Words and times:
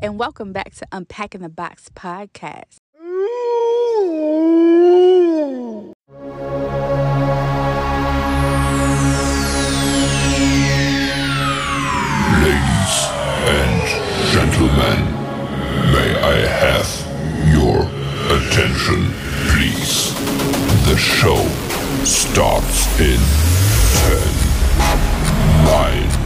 and 0.00 0.18
welcome 0.18 0.52
back 0.52 0.72
to 0.74 0.86
Unpacking 0.92 1.40
the 1.40 1.48
Box 1.48 1.88
podcast. 1.94 2.78
Ladies 12.38 12.94
and 13.44 13.82
gentlemen, 14.30 14.98
may 15.92 16.10
I 16.22 16.46
have 16.46 16.88
your 17.52 17.82
attention, 18.36 19.12
please? 19.50 20.14
The 20.86 20.96
show 20.96 21.44
starts 22.04 22.86
in 23.00 23.18
10, 24.06 24.48
9, 25.64 26.17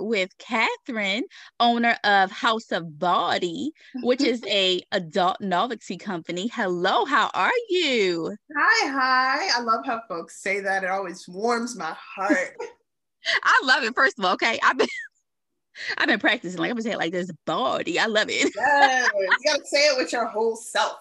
With 0.00 0.36
Catherine, 0.38 1.24
owner 1.60 1.96
of 2.04 2.30
House 2.30 2.72
of 2.72 2.98
Body, 2.98 3.72
which 4.02 4.20
is 4.20 4.42
a 4.48 4.82
adult 4.92 5.40
novelty 5.40 5.96
company. 5.96 6.48
Hello, 6.48 7.04
how 7.04 7.30
are 7.34 7.52
you? 7.68 8.36
Hi, 8.56 8.90
hi. 8.90 9.58
I 9.58 9.62
love 9.62 9.84
how 9.86 10.02
folks 10.08 10.42
say 10.42 10.60
that. 10.60 10.84
It 10.84 10.90
always 10.90 11.26
warms 11.28 11.76
my 11.76 11.94
heart. 12.16 12.56
I 13.42 13.62
love 13.64 13.84
it. 13.84 13.94
First 13.94 14.18
of 14.18 14.24
all, 14.24 14.32
okay, 14.34 14.58
I've 14.62 14.78
been 14.78 14.88
I've 15.98 16.08
been 16.08 16.20
practicing 16.20 16.58
like 16.60 16.70
I'm 16.70 16.76
gonna 16.76 16.82
say 16.82 16.92
it 16.92 16.98
like 16.98 17.12
this 17.12 17.30
body. 17.46 17.98
I 17.98 18.06
love 18.06 18.28
it. 18.28 18.52
yes. 18.54 19.10
You 19.14 19.38
gotta 19.44 19.66
say 19.66 19.78
it 19.78 19.96
with 19.96 20.12
your 20.12 20.26
whole 20.26 20.56
self. 20.56 20.98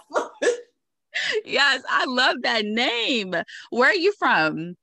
yes, 1.46 1.84
I 1.90 2.06
love 2.06 2.38
that 2.42 2.66
name. 2.66 3.36
Where 3.70 3.90
are 3.90 3.96
you 3.96 4.14
from? 4.14 4.76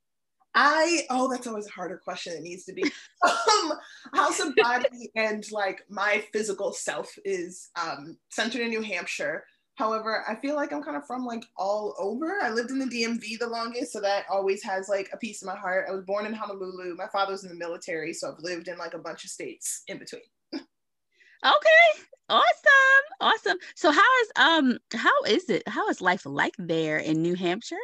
I 0.55 1.03
oh, 1.11 1.31
that's 1.31 1.47
always 1.47 1.67
a 1.67 1.71
harder 1.71 1.99
question. 1.99 2.35
It 2.35 2.43
needs 2.43 2.65
to 2.65 2.73
be. 2.73 2.85
Um, 3.23 3.73
house 4.15 4.41
of 4.41 4.57
body 4.57 5.11
and 5.15 5.45
like 5.53 5.85
my 5.91 6.25
physical 6.33 6.73
self 6.73 7.19
is 7.23 7.69
um 7.79 8.17
centered 8.31 8.63
in 8.63 8.71
New 8.71 8.81
Hampshire. 8.81 9.45
However, 9.75 10.25
I 10.27 10.37
feel 10.37 10.57
like 10.57 10.73
I'm 10.73 10.83
kind 10.83 10.97
of 10.97 11.07
from 11.07 11.27
like 11.27 11.45
all 11.57 11.95
over. 11.99 12.39
I 12.43 12.49
lived 12.49 12.71
in 12.71 12.79
the 12.79 12.87
DMV 12.87 13.39
the 13.39 13.47
longest, 13.47 13.93
so 13.93 14.01
that 14.01 14.25
always 14.31 14.63
has 14.63 14.89
like 14.89 15.11
a 15.13 15.19
piece 15.19 15.43
of 15.43 15.47
my 15.47 15.57
heart. 15.57 15.87
I 15.89 15.93
was 15.93 16.05
born 16.05 16.25
in 16.25 16.33
Honolulu. 16.33 16.97
My 16.97 17.09
father 17.09 17.33
was 17.33 17.45
in 17.45 17.51
the 17.51 17.57
military, 17.57 18.15
so 18.15 18.33
I've 18.33 18.43
lived 18.43 18.69
in 18.69 18.79
like 18.79 18.95
a 18.95 18.99
bunch 18.99 19.25
of 19.25 19.31
states 19.31 19.83
in 19.87 19.99
between. 19.99 20.23
Okay. 20.55 22.03
Awesome. 22.29 23.05
Awesome. 23.21 23.57
So 23.75 23.91
how 23.91 24.21
is 24.23 24.33
um 24.37 24.79
how 24.95 25.23
is 25.27 25.49
it? 25.49 25.63
How 25.67 25.89
is 25.89 26.01
life 26.01 26.27
like 26.27 26.55
there 26.59 26.99
in 26.99 27.23
New 27.23 27.35
Hampshire? 27.35 27.77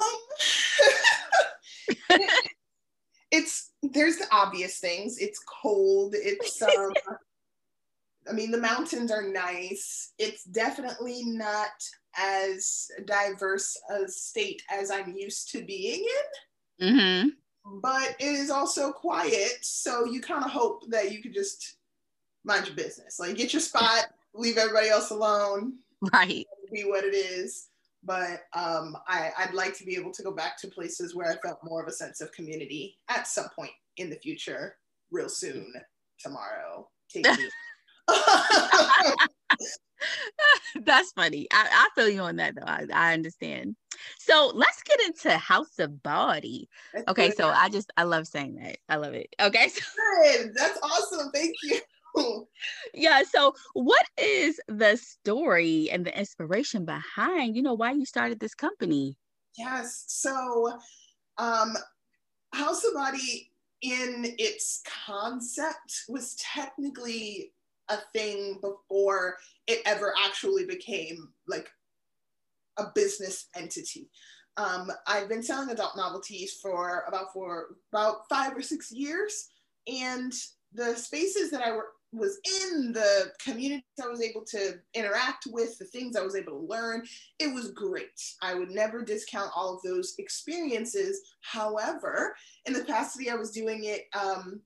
Um, 0.00 0.18
it's 3.30 3.72
there's 3.82 4.16
the 4.16 4.26
obvious 4.32 4.78
things. 4.78 5.18
It's 5.18 5.40
cold. 5.40 6.14
It's 6.16 6.60
um, 6.76 6.92
I 8.28 8.32
mean 8.32 8.50
the 8.50 8.58
mountains 8.58 9.10
are 9.10 9.28
nice. 9.28 10.12
It's 10.18 10.44
definitely 10.44 11.24
not 11.24 11.70
as 12.16 12.88
diverse 13.06 13.76
a 13.90 14.08
state 14.08 14.62
as 14.70 14.90
I'm 14.90 15.14
used 15.16 15.50
to 15.52 15.64
being 15.64 16.04
in, 16.80 16.86
Mm-hmm. 16.88 17.28
but 17.82 18.16
it 18.18 18.24
is 18.24 18.50
also 18.50 18.92
quiet. 18.92 19.58
So 19.62 20.04
you 20.04 20.20
kind 20.20 20.44
of 20.44 20.50
hope 20.50 20.82
that 20.90 21.12
you 21.12 21.22
could 21.22 21.34
just 21.34 21.76
mind 22.44 22.66
your 22.66 22.76
business, 22.76 23.18
like 23.18 23.36
get 23.36 23.52
your 23.52 23.60
spot, 23.60 24.06
leave 24.34 24.58
everybody 24.58 24.88
else 24.88 25.10
alone, 25.10 25.74
Right. 26.12 26.46
be 26.72 26.82
what 26.84 27.04
it 27.04 27.14
is. 27.14 27.68
But 28.04 28.42
um, 28.54 28.96
I, 29.08 29.30
I'd 29.38 29.54
like 29.54 29.76
to 29.78 29.84
be 29.84 29.96
able 29.96 30.12
to 30.12 30.22
go 30.22 30.32
back 30.32 30.58
to 30.60 30.68
places 30.68 31.14
where 31.14 31.30
I 31.30 31.36
felt 31.46 31.60
more 31.64 31.82
of 31.82 31.88
a 31.88 31.92
sense 31.92 32.20
of 32.20 32.30
community 32.32 32.98
at 33.08 33.26
some 33.26 33.46
point 33.56 33.72
in 33.96 34.10
the 34.10 34.16
future, 34.16 34.76
real 35.10 35.28
soon, 35.28 35.72
tomorrow. 36.18 36.88
Take 37.10 37.24
me. 37.24 37.48
That's 40.84 41.12
funny. 41.12 41.46
I, 41.52 41.68
I 41.70 41.88
feel 41.94 42.08
you 42.08 42.20
on 42.20 42.36
that 42.36 42.54
though. 42.54 42.66
I, 42.66 42.86
I 42.92 43.14
understand. 43.14 43.76
So 44.18 44.50
let's 44.54 44.82
get 44.82 45.00
into 45.06 45.30
House 45.36 45.78
of 45.78 46.02
Body. 46.02 46.68
That's 46.92 47.08
Okay, 47.08 47.28
good. 47.28 47.36
so 47.36 47.48
I 47.48 47.68
just 47.68 47.92
I 47.96 48.02
love 48.02 48.26
saying 48.26 48.56
that. 48.56 48.78
I 48.88 48.96
love 48.96 49.14
it. 49.14 49.28
Okay. 49.40 49.68
So. 49.68 49.80
That's 50.54 50.78
awesome. 50.82 51.30
Thank 51.32 51.54
you. 51.62 51.80
yeah, 52.94 53.22
so 53.22 53.54
what 53.74 54.06
is 54.18 54.60
the 54.68 54.96
story 54.96 55.90
and 55.90 56.04
the 56.04 56.16
inspiration 56.18 56.84
behind, 56.84 57.56
you 57.56 57.62
know, 57.62 57.74
why 57.74 57.92
you 57.92 58.04
started 58.04 58.40
this 58.40 58.54
company? 58.54 59.16
Yes. 59.56 60.04
So, 60.08 60.78
um, 61.38 61.76
House 62.52 62.84
of 62.84 62.94
Body 62.94 63.50
in 63.82 64.34
its 64.38 64.82
concept 65.06 66.04
was 66.08 66.36
technically 66.36 67.52
a 67.88 67.98
thing 68.12 68.58
before 68.60 69.36
it 69.66 69.80
ever 69.84 70.14
actually 70.24 70.64
became 70.64 71.28
like 71.46 71.68
a 72.78 72.86
business 72.94 73.48
entity. 73.54 74.08
Um, 74.56 74.90
I've 75.06 75.28
been 75.28 75.42
selling 75.42 75.70
adult 75.70 75.96
novelties 75.96 76.54
for 76.62 77.04
about 77.08 77.32
for 77.32 77.76
about 77.92 78.28
five 78.28 78.56
or 78.56 78.62
six 78.62 78.92
years, 78.92 79.48
and 79.86 80.32
the 80.72 80.94
spaces 80.94 81.50
that 81.50 81.62
I 81.62 81.72
were 81.72 81.88
was 82.14 82.38
in 82.70 82.92
the 82.92 83.32
communities 83.38 83.82
I 84.02 84.08
was 84.08 84.22
able 84.22 84.44
to 84.46 84.78
interact 84.94 85.46
with, 85.50 85.78
the 85.78 85.84
things 85.84 86.16
I 86.16 86.22
was 86.22 86.36
able 86.36 86.52
to 86.52 86.66
learn, 86.66 87.04
it 87.38 87.52
was 87.52 87.70
great. 87.72 88.20
I 88.42 88.54
would 88.54 88.70
never 88.70 89.02
discount 89.02 89.50
all 89.54 89.74
of 89.74 89.82
those 89.82 90.14
experiences. 90.18 91.20
However, 91.40 92.34
in 92.66 92.72
the 92.72 92.80
capacity 92.80 93.30
I 93.30 93.34
was 93.34 93.50
doing 93.50 93.84
it 93.84 94.06
um, 94.18 94.60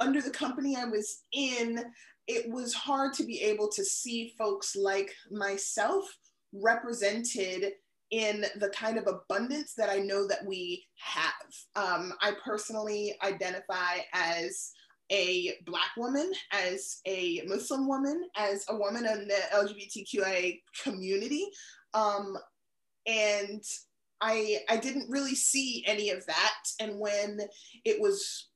under 0.00 0.20
the 0.20 0.30
company 0.30 0.76
I 0.76 0.84
was 0.84 1.22
in, 1.32 1.84
it 2.26 2.50
was 2.50 2.72
hard 2.72 3.12
to 3.14 3.24
be 3.24 3.42
able 3.42 3.68
to 3.68 3.84
see 3.84 4.34
folks 4.38 4.74
like 4.74 5.14
myself 5.30 6.04
represented 6.52 7.72
in 8.10 8.44
the 8.60 8.68
kind 8.68 8.96
of 8.96 9.06
abundance 9.06 9.74
that 9.74 9.90
I 9.90 9.98
know 9.98 10.26
that 10.28 10.46
we 10.46 10.86
have. 10.98 11.32
Um, 11.74 12.12
I 12.20 12.32
personally 12.44 13.16
identify 13.24 13.98
as 14.12 14.72
a 15.10 15.54
Black 15.64 15.90
woman, 15.96 16.32
as 16.52 17.00
a 17.06 17.42
Muslim 17.46 17.88
woman, 17.88 18.28
as 18.36 18.64
a 18.68 18.76
woman 18.76 19.06
in 19.06 19.28
the 19.28 19.40
LGBTQIA 19.52 20.60
community. 20.82 21.46
Um, 21.92 22.36
and 23.06 23.62
I, 24.20 24.60
I 24.68 24.76
didn't 24.76 25.10
really 25.10 25.34
see 25.34 25.84
any 25.86 26.10
of 26.10 26.24
that. 26.26 26.62
And 26.80 26.98
when 26.98 27.40
it 27.84 28.00
was 28.00 28.48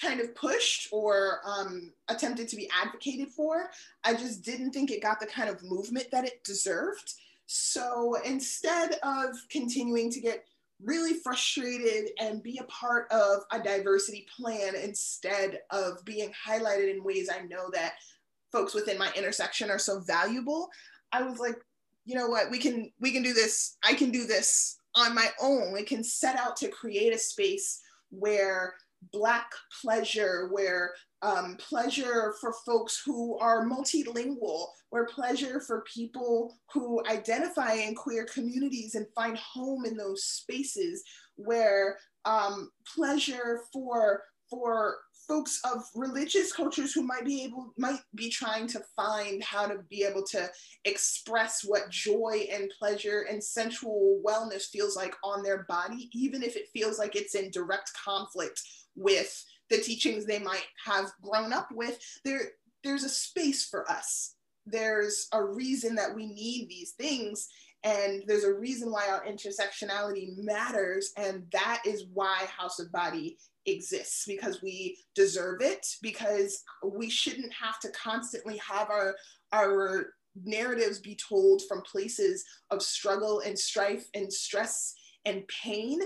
kind 0.00 0.20
of 0.20 0.34
pushed 0.34 0.88
or 0.92 1.40
um, 1.44 1.92
attempted 2.08 2.48
to 2.48 2.56
be 2.56 2.68
advocated 2.82 3.28
for, 3.28 3.70
I 4.04 4.14
just 4.14 4.42
didn't 4.42 4.72
think 4.72 4.90
it 4.90 5.02
got 5.02 5.20
the 5.20 5.26
kind 5.26 5.48
of 5.48 5.62
movement 5.62 6.06
that 6.10 6.24
it 6.24 6.42
deserved. 6.44 7.14
So 7.46 8.16
instead 8.24 8.98
of 9.02 9.36
continuing 9.50 10.10
to 10.10 10.20
get 10.20 10.46
really 10.84 11.14
frustrated 11.14 12.10
and 12.20 12.42
be 12.42 12.58
a 12.58 12.64
part 12.64 13.10
of 13.10 13.42
a 13.52 13.62
diversity 13.62 14.26
plan 14.36 14.74
instead 14.74 15.60
of 15.70 16.04
being 16.04 16.32
highlighted 16.46 16.94
in 16.94 17.04
ways 17.04 17.28
I 17.30 17.46
know 17.46 17.70
that 17.72 17.94
folks 18.50 18.74
within 18.74 18.98
my 18.98 19.10
intersection 19.16 19.70
are 19.70 19.78
so 19.78 20.00
valuable, 20.00 20.68
I 21.12 21.22
was 21.22 21.38
like, 21.38 21.56
you 22.04 22.14
know 22.14 22.26
what, 22.26 22.50
we 22.50 22.58
can 22.58 22.90
we 23.00 23.12
can 23.12 23.22
do 23.22 23.32
this. 23.32 23.76
I 23.84 23.94
can 23.94 24.10
do 24.10 24.26
this 24.26 24.76
on 24.94 25.14
my 25.14 25.28
own. 25.40 25.72
We 25.72 25.84
can 25.84 26.02
set 26.02 26.38
out 26.38 26.56
to 26.56 26.68
create 26.68 27.14
a 27.14 27.18
space 27.18 27.80
where 28.10 28.74
Black 29.12 29.50
pleasure, 29.80 30.48
where 30.50 30.94
um, 31.22 31.56
pleasure 31.58 32.34
for 32.40 32.54
folks 32.66 33.02
who 33.04 33.38
are 33.38 33.64
multilingual, 33.64 34.66
or 34.90 35.06
pleasure 35.06 35.60
for 35.60 35.84
people 35.92 36.54
who 36.72 37.02
identify 37.08 37.74
in 37.74 37.94
queer 37.94 38.26
communities 38.26 38.94
and 38.94 39.06
find 39.14 39.38
home 39.38 39.84
in 39.84 39.96
those 39.96 40.24
spaces, 40.24 41.02
where 41.36 41.96
um, 42.24 42.70
pleasure 42.94 43.60
for 43.72 44.22
for 44.50 44.98
folks 45.26 45.60
of 45.64 45.82
religious 45.94 46.52
cultures 46.52 46.92
who 46.92 47.02
might 47.02 47.24
be 47.24 47.42
able 47.44 47.72
might 47.78 48.00
be 48.14 48.28
trying 48.28 48.66
to 48.66 48.82
find 48.94 49.42
how 49.42 49.66
to 49.66 49.78
be 49.88 50.04
able 50.04 50.22
to 50.22 50.46
express 50.84 51.62
what 51.64 51.88
joy 51.88 52.46
and 52.52 52.70
pleasure 52.78 53.24
and 53.30 53.42
sensual 53.42 54.20
wellness 54.26 54.64
feels 54.64 54.96
like 54.96 55.14
on 55.24 55.42
their 55.42 55.64
body 55.68 56.10
even 56.12 56.42
if 56.42 56.56
it 56.56 56.68
feels 56.72 56.98
like 56.98 57.16
it's 57.16 57.34
in 57.34 57.50
direct 57.50 57.90
conflict 58.04 58.60
with 58.94 59.44
the 59.72 59.80
teachings 59.80 60.24
they 60.24 60.38
might 60.38 60.66
have 60.84 61.10
grown 61.22 61.52
up 61.52 61.68
with 61.72 61.98
there 62.24 62.52
there's 62.84 63.04
a 63.04 63.08
space 63.08 63.64
for 63.64 63.90
us. 63.90 64.34
There's 64.66 65.28
a 65.32 65.42
reason 65.42 65.94
that 65.96 66.14
we 66.14 66.26
need 66.26 66.68
these 66.68 66.92
things 66.92 67.48
and 67.84 68.22
there's 68.26 68.44
a 68.44 68.54
reason 68.54 68.92
why 68.92 69.08
our 69.08 69.24
intersectionality 69.24 70.36
matters 70.38 71.12
and 71.16 71.44
that 71.52 71.82
is 71.84 72.04
why 72.12 72.44
house 72.56 72.78
of 72.78 72.92
body 72.92 73.38
exists 73.66 74.24
because 74.26 74.62
we 74.62 74.98
deserve 75.14 75.62
it 75.62 75.86
because 76.00 76.62
we 76.84 77.10
shouldn't 77.10 77.52
have 77.52 77.80
to 77.80 77.88
constantly 77.90 78.56
have 78.58 78.88
our 78.90 79.14
our 79.52 80.14
narratives 80.44 81.00
be 81.00 81.16
told 81.16 81.62
from 81.68 81.82
places 81.82 82.44
of 82.70 82.82
struggle 82.82 83.40
and 83.40 83.58
strife 83.58 84.06
and 84.14 84.32
stress 84.32 84.94
and 85.24 85.46
pain 85.48 86.00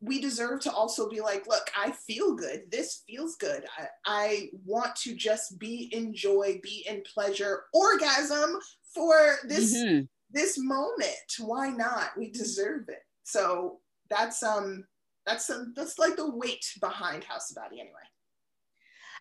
we 0.00 0.20
deserve 0.20 0.60
to 0.60 0.72
also 0.72 1.08
be 1.08 1.20
like 1.20 1.46
look 1.46 1.70
i 1.76 1.90
feel 1.90 2.34
good. 2.34 2.62
This 2.70 3.02
feels 3.06 3.36
good. 3.36 3.64
I, 3.78 3.86
I 4.06 4.48
want 4.64 4.96
to 4.96 5.14
just 5.14 5.58
be 5.58 5.90
in 5.92 6.14
joy 6.14 6.58
be 6.62 6.86
in 6.88 7.02
pleasure 7.02 7.64
orgasm 7.72 8.58
for 8.94 9.36
this 9.44 9.76
mm-hmm. 9.76 10.04
this 10.30 10.58
moment. 10.58 11.34
Why 11.38 11.68
not? 11.68 12.10
We 12.16 12.30
deserve 12.30 12.88
it. 12.88 13.02
So 13.24 13.78
that's 14.10 14.42
um 14.42 14.84
that's 15.26 15.50
a, 15.50 15.66
that's 15.76 15.98
like 15.98 16.16
the 16.16 16.30
weight 16.30 16.64
behind 16.80 17.24
House 17.24 17.50
of 17.50 17.56
Body 17.56 17.80
anyway. 17.80 17.94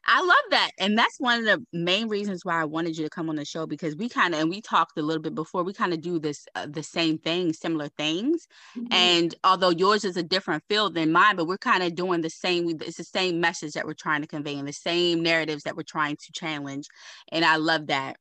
I 0.09 0.21
love 0.21 0.51
that. 0.51 0.71
And 0.79 0.97
that's 0.97 1.19
one 1.19 1.39
of 1.39 1.45
the 1.45 1.65
main 1.73 2.07
reasons 2.07 2.45
why 2.45 2.61
I 2.61 2.65
wanted 2.65 2.97
you 2.97 3.03
to 3.03 3.09
come 3.09 3.29
on 3.29 3.35
the 3.35 3.43
show 3.43 3.67
because 3.67 3.95
we 3.95 4.07
kind 4.07 4.33
of, 4.33 4.39
and 4.39 4.49
we 4.49 4.61
talked 4.61 4.97
a 4.97 5.01
little 5.01 5.21
bit 5.21 5.35
before, 5.35 5.63
we 5.63 5.73
kind 5.73 5.93
of 5.93 5.99
do 5.99 6.17
this, 6.17 6.45
uh, 6.55 6.65
the 6.65 6.81
same 6.81 7.17
thing, 7.17 7.51
similar 7.51 7.89
things. 7.89 8.47
Mm-hmm. 8.77 8.93
And 8.93 9.35
although 9.43 9.69
yours 9.69 10.05
is 10.05 10.15
a 10.15 10.23
different 10.23 10.63
field 10.69 10.93
than 10.93 11.11
mine, 11.11 11.35
but 11.35 11.45
we're 11.45 11.57
kind 11.57 11.83
of 11.83 11.93
doing 11.93 12.21
the 12.21 12.29
same, 12.29 12.69
it's 12.69 12.97
the 12.97 13.03
same 13.03 13.41
message 13.41 13.73
that 13.73 13.85
we're 13.85 13.93
trying 13.93 14.21
to 14.21 14.27
convey 14.27 14.57
and 14.57 14.67
the 14.67 14.73
same 14.73 15.21
narratives 15.21 15.63
that 15.63 15.75
we're 15.75 15.83
trying 15.83 16.15
to 16.15 16.31
challenge. 16.31 16.87
And 17.33 17.43
I 17.43 17.57
love 17.57 17.87
that. 17.87 18.15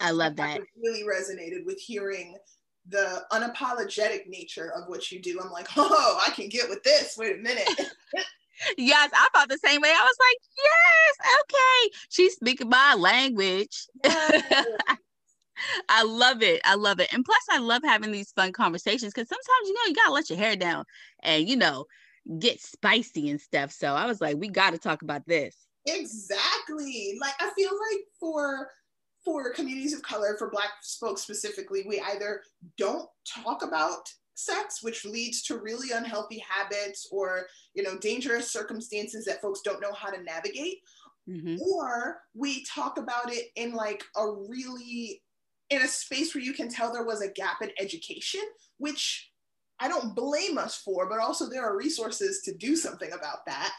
I 0.00 0.12
love 0.12 0.36
that. 0.36 0.60
really 0.80 1.02
resonated 1.02 1.66
with 1.66 1.80
hearing 1.80 2.36
the 2.88 3.24
unapologetic 3.32 4.28
nature 4.28 4.72
of 4.76 4.88
what 4.88 5.10
you 5.10 5.20
do. 5.20 5.40
I'm 5.42 5.50
like, 5.50 5.66
oh, 5.76 6.20
I 6.24 6.30
can 6.30 6.48
get 6.48 6.68
with 6.68 6.84
this. 6.84 7.16
Wait 7.18 7.34
a 7.34 7.38
minute. 7.38 7.68
yes, 8.78 9.10
I 9.14 9.28
felt 9.34 9.48
the 9.48 9.58
same 9.58 9.80
way. 9.80 9.90
I 9.90 10.02
was 10.02 10.16
like, 10.20 10.36
yes, 10.58 11.32
okay. 11.40 11.96
She's 12.10 12.34
speaking 12.34 12.68
my 12.68 12.94
language. 12.94 13.86
Yes. 14.04 14.66
I 15.88 16.02
love 16.02 16.42
it. 16.42 16.60
I 16.64 16.74
love 16.74 17.00
it. 17.00 17.12
And 17.12 17.24
plus, 17.24 17.42
I 17.50 17.58
love 17.58 17.82
having 17.84 18.10
these 18.10 18.32
fun 18.32 18.52
conversations 18.52 19.12
because 19.14 19.28
sometimes, 19.28 19.68
you 19.68 19.74
know, 19.74 19.80
you 19.88 19.94
got 19.94 20.06
to 20.06 20.12
let 20.12 20.30
your 20.30 20.38
hair 20.38 20.56
down 20.56 20.84
and, 21.22 21.48
you 21.48 21.56
know, 21.56 21.86
get 22.38 22.60
spicy 22.60 23.30
and 23.30 23.40
stuff. 23.40 23.70
So 23.70 23.94
I 23.94 24.06
was 24.06 24.20
like, 24.20 24.36
we 24.36 24.48
got 24.48 24.70
to 24.70 24.78
talk 24.78 25.02
about 25.02 25.26
this. 25.26 25.56
Exactly. 25.86 27.16
Like, 27.20 27.34
I 27.40 27.50
feel 27.56 27.70
like 27.70 28.04
for 28.18 28.68
for 29.24 29.52
communities 29.52 29.94
of 29.94 30.02
color, 30.02 30.34
for 30.36 30.50
Black 30.50 30.70
folks 31.00 31.22
specifically, 31.22 31.84
we 31.86 32.00
either 32.00 32.42
don't 32.76 33.08
talk 33.24 33.62
about 33.62 34.08
sex, 34.34 34.82
which 34.82 35.04
leads 35.04 35.42
to 35.42 35.58
really 35.58 35.92
unhealthy 35.92 36.42
habits 36.48 37.08
or 37.10 37.46
you 37.74 37.82
know 37.82 37.98
dangerous 37.98 38.50
circumstances 38.50 39.24
that 39.24 39.40
folks 39.40 39.60
don't 39.62 39.80
know 39.80 39.92
how 39.92 40.10
to 40.10 40.22
navigate, 40.22 40.78
mm-hmm. 41.28 41.56
or 41.60 42.20
we 42.34 42.64
talk 42.64 42.98
about 42.98 43.32
it 43.32 43.46
in 43.56 43.72
like 43.72 44.02
a 44.16 44.26
really 44.48 45.22
in 45.70 45.82
a 45.82 45.88
space 45.88 46.34
where 46.34 46.44
you 46.44 46.52
can 46.52 46.68
tell 46.68 46.92
there 46.92 47.04
was 47.04 47.22
a 47.22 47.32
gap 47.32 47.62
in 47.62 47.70
education, 47.78 48.42
which 48.78 49.30
I 49.80 49.88
don't 49.88 50.14
blame 50.14 50.58
us 50.58 50.76
for, 50.76 51.08
but 51.08 51.18
also 51.18 51.48
there 51.48 51.64
are 51.64 51.76
resources 51.76 52.42
to 52.44 52.54
do 52.54 52.76
something 52.76 53.10
about 53.12 53.46
that. 53.46 53.72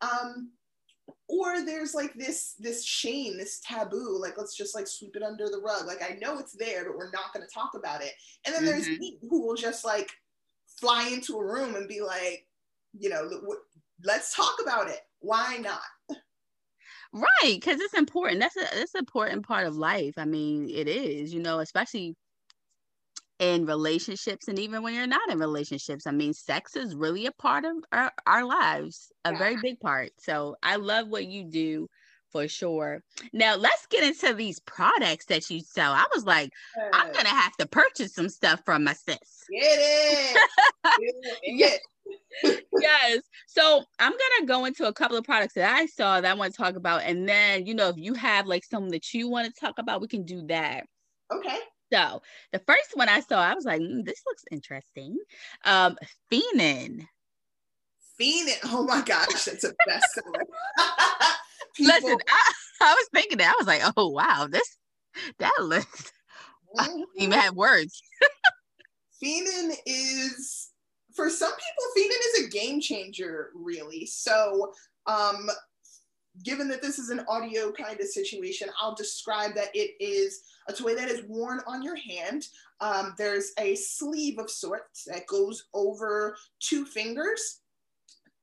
Um, 0.00 0.52
or 1.30 1.64
there's 1.64 1.94
like 1.94 2.12
this 2.14 2.54
this 2.58 2.84
shame 2.84 3.36
this 3.36 3.60
taboo 3.60 4.18
like 4.20 4.36
let's 4.36 4.56
just 4.56 4.74
like 4.74 4.86
sweep 4.86 5.14
it 5.14 5.22
under 5.22 5.48
the 5.48 5.60
rug. 5.64 5.86
Like 5.86 6.02
i 6.02 6.18
know 6.20 6.38
it's 6.38 6.52
there 6.52 6.84
but 6.84 6.96
we're 6.96 7.10
not 7.12 7.32
going 7.32 7.46
to 7.46 7.54
talk 7.54 7.72
about 7.74 8.02
it. 8.02 8.12
And 8.44 8.54
then 8.54 8.62
mm-hmm. 8.62 8.72
there's 8.72 8.98
me 8.98 9.18
who 9.28 9.46
will 9.46 9.54
just 9.54 9.84
like 9.84 10.10
fly 10.78 11.08
into 11.08 11.36
a 11.36 11.44
room 11.44 11.76
and 11.76 11.88
be 11.88 12.00
like 12.00 12.46
you 12.98 13.08
know 13.08 13.28
let's 14.04 14.34
talk 14.34 14.56
about 14.62 14.88
it. 14.88 15.00
Why 15.20 15.58
not? 15.58 15.80
Right 17.12 17.54
because 17.54 17.80
it's 17.80 17.94
important. 17.94 18.40
That's 18.40 18.56
a 18.56 18.76
that's 18.76 18.94
an 18.94 19.00
important 19.00 19.46
part 19.46 19.66
of 19.66 19.76
life. 19.76 20.14
I 20.16 20.24
mean 20.24 20.68
it 20.68 20.88
is 20.88 21.32
you 21.32 21.40
know 21.40 21.60
especially 21.60 22.16
in 23.40 23.64
relationships 23.64 24.48
and 24.48 24.58
even 24.58 24.82
when 24.82 24.94
you're 24.94 25.06
not 25.06 25.30
in 25.30 25.38
relationships 25.38 26.06
i 26.06 26.10
mean 26.10 26.32
sex 26.32 26.76
is 26.76 26.94
really 26.94 27.24
a 27.24 27.32
part 27.32 27.64
of 27.64 27.74
our, 27.90 28.12
our 28.26 28.44
lives 28.44 29.10
a 29.24 29.32
yeah. 29.32 29.38
very 29.38 29.56
big 29.62 29.80
part 29.80 30.10
so 30.18 30.54
i 30.62 30.76
love 30.76 31.08
what 31.08 31.26
you 31.26 31.44
do 31.44 31.88
for 32.30 32.46
sure. 32.46 33.02
Now 33.32 33.56
let's 33.56 33.86
get 33.86 34.04
into 34.04 34.32
these 34.34 34.60
products 34.60 35.24
that 35.26 35.50
you 35.50 35.58
sell. 35.58 35.90
I 35.90 36.04
was 36.14 36.24
like 36.24 36.52
yes. 36.76 36.90
i'm 36.92 37.12
gonna 37.12 37.28
have 37.28 37.56
to 37.56 37.66
purchase 37.66 38.14
some 38.14 38.28
stuff 38.28 38.60
from 38.64 38.84
my 38.84 38.92
sis. 38.92 39.18
Get 39.50 39.78
it, 39.80 40.38
get 41.58 41.80
it. 42.44 42.64
yes. 42.80 43.22
so 43.46 43.84
i'm 43.98 44.12
gonna 44.12 44.46
go 44.46 44.64
into 44.64 44.86
a 44.86 44.92
couple 44.92 45.16
of 45.16 45.24
products 45.24 45.54
that 45.54 45.76
i 45.76 45.86
saw 45.86 46.20
that 46.20 46.30
i 46.30 46.34
want 46.34 46.52
to 46.52 46.56
talk 46.56 46.74
about 46.74 47.02
and 47.02 47.28
then 47.28 47.66
you 47.66 47.74
know 47.74 47.88
if 47.88 47.96
you 47.96 48.14
have 48.14 48.46
like 48.46 48.64
some 48.64 48.88
that 48.88 49.12
you 49.12 49.28
want 49.28 49.46
to 49.46 49.60
talk 49.60 49.78
about 49.78 50.00
we 50.00 50.08
can 50.08 50.24
do 50.24 50.46
that. 50.46 50.84
Okay 51.32 51.58
so 51.92 52.22
the 52.52 52.58
first 52.60 52.90
one 52.94 53.08
I 53.08 53.20
saw, 53.20 53.40
I 53.40 53.54
was 53.54 53.64
like, 53.64 53.80
mm, 53.80 54.04
this 54.04 54.22
looks 54.26 54.44
interesting. 54.50 55.16
Um, 55.64 55.96
Phenin. 56.30 57.06
Phenin. 58.20 58.58
Oh 58.64 58.84
my 58.84 59.02
gosh, 59.02 59.44
that's 59.44 59.64
a 59.64 59.74
bestseller. 59.88 60.44
Listen, 61.78 62.16
I, 62.28 62.52
I, 62.82 62.94
was 62.94 63.08
thinking 63.14 63.38
that. 63.38 63.54
I 63.54 63.58
was 63.58 63.66
like, 63.66 63.82
oh 63.96 64.08
wow, 64.08 64.46
this 64.50 64.76
that 65.38 65.52
looks 65.60 65.86
mm-hmm. 66.76 66.80
I 66.80 66.86
don't 66.86 67.08
even 67.16 67.38
have 67.38 67.54
words. 67.54 68.00
Phenin 69.22 69.74
is 69.86 70.70
for 71.14 71.30
some 71.30 71.50
people, 71.50 71.84
Phenin 71.96 72.38
is 72.38 72.46
a 72.46 72.50
game 72.50 72.80
changer, 72.80 73.50
really. 73.54 74.06
So 74.06 74.72
um 75.06 75.48
given 76.44 76.68
that 76.68 76.82
this 76.82 76.98
is 76.98 77.10
an 77.10 77.24
audio 77.28 77.72
kind 77.72 78.00
of 78.00 78.06
situation, 78.06 78.68
I'll 78.80 78.94
describe 78.94 79.54
that 79.54 79.74
it 79.74 79.92
is 80.00 80.42
a 80.68 80.72
toy 80.72 80.94
that 80.94 81.08
is 81.08 81.24
worn 81.28 81.60
on 81.66 81.82
your 81.82 81.96
hand. 81.96 82.46
Um, 82.80 83.14
there's 83.18 83.52
a 83.58 83.74
sleeve 83.74 84.38
of 84.38 84.50
sorts 84.50 85.04
that 85.04 85.26
goes 85.26 85.66
over 85.74 86.36
two 86.60 86.84
fingers. 86.84 87.60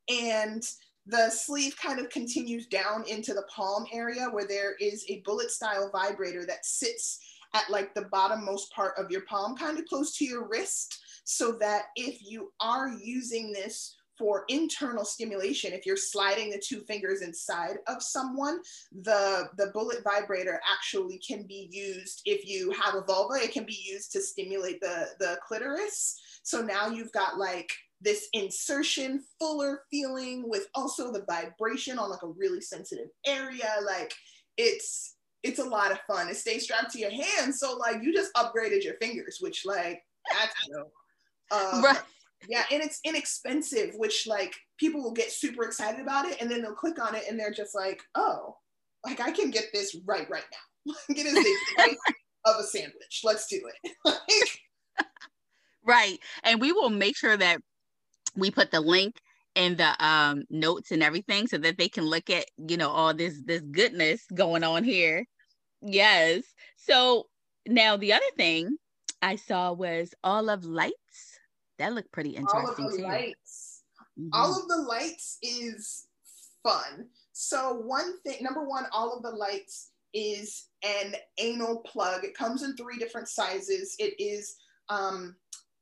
And 0.10 0.63
the 1.06 1.30
sleeve 1.30 1.75
kind 1.82 2.00
of 2.00 2.10
continues 2.10 2.68
down 2.68 3.04
into 3.08 3.34
the 3.34 3.46
palm 3.54 3.86
area 3.94 4.25
where 4.32 4.48
there 4.48 4.75
is 4.80 5.06
a 5.10 5.22
bullet 5.25 5.51
style 5.51 5.89
vibrator 5.92 6.46
that 6.46 6.66
sits 6.66 7.20
at 7.54 7.70
like 7.70 7.94
the 7.94 8.10
bottommost 8.13 8.70
part 8.75 8.94
of 8.98 9.10
your 9.10 9.22
palm, 9.22 9.56
kind 9.56 9.80
of 9.80 9.86
close 9.86 10.16
to 10.18 10.25
your 10.25 10.48
wrist, 10.48 11.00
so 11.24 11.54
that 11.54 11.86
if 11.96 12.20
you 12.22 12.51
are 12.62 12.89
using 12.89 13.51
this 13.51 13.96
for 14.18 14.46
internal 14.48 15.06
stimulation 15.06 15.74
if 15.74 15.86
you're 15.86 15.96
sliding 15.96 16.50
the 16.50 16.62
two 16.64 16.82
fingers 16.82 17.22
inside 17.22 17.78
of 17.88 18.02
someone 18.02 18.60
the 19.04 19.50
the 19.58 19.68
bullet 19.74 20.04
vibrator 20.04 20.60
actually 20.72 21.20
can 21.20 21.44
be 21.44 21.70
used 21.72 22.22
if 22.26 22.48
you 22.48 22.72
have 22.72 22.96
a 22.96 23.04
vulva 23.06 23.36
it 23.36 23.52
can 23.52 23.64
be 23.64 23.80
used 23.88 24.12
to 24.12 24.22
stimulate 24.22 24.80
the 24.82 25.08
the 25.20 25.38
clitoris. 25.46 26.20
So 26.44 26.62
now 26.62 26.88
you've 26.88 27.12
got 27.12 27.38
like 27.38 27.72
this 28.02 28.28
insertion 28.34 29.24
fuller 29.40 29.82
feeling 29.90 30.48
with 30.48 30.68
also 30.76 31.12
the 31.12 31.26
vibration 31.28 31.98
on 31.98 32.10
like 32.10 32.24
a 32.24 32.28
really 32.28 32.62
sensitive 32.62 33.08
area. 33.26 33.70
Like 33.86 34.14
it's 34.58 35.16
it's 35.44 35.60
a 35.60 35.66
lot 35.66 35.92
of 35.92 36.00
fun. 36.02 36.30
It 36.30 36.38
stays 36.38 36.64
strapped 36.64 36.92
to 36.92 37.00
your 37.00 37.12
hand 37.12 37.54
so 37.54 37.78
like 37.78 38.04
you 38.04 38.14
just 38.14 38.34
upgraded 38.34 38.84
your 38.84 38.96
fingers 38.96 39.40
which 39.42 39.66
like 39.66 40.04
that's 40.32 40.54
dope 40.72 40.92
um, 41.52 41.84
right 41.84 42.02
yeah, 42.48 42.63
and 42.72 42.84
it's 42.84 43.00
inexpensive, 43.03 43.94
which 43.96 44.27
like 44.27 44.56
people 44.77 45.01
will 45.01 45.13
get 45.13 45.32
super 45.32 45.63
excited 45.63 46.00
about 46.00 46.25
it 46.25 46.41
and 46.41 46.50
then 46.50 46.62
they'll 46.62 46.74
click 46.74 47.01
on 47.01 47.15
it 47.15 47.24
and 47.29 47.39
they're 47.39 47.51
just 47.51 47.75
like, 47.75 48.01
oh, 48.15 48.56
like 49.06 49.20
I 49.20 49.32
can 49.32 49.50
get 49.51 49.65
this 49.74 49.96
right 50.06 50.29
right 50.29 50.44
now. 50.51 50.94
get 51.13 51.25
it 51.27 51.36
a 51.79 51.98
of 52.50 52.60
a 52.60 52.63
sandwich. 52.63 53.22
Let's 53.24 53.48
do 53.48 53.62
it. 53.84 54.20
right. 55.84 56.17
And 56.44 56.62
we 56.62 56.72
will 56.72 56.89
make 56.89 57.17
sure 57.17 57.38
that 57.38 57.60
we 58.36 58.51
put 58.51 58.72
the 58.72 58.82
link 58.82 59.15
in 59.56 59.75
the 59.75 60.06
um, 60.06 60.44
notes 60.50 60.91
and 60.91 61.01
everything 61.01 61.48
so 61.48 61.58
that 61.58 61.77
they 61.77 61.89
can 61.89 62.06
look 62.06 62.29
at, 62.29 62.46
you 62.58 62.77
know, 62.77 62.89
all 62.89 63.13
this 63.13 63.41
this 63.46 63.62
goodness 63.72 64.24
going 64.34 64.63
on 64.63 64.84
here. 64.84 65.25
Yes. 65.82 66.44
So 66.75 67.27
now 67.67 67.98
the 67.98 68.13
other 68.13 68.25
thing 68.38 68.77
I 69.22 69.36
saw 69.36 69.74
was 69.74 70.13
all 70.24 70.50
of 70.50 70.63
lights 70.63 70.94
that 71.79 71.93
looked 71.93 72.12
pretty 72.12 72.31
interesting 72.31 72.89
too. 72.91 73.03
Lights. 73.03 73.84
Mm-hmm. 74.19 74.29
All 74.34 74.60
of 74.60 74.67
the 74.67 74.77
lights 74.77 75.38
is 75.41 76.07
fun. 76.63 77.07
So 77.34 77.74
one 77.74 78.19
thing, 78.22 78.38
number 78.41 78.63
one, 78.63 78.86
all 78.91 79.15
of 79.15 79.24
the 79.24 79.29
lights 79.29 79.91
is 80.13 80.67
an 80.84 81.15
anal 81.38 81.77
plug. 81.81 82.24
It 82.24 82.36
comes 82.36 82.63
in 82.63 82.75
three 82.75 82.98
different 82.98 83.27
sizes. 83.27 83.96
It 84.00 84.15
is 84.19 84.55
um, 84.89 85.36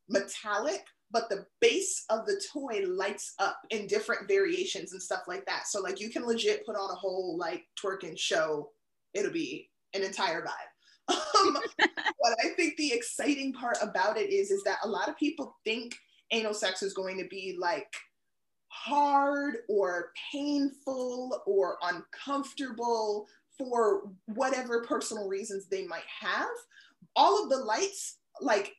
metallic, 0.09 0.83
but 1.11 1.29
the 1.29 1.45
base 1.61 2.03
of 2.09 2.25
the 2.25 2.41
toy 2.51 2.83
lights 2.87 3.33
up 3.39 3.59
in 3.69 3.87
different 3.87 4.27
variations 4.27 4.91
and 4.91 5.01
stuff 5.01 5.23
like 5.27 5.45
that. 5.45 5.67
So 5.67 5.81
like 5.81 5.99
you 5.99 6.09
can 6.09 6.25
legit 6.25 6.65
put 6.65 6.75
on 6.75 6.91
a 6.91 6.95
whole 6.95 7.37
like 7.37 7.63
twerking 7.81 8.17
show. 8.17 8.71
It'll 9.13 9.31
be 9.31 9.69
an 9.93 10.03
entire 10.03 10.45
vibe. 10.45 11.15
Um, 11.35 11.57
but 12.21 12.38
I 12.43 12.50
think 12.50 12.77
the 12.77 12.93
exciting 12.93 13.53
part 13.53 13.77
about 13.81 14.17
it 14.17 14.29
is, 14.29 14.51
is 14.51 14.63
that 14.63 14.79
a 14.83 14.88
lot 14.88 15.09
of 15.09 15.17
people 15.17 15.57
think 15.63 15.95
anal 16.31 16.53
sex 16.53 16.81
is 16.81 16.93
going 16.93 17.17
to 17.17 17.27
be 17.27 17.55
like 17.59 17.93
hard 18.67 19.57
or 19.69 20.12
painful 20.31 21.41
or 21.45 21.77
uncomfortable 21.83 23.27
for 23.57 24.12
whatever 24.25 24.83
personal 24.83 25.27
reasons 25.27 25.67
they 25.67 25.85
might 25.88 26.07
have. 26.19 26.50
All 27.15 27.41
of 27.41 27.50
the 27.50 27.57
lights 27.57 28.17
like 28.41 28.74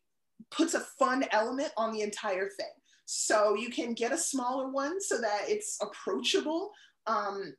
puts 0.50 0.75
a 0.75 0.80
fun 0.99 1.25
element 1.33 1.73
on 1.76 1.92
the 1.92 2.02
entire 2.02 2.49
thing. 2.49 2.66
So 3.06 3.54
you 3.54 3.71
can 3.71 3.95
get 3.95 4.12
a 4.12 4.18
smaller 4.18 4.68
one 4.68 5.00
so 5.00 5.21
that 5.21 5.45
it's 5.47 5.78
approachable. 5.80 6.73
Um, 7.06 7.54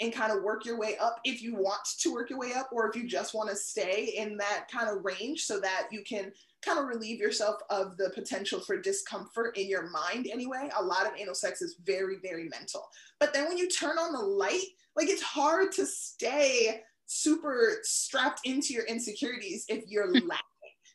and 0.00 0.12
kind 0.12 0.32
of 0.32 0.42
work 0.42 0.64
your 0.64 0.78
way 0.78 0.96
up 0.98 1.20
if 1.24 1.42
you 1.42 1.54
want 1.54 1.80
to 1.98 2.12
work 2.12 2.30
your 2.30 2.38
way 2.38 2.52
up 2.54 2.68
or 2.72 2.88
if 2.88 2.96
you 2.96 3.08
just 3.08 3.34
want 3.34 3.48
to 3.50 3.56
stay 3.56 4.14
in 4.16 4.36
that 4.36 4.66
kind 4.70 4.88
of 4.88 5.04
range 5.04 5.42
so 5.42 5.58
that 5.60 5.88
you 5.90 6.02
can 6.04 6.30
kind 6.62 6.78
of 6.78 6.86
relieve 6.86 7.18
yourself 7.20 7.56
of 7.70 7.96
the 7.96 8.10
potential 8.14 8.60
for 8.60 8.80
discomfort 8.80 9.56
in 9.56 9.68
your 9.68 9.90
mind 9.90 10.28
anyway. 10.30 10.68
A 10.76 10.82
lot 10.82 11.06
of 11.06 11.12
anal 11.18 11.34
sex 11.34 11.62
is 11.62 11.76
very 11.84 12.16
very 12.22 12.48
mental. 12.48 12.88
But 13.18 13.32
then 13.32 13.48
when 13.48 13.58
you 13.58 13.68
turn 13.68 13.98
on 13.98 14.12
the 14.12 14.18
light 14.18 14.66
like 14.98 15.08
it's 15.08 15.22
hard 15.22 15.72
to 15.72 15.86
stay 15.86 16.80
super 17.06 17.78
strapped 17.82 18.40
into 18.44 18.74
your 18.74 18.84
insecurities 18.84 19.64
if 19.68 19.84
you're 19.86 20.12
laughing 20.12 20.42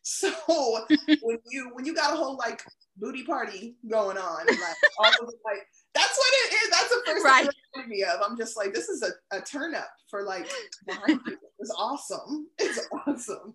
so 0.03 0.31
when 1.21 1.37
you 1.49 1.69
when 1.73 1.85
you 1.85 1.95
got 1.95 2.13
a 2.13 2.15
whole 2.15 2.37
like 2.37 2.61
booty 2.97 3.23
party 3.23 3.75
going 3.89 4.17
on 4.17 4.45
like 4.45 4.75
all 4.99 5.07
of 5.07 5.15
the 5.17 5.33
like 5.45 5.65
that's 5.93 6.17
what 6.17 6.33
it 6.33 6.53
is. 6.53 6.69
That's 6.69 6.89
the 6.89 7.01
first 7.05 7.25
right. 7.25 7.49
thing 7.75 7.89
me 7.89 8.03
of. 8.03 8.21
I'm 8.23 8.37
just 8.37 8.57
like, 8.57 8.73
this 8.73 8.89
is 8.89 9.03
a, 9.03 9.35
a 9.35 9.41
turn 9.41 9.75
up 9.75 9.89
for 10.09 10.23
like 10.23 10.49
It's 11.07 11.75
awesome. 11.77 12.47
It's 12.57 12.87
awesome. 13.07 13.53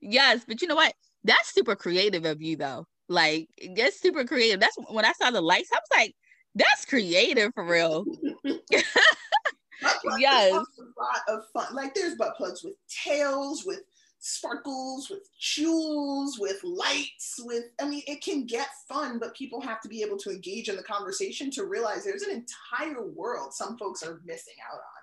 yes, 0.00 0.44
but 0.46 0.62
you 0.62 0.68
know 0.68 0.74
what? 0.74 0.92
That's 1.24 1.52
super 1.52 1.76
creative 1.76 2.24
of 2.24 2.40
you 2.40 2.56
though. 2.56 2.86
Like 3.08 3.48
that's 3.76 4.00
super 4.00 4.24
creative. 4.24 4.60
That's 4.60 4.76
when 4.90 5.04
I 5.04 5.12
saw 5.12 5.30
the 5.30 5.40
lights, 5.40 5.70
I 5.72 5.76
was 5.76 5.98
like, 5.98 6.14
that's 6.54 6.84
creative 6.84 7.52
for 7.54 7.64
real. 7.64 8.04
yes. 10.18 10.52
A 10.52 10.56
lot 10.56 11.20
of 11.28 11.42
fun. 11.52 11.74
Like 11.74 11.94
there's 11.94 12.16
butt 12.16 12.36
plugs 12.36 12.64
with 12.64 12.74
tails, 13.04 13.64
with 13.66 13.80
sparkles, 14.26 15.08
with 15.08 15.28
jewels, 15.38 16.38
with 16.38 16.62
lights, 16.64 17.36
with, 17.38 17.64
I 17.80 17.88
mean, 17.88 18.02
it 18.08 18.22
can 18.22 18.44
get 18.44 18.66
fun, 18.88 19.20
but 19.20 19.36
people 19.36 19.60
have 19.60 19.80
to 19.82 19.88
be 19.88 20.02
able 20.02 20.16
to 20.18 20.30
engage 20.30 20.68
in 20.68 20.76
the 20.76 20.82
conversation 20.82 21.48
to 21.52 21.64
realize 21.64 22.04
there's 22.04 22.22
an 22.22 22.32
entire 22.34 23.06
world 23.06 23.54
some 23.54 23.78
folks 23.78 24.02
are 24.02 24.20
missing 24.24 24.54
out 24.68 24.78
on. 24.78 24.96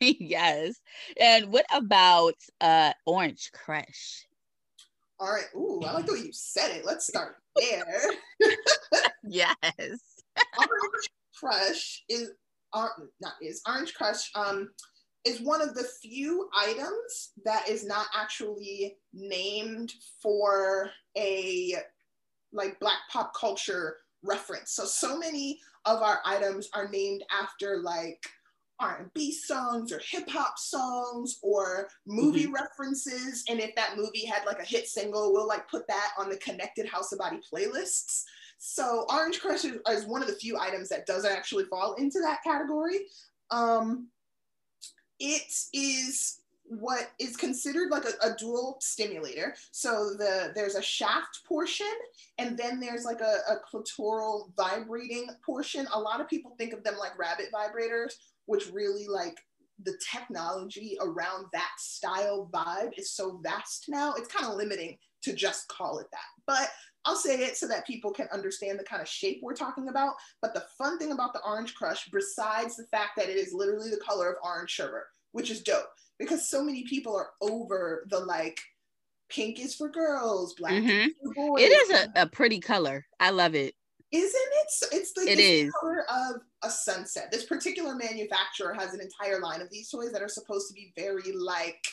yes. 0.18 0.80
And 1.20 1.52
what 1.52 1.66
about 1.72 2.34
uh 2.60 2.92
Orange 3.06 3.50
Crush? 3.52 4.26
All 5.20 5.32
right. 5.32 5.44
Ooh, 5.54 5.82
I 5.86 5.92
like 5.92 6.06
the 6.06 6.14
way 6.14 6.20
you 6.20 6.32
said 6.32 6.70
it. 6.70 6.84
Let's 6.84 7.06
start 7.06 7.36
there. 7.56 8.10
yes. 9.22 9.54
Orange 10.58 11.10
Crush 11.38 12.04
is, 12.08 12.30
uh, 12.72 12.88
not 13.20 13.34
is, 13.42 13.60
Orange 13.68 13.94
Crush 13.94 14.30
um, 14.34 14.70
is 15.24 15.40
one 15.40 15.62
of 15.62 15.74
the 15.74 15.84
few 16.02 16.48
items 16.56 17.32
that 17.44 17.68
is 17.68 17.86
not 17.86 18.06
actually 18.14 18.96
named 19.12 19.92
for 20.22 20.90
a 21.16 21.76
like 22.52 22.78
black 22.78 22.98
pop 23.10 23.32
culture 23.34 23.96
reference. 24.22 24.72
So 24.72 24.84
so 24.84 25.18
many 25.18 25.60
of 25.86 26.02
our 26.02 26.20
items 26.24 26.68
are 26.74 26.88
named 26.88 27.22
after 27.30 27.78
like 27.78 28.22
R&B 28.80 29.32
songs 29.32 29.92
or 29.92 30.00
hip 30.10 30.28
hop 30.28 30.58
songs 30.58 31.38
or 31.42 31.88
movie 32.06 32.44
mm-hmm. 32.44 32.54
references 32.54 33.44
and 33.48 33.60
if 33.60 33.74
that 33.76 33.96
movie 33.96 34.26
had 34.26 34.44
like 34.46 34.58
a 34.58 34.64
hit 34.64 34.88
single 34.88 35.32
we'll 35.32 35.46
like 35.46 35.68
put 35.70 35.86
that 35.86 36.10
on 36.18 36.28
the 36.28 36.36
connected 36.38 36.86
house 36.86 37.12
of 37.12 37.18
body 37.18 37.38
playlists. 37.52 38.24
So 38.58 39.06
Orange 39.10 39.40
Crush 39.40 39.64
is, 39.64 39.78
is 39.90 40.06
one 40.06 40.22
of 40.22 40.28
the 40.28 40.34
few 40.34 40.58
items 40.58 40.88
that 40.88 41.06
doesn't 41.06 41.30
actually 41.30 41.64
fall 41.64 41.94
into 41.94 42.18
that 42.20 42.42
category. 42.42 43.00
Um, 43.50 44.08
it 45.20 45.52
is 45.72 46.40
what 46.66 47.10
is 47.18 47.36
considered 47.36 47.90
like 47.90 48.04
a, 48.04 48.26
a, 48.26 48.34
dual 48.36 48.78
stimulator. 48.80 49.54
So 49.70 50.14
the 50.16 50.52
there's 50.54 50.76
a 50.76 50.82
shaft 50.82 51.40
portion 51.46 51.92
and 52.38 52.56
then 52.56 52.80
there's 52.80 53.04
like 53.04 53.20
a, 53.20 53.38
a 53.52 53.56
clitoral 53.70 54.50
vibrating 54.56 55.28
portion. 55.44 55.86
A 55.92 55.98
lot 55.98 56.20
of 56.20 56.28
people 56.28 56.54
think 56.56 56.72
of 56.72 56.82
them 56.82 56.96
like 56.98 57.18
rabbit 57.18 57.46
vibrators, 57.52 58.14
which 58.46 58.70
really 58.72 59.06
like 59.06 59.38
the 59.82 59.96
technology 60.10 60.96
around 61.02 61.46
that 61.52 61.72
style 61.78 62.48
vibe 62.52 62.92
is 62.96 63.12
so 63.12 63.40
vast 63.42 63.86
now. 63.88 64.14
It's 64.14 64.32
kind 64.32 64.50
of 64.50 64.56
limiting 64.56 64.96
to 65.22 65.32
just 65.34 65.68
call 65.68 65.98
it 65.98 66.06
that. 66.12 66.20
But 66.46 66.70
I'll 67.04 67.16
say 67.16 67.36
it 67.36 67.56
so 67.56 67.68
that 67.68 67.86
people 67.86 68.10
can 68.10 68.28
understand 68.32 68.78
the 68.78 68.84
kind 68.84 69.02
of 69.02 69.08
shape 69.08 69.40
we're 69.42 69.54
talking 69.54 69.88
about. 69.88 70.14
But 70.40 70.54
the 70.54 70.64
fun 70.78 70.98
thing 70.98 71.12
about 71.12 71.32
the 71.32 71.42
Orange 71.46 71.74
Crush, 71.74 72.08
besides 72.10 72.76
the 72.76 72.86
fact 72.86 73.12
that 73.16 73.28
it 73.28 73.36
is 73.36 73.52
literally 73.52 73.90
the 73.90 73.98
color 73.98 74.30
of 74.30 74.36
orange 74.42 74.70
sherbet, 74.70 75.04
which 75.32 75.50
is 75.50 75.62
dope 75.62 75.88
because 76.18 76.48
so 76.48 76.62
many 76.62 76.84
people 76.84 77.16
are 77.16 77.30
over 77.40 78.06
the 78.08 78.20
like 78.20 78.58
pink 79.28 79.60
is 79.60 79.74
for 79.74 79.88
girls, 79.88 80.54
black 80.54 80.72
mm-hmm. 80.72 81.08
is 81.08 81.14
for 81.22 81.34
boys. 81.34 81.62
It 81.62 81.66
is 81.66 81.90
a, 81.90 82.22
a 82.22 82.26
pretty 82.26 82.60
color. 82.60 83.04
I 83.20 83.30
love 83.30 83.54
it. 83.54 83.74
Isn't 84.12 84.30
it? 84.32 84.68
It's 84.92 85.12
the, 85.12 85.22
it 85.22 85.38
it's 85.38 85.40
is. 85.40 85.66
the 85.66 85.72
color 85.80 86.04
of 86.08 86.40
a 86.62 86.70
sunset. 86.70 87.32
This 87.32 87.44
particular 87.44 87.96
manufacturer 87.96 88.72
has 88.72 88.94
an 88.94 89.00
entire 89.00 89.40
line 89.40 89.60
of 89.60 89.68
these 89.70 89.90
toys 89.90 90.12
that 90.12 90.22
are 90.22 90.28
supposed 90.28 90.68
to 90.68 90.74
be 90.74 90.92
very 90.96 91.32
like 91.32 91.84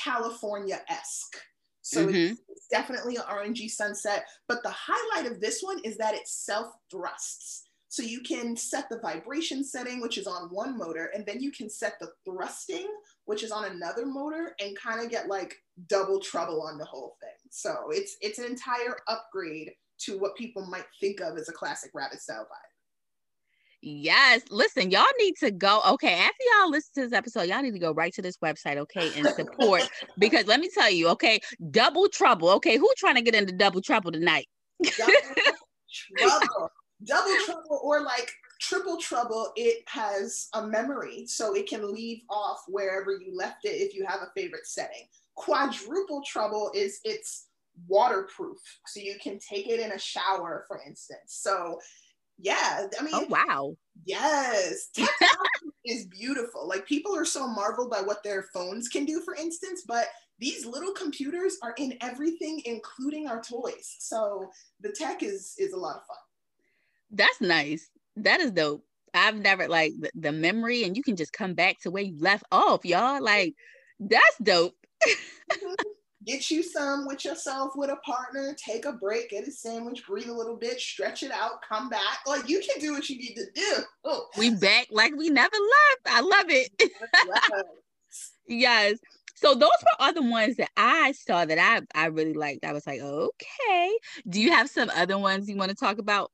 California 0.00 0.80
esque. 0.88 1.36
So 1.84 2.06
mm-hmm. 2.06 2.32
it's, 2.32 2.40
it's 2.48 2.68
definitely 2.68 3.16
an 3.16 3.22
orangey 3.22 3.70
sunset. 3.70 4.24
But 4.48 4.62
the 4.62 4.72
highlight 4.74 5.30
of 5.30 5.40
this 5.40 5.60
one 5.62 5.80
is 5.84 5.98
that 5.98 6.14
it 6.14 6.26
self 6.26 6.74
thrusts. 6.90 7.68
So 7.88 8.02
you 8.02 8.22
can 8.22 8.56
set 8.56 8.88
the 8.88 8.98
vibration 8.98 9.62
setting, 9.62 10.00
which 10.00 10.18
is 10.18 10.26
on 10.26 10.48
one 10.48 10.76
motor, 10.76 11.12
and 11.14 11.24
then 11.24 11.40
you 11.40 11.52
can 11.52 11.70
set 11.70 11.94
the 12.00 12.10
thrusting, 12.24 12.88
which 13.26 13.44
is 13.44 13.52
on 13.52 13.66
another 13.66 14.04
motor, 14.04 14.56
and 14.60 14.76
kind 14.76 15.00
of 15.00 15.10
get 15.10 15.28
like 15.28 15.54
double 15.88 16.18
trouble 16.18 16.62
on 16.62 16.78
the 16.78 16.84
whole 16.84 17.16
thing. 17.20 17.50
So 17.50 17.90
it's 17.90 18.16
it's 18.20 18.38
an 18.38 18.46
entire 18.46 18.96
upgrade 19.06 19.72
to 20.00 20.18
what 20.18 20.36
people 20.36 20.66
might 20.66 20.86
think 20.98 21.20
of 21.20 21.36
as 21.38 21.48
a 21.48 21.52
classic 21.52 21.90
rabbit 21.94 22.20
style 22.20 22.48
vibe. 22.50 22.73
Yes. 23.86 24.42
Listen, 24.50 24.90
y'all 24.90 25.04
need 25.18 25.34
to 25.40 25.50
go. 25.50 25.82
Okay. 25.86 26.14
After 26.14 26.44
y'all 26.52 26.70
listen 26.70 26.90
to 26.94 27.00
this 27.02 27.12
episode, 27.12 27.42
y'all 27.42 27.60
need 27.60 27.72
to 27.72 27.78
go 27.78 27.92
right 27.92 28.14
to 28.14 28.22
this 28.22 28.38
website, 28.38 28.78
okay, 28.78 29.12
and 29.16 29.26
support. 29.28 29.82
because 30.18 30.46
let 30.46 30.60
me 30.60 30.70
tell 30.72 30.90
you, 30.90 31.08
okay, 31.10 31.38
double 31.70 32.08
trouble. 32.08 32.48
Okay. 32.50 32.78
Who 32.78 32.90
trying 32.96 33.16
to 33.16 33.22
get 33.22 33.34
into 33.34 33.52
double 33.52 33.82
trouble 33.82 34.10
tonight? 34.10 34.48
double 34.96 35.12
trouble. 36.16 36.70
Double 37.04 37.36
trouble 37.44 37.80
or 37.82 38.00
like 38.00 38.32
triple 38.58 38.96
trouble, 38.96 39.52
it 39.56 39.84
has 39.86 40.48
a 40.54 40.66
memory. 40.66 41.26
So 41.26 41.54
it 41.54 41.68
can 41.68 41.92
leave 41.92 42.22
off 42.30 42.62
wherever 42.68 43.12
you 43.12 43.36
left 43.36 43.66
it 43.66 43.76
if 43.80 43.94
you 43.94 44.06
have 44.06 44.20
a 44.22 44.30
favorite 44.34 44.66
setting. 44.66 45.06
Quadruple 45.34 46.22
trouble 46.26 46.70
is 46.74 47.00
it's 47.04 47.48
waterproof. 47.86 48.58
So 48.86 49.00
you 49.00 49.16
can 49.22 49.38
take 49.38 49.68
it 49.68 49.80
in 49.80 49.92
a 49.92 49.98
shower, 49.98 50.64
for 50.68 50.80
instance. 50.86 51.18
So 51.26 51.78
yeah 52.38 52.86
i 52.98 53.02
mean 53.02 53.14
oh 53.14 53.26
wow. 53.28 53.76
yes. 54.04 54.88
Tech 54.94 55.08
is 55.84 56.06
beautiful. 56.06 56.66
Like 56.66 56.86
people 56.86 57.14
are 57.16 57.24
so 57.24 57.46
marveled 57.46 57.90
by 57.90 58.00
what 58.00 58.22
their 58.22 58.44
phones 58.54 58.88
can 58.88 59.04
do 59.04 59.20
for 59.20 59.34
instance 59.34 59.84
but 59.86 60.06
these 60.40 60.66
little 60.66 60.92
computers 60.92 61.58
are 61.62 61.74
in 61.78 61.96
everything 62.00 62.60
including 62.64 63.28
our 63.28 63.42
toys. 63.42 63.96
So 63.98 64.50
the 64.80 64.90
tech 64.90 65.22
is 65.22 65.54
is 65.58 65.72
a 65.72 65.78
lot 65.78 65.96
of 65.96 66.06
fun. 66.06 66.16
That's 67.10 67.40
nice. 67.40 67.88
That 68.16 68.40
is 68.40 68.50
dope. 68.50 68.84
I've 69.12 69.38
never 69.38 69.68
like 69.68 69.92
the, 69.98 70.10
the 70.14 70.32
memory 70.32 70.82
and 70.84 70.96
you 70.96 71.02
can 71.02 71.16
just 71.16 71.32
come 71.32 71.54
back 71.54 71.78
to 71.82 71.90
where 71.90 72.02
you 72.02 72.18
left 72.18 72.44
off 72.50 72.84
y'all. 72.84 73.22
Like 73.22 73.54
that's 74.00 74.38
dope. 74.42 74.74
Mm-hmm 75.06 75.74
get 76.24 76.50
you 76.50 76.62
some 76.62 77.06
with 77.06 77.24
yourself 77.24 77.72
with 77.76 77.90
a 77.90 77.96
partner, 77.96 78.54
take 78.54 78.84
a 78.84 78.92
break, 78.92 79.30
get 79.30 79.46
a 79.46 79.50
sandwich, 79.50 80.06
breathe 80.06 80.28
a 80.28 80.32
little 80.32 80.56
bit, 80.56 80.80
stretch 80.80 81.22
it 81.22 81.30
out, 81.30 81.62
come 81.68 81.88
back. 81.88 82.18
Like 82.26 82.48
you 82.48 82.60
can 82.60 82.80
do 82.80 82.92
what 82.92 83.08
you 83.08 83.18
need 83.18 83.34
to 83.34 83.46
do. 83.54 83.76
Oh. 84.04 84.26
We 84.38 84.50
back 84.50 84.88
like 84.90 85.14
we 85.16 85.30
never 85.30 85.56
left. 85.56 86.16
I 86.16 86.20
love 86.20 86.46
it. 86.48 86.70
yes. 88.46 88.98
So 89.36 89.54
those 89.54 89.70
were 89.82 90.06
other 90.06 90.22
ones 90.22 90.56
that 90.56 90.70
I 90.76 91.12
saw 91.12 91.44
that 91.44 91.58
I 91.58 91.82
I 91.94 92.06
really 92.06 92.34
liked. 92.34 92.64
I 92.64 92.72
was 92.72 92.86
like, 92.86 93.00
okay. 93.00 93.98
Do 94.28 94.40
you 94.40 94.50
have 94.52 94.68
some 94.68 94.90
other 94.94 95.18
ones 95.18 95.48
you 95.48 95.56
want 95.56 95.70
to 95.70 95.76
talk 95.76 95.98
about? 95.98 96.30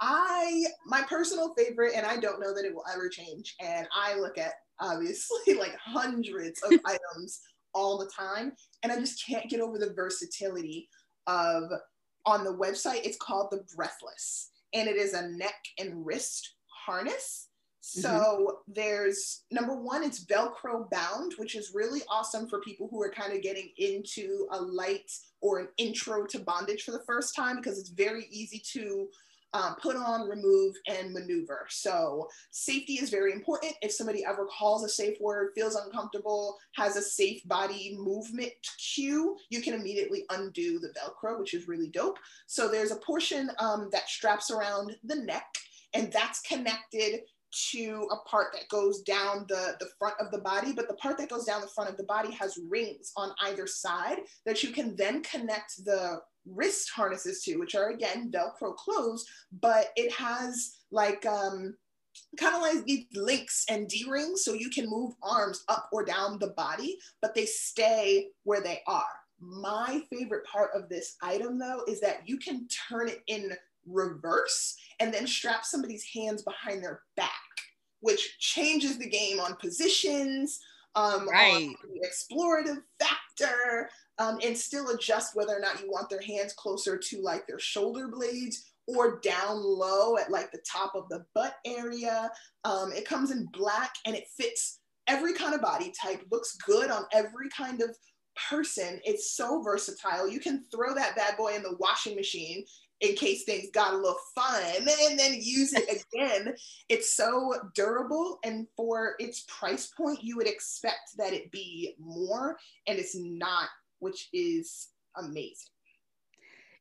I 0.00 0.64
my 0.86 1.02
personal 1.02 1.54
favorite, 1.54 1.92
and 1.94 2.06
I 2.06 2.16
don't 2.16 2.40
know 2.40 2.54
that 2.54 2.64
it 2.64 2.74
will 2.74 2.84
ever 2.92 3.08
change. 3.08 3.54
And 3.60 3.86
I 3.94 4.18
look 4.18 4.38
at 4.38 4.52
obviously 4.78 5.54
like 5.58 5.76
hundreds 5.76 6.62
of 6.62 6.72
items 6.86 7.40
all 7.74 7.98
the 7.98 8.10
time, 8.10 8.52
and 8.82 8.92
I 8.92 8.96
just 8.96 9.24
can't 9.26 9.50
get 9.50 9.60
over 9.60 9.78
the 9.78 9.92
versatility 9.92 10.88
of 11.26 11.64
on 12.26 12.44
the 12.44 12.54
website. 12.54 13.04
It's 13.04 13.18
called 13.18 13.48
the 13.50 13.64
Breathless, 13.74 14.50
and 14.72 14.88
it 14.88 14.96
is 14.96 15.14
a 15.14 15.28
neck 15.28 15.62
and 15.78 16.04
wrist 16.04 16.54
harness. 16.66 17.48
So 17.82 18.08
mm-hmm. 18.08 18.72
there's 18.74 19.44
number 19.50 19.74
one, 19.74 20.04
it's 20.04 20.24
Velcro 20.26 20.88
bound, 20.90 21.32
which 21.38 21.54
is 21.54 21.72
really 21.74 22.02
awesome 22.10 22.46
for 22.46 22.60
people 22.60 22.88
who 22.90 23.02
are 23.02 23.10
kind 23.10 23.32
of 23.32 23.42
getting 23.42 23.70
into 23.78 24.46
a 24.52 24.60
light 24.60 25.10
or 25.40 25.60
an 25.60 25.68
intro 25.78 26.26
to 26.26 26.38
bondage 26.40 26.82
for 26.82 26.92
the 26.92 27.02
first 27.06 27.34
time 27.34 27.56
because 27.56 27.78
it's 27.78 27.88
very 27.88 28.26
easy 28.30 28.62
to 28.72 29.08
um, 29.52 29.76
put 29.82 29.96
on, 29.96 30.28
remove, 30.28 30.74
and 30.88 31.12
maneuver. 31.12 31.66
So 31.68 32.28
safety 32.50 32.94
is 32.94 33.10
very 33.10 33.32
important. 33.32 33.74
If 33.82 33.92
somebody 33.92 34.24
ever 34.24 34.46
calls 34.46 34.84
a 34.84 34.88
safe 34.88 35.16
word, 35.20 35.50
feels 35.54 35.74
uncomfortable, 35.74 36.58
has 36.76 36.96
a 36.96 37.02
safe 37.02 37.46
body 37.46 37.96
movement 37.98 38.52
cue, 38.94 39.36
you 39.50 39.60
can 39.60 39.74
immediately 39.74 40.24
undo 40.30 40.78
the 40.78 40.88
Velcro, 40.88 41.38
which 41.38 41.54
is 41.54 41.68
really 41.68 41.88
dope. 41.88 42.18
So 42.46 42.68
there's 42.68 42.92
a 42.92 42.96
portion 42.96 43.50
um, 43.58 43.88
that 43.92 44.08
straps 44.08 44.50
around 44.50 44.96
the 45.04 45.16
neck 45.16 45.46
and 45.94 46.12
that's 46.12 46.40
connected 46.42 47.20
to 47.50 48.08
a 48.10 48.28
part 48.28 48.52
that 48.52 48.68
goes 48.68 49.02
down 49.02 49.44
the, 49.48 49.76
the 49.80 49.88
front 49.98 50.14
of 50.20 50.30
the 50.30 50.38
body, 50.38 50.72
but 50.72 50.88
the 50.88 50.94
part 50.94 51.18
that 51.18 51.28
goes 51.28 51.44
down 51.44 51.60
the 51.60 51.66
front 51.68 51.90
of 51.90 51.96
the 51.96 52.04
body 52.04 52.32
has 52.32 52.58
rings 52.68 53.12
on 53.16 53.32
either 53.42 53.66
side 53.66 54.18
that 54.46 54.62
you 54.62 54.70
can 54.70 54.94
then 54.96 55.22
connect 55.22 55.84
the 55.84 56.20
wrist 56.46 56.90
harnesses 56.94 57.42
to, 57.42 57.56
which 57.56 57.74
are 57.74 57.90
again 57.90 58.30
Velcro 58.32 58.74
closed, 58.76 59.28
but 59.60 59.90
it 59.96 60.12
has 60.12 60.78
like 60.90 61.26
um, 61.26 61.74
kind 62.38 62.54
of 62.54 62.62
like 62.62 62.84
these 62.84 63.06
links 63.14 63.64
and 63.68 63.88
D-rings 63.88 64.44
so 64.44 64.54
you 64.54 64.70
can 64.70 64.88
move 64.88 65.14
arms 65.22 65.64
up 65.68 65.88
or 65.92 66.04
down 66.04 66.38
the 66.38 66.48
body, 66.56 66.98
but 67.20 67.34
they 67.34 67.46
stay 67.46 68.28
where 68.44 68.60
they 68.60 68.80
are. 68.86 69.04
My 69.40 70.02
favorite 70.12 70.44
part 70.44 70.70
of 70.74 70.88
this 70.88 71.16
item 71.22 71.58
though 71.58 71.82
is 71.88 72.00
that 72.00 72.28
you 72.28 72.38
can 72.38 72.68
turn 72.88 73.08
it 73.08 73.22
in 73.26 73.52
reverse 73.86 74.76
and 75.00 75.12
then 75.12 75.26
strap 75.26 75.64
somebody's 75.64 76.04
hands 76.14 76.42
behind 76.42 76.82
their 76.82 77.02
back, 77.16 77.30
which 78.00 78.38
changes 78.38 78.98
the 78.98 79.08
game 79.08 79.40
on 79.40 79.56
positions, 79.56 80.60
um, 80.94 81.28
right. 81.28 81.54
on 81.54 81.74
the 81.94 82.06
explorative 82.06 82.82
factor, 82.98 83.90
um, 84.18 84.38
and 84.44 84.56
still 84.56 84.90
adjust 84.90 85.36
whether 85.36 85.56
or 85.56 85.60
not 85.60 85.80
you 85.80 85.90
want 85.90 86.10
their 86.10 86.22
hands 86.22 86.52
closer 86.54 86.98
to 86.98 87.22
like 87.22 87.46
their 87.46 87.58
shoulder 87.58 88.08
blades 88.08 88.64
or 88.86 89.20
down 89.20 89.62
low 89.62 90.16
at 90.16 90.30
like 90.30 90.50
the 90.50 90.62
top 90.70 90.94
of 90.94 91.08
the 91.08 91.24
butt 91.34 91.54
area. 91.64 92.30
Um, 92.64 92.92
it 92.92 93.06
comes 93.06 93.30
in 93.30 93.48
black 93.52 93.94
and 94.06 94.16
it 94.16 94.24
fits 94.36 94.80
every 95.06 95.32
kind 95.34 95.54
of 95.54 95.60
body 95.60 95.92
type, 96.00 96.22
looks 96.30 96.56
good 96.66 96.90
on 96.90 97.04
every 97.12 97.48
kind 97.56 97.80
of 97.82 97.96
person. 98.48 99.00
It's 99.04 99.36
so 99.36 99.62
versatile. 99.62 100.28
You 100.28 100.40
can 100.40 100.64
throw 100.72 100.94
that 100.94 101.16
bad 101.16 101.36
boy 101.36 101.54
in 101.54 101.62
the 101.62 101.76
washing 101.78 102.16
machine 102.16 102.64
in 103.00 103.14
case 103.14 103.44
things 103.44 103.68
got 103.72 103.94
a 103.94 103.96
little 103.96 104.18
fun 104.34 104.62
and 104.76 105.18
then 105.18 105.34
use 105.40 105.72
it 105.72 105.84
again. 106.14 106.54
it's 106.88 107.14
so 107.14 107.54
durable 107.74 108.38
and 108.44 108.66
for 108.76 109.14
its 109.18 109.44
price 109.48 109.86
point, 109.96 110.22
you 110.22 110.36
would 110.36 110.46
expect 110.46 111.16
that 111.16 111.32
it 111.32 111.50
be 111.50 111.94
more 111.98 112.56
and 112.86 112.98
it's 112.98 113.16
not 113.16 113.68
which 114.00 114.28
is 114.32 114.88
amazing. 115.16 115.68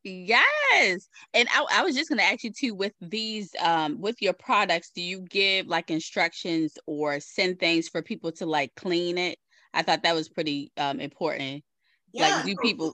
Yes. 0.03 1.09
And 1.33 1.47
I, 1.51 1.65
I, 1.73 1.83
was 1.83 1.93
just 1.93 2.07
going 2.07 2.19
to 2.19 2.25
ask 2.25 2.43
you 2.43 2.51
too 2.51 2.73
with 2.73 2.93
these, 3.01 3.51
um, 3.61 3.99
with 3.99 4.21
your 4.21 4.31
products, 4.31 4.91
do 4.95 5.01
you 5.01 5.19
give 5.29 5.67
like 5.67 5.91
instructions 5.91 6.77
or 6.85 7.19
send 7.19 7.59
things 7.59 7.89
for 7.89 8.01
people 8.01 8.31
to 8.33 8.45
like 8.45 8.73
clean 8.75 9.17
it? 9.17 9.37
I 9.73 9.83
thought 9.83 10.03
that 10.03 10.15
was 10.15 10.29
pretty 10.29 10.71
um, 10.77 10.99
important. 11.01 11.63
Yeah, 12.11 12.37
like, 12.37 12.45
do 12.45 12.55
people 12.55 12.93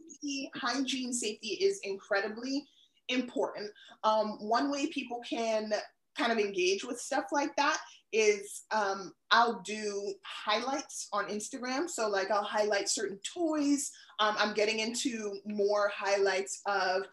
hygiene 0.56 1.14
safety 1.14 1.50
is 1.62 1.80
incredibly 1.84 2.66
important. 3.10 3.72
Um, 4.04 4.38
one 4.40 4.72
way 4.72 4.88
people 4.88 5.22
can 5.28 5.74
kind 6.18 6.32
of 6.32 6.38
engage 6.38 6.84
with 6.84 7.00
stuff 7.00 7.26
like 7.32 7.56
that 7.58 7.78
is 8.14 8.64
um, 8.72 9.12
I'll 9.32 9.62
do 9.66 10.14
highlights 10.24 11.10
on 11.12 11.26
Instagram. 11.26 11.90
So 11.90 12.08
like 12.08 12.32
I'll 12.32 12.44
highlight 12.44 12.88
certain 12.90 13.20
toys. 13.24 13.92
Um, 14.20 14.36
I'm 14.38 14.54
getting 14.54 14.80
into 14.80 15.40
more 15.46 15.92
highlights 15.94 16.62
of 16.66 17.04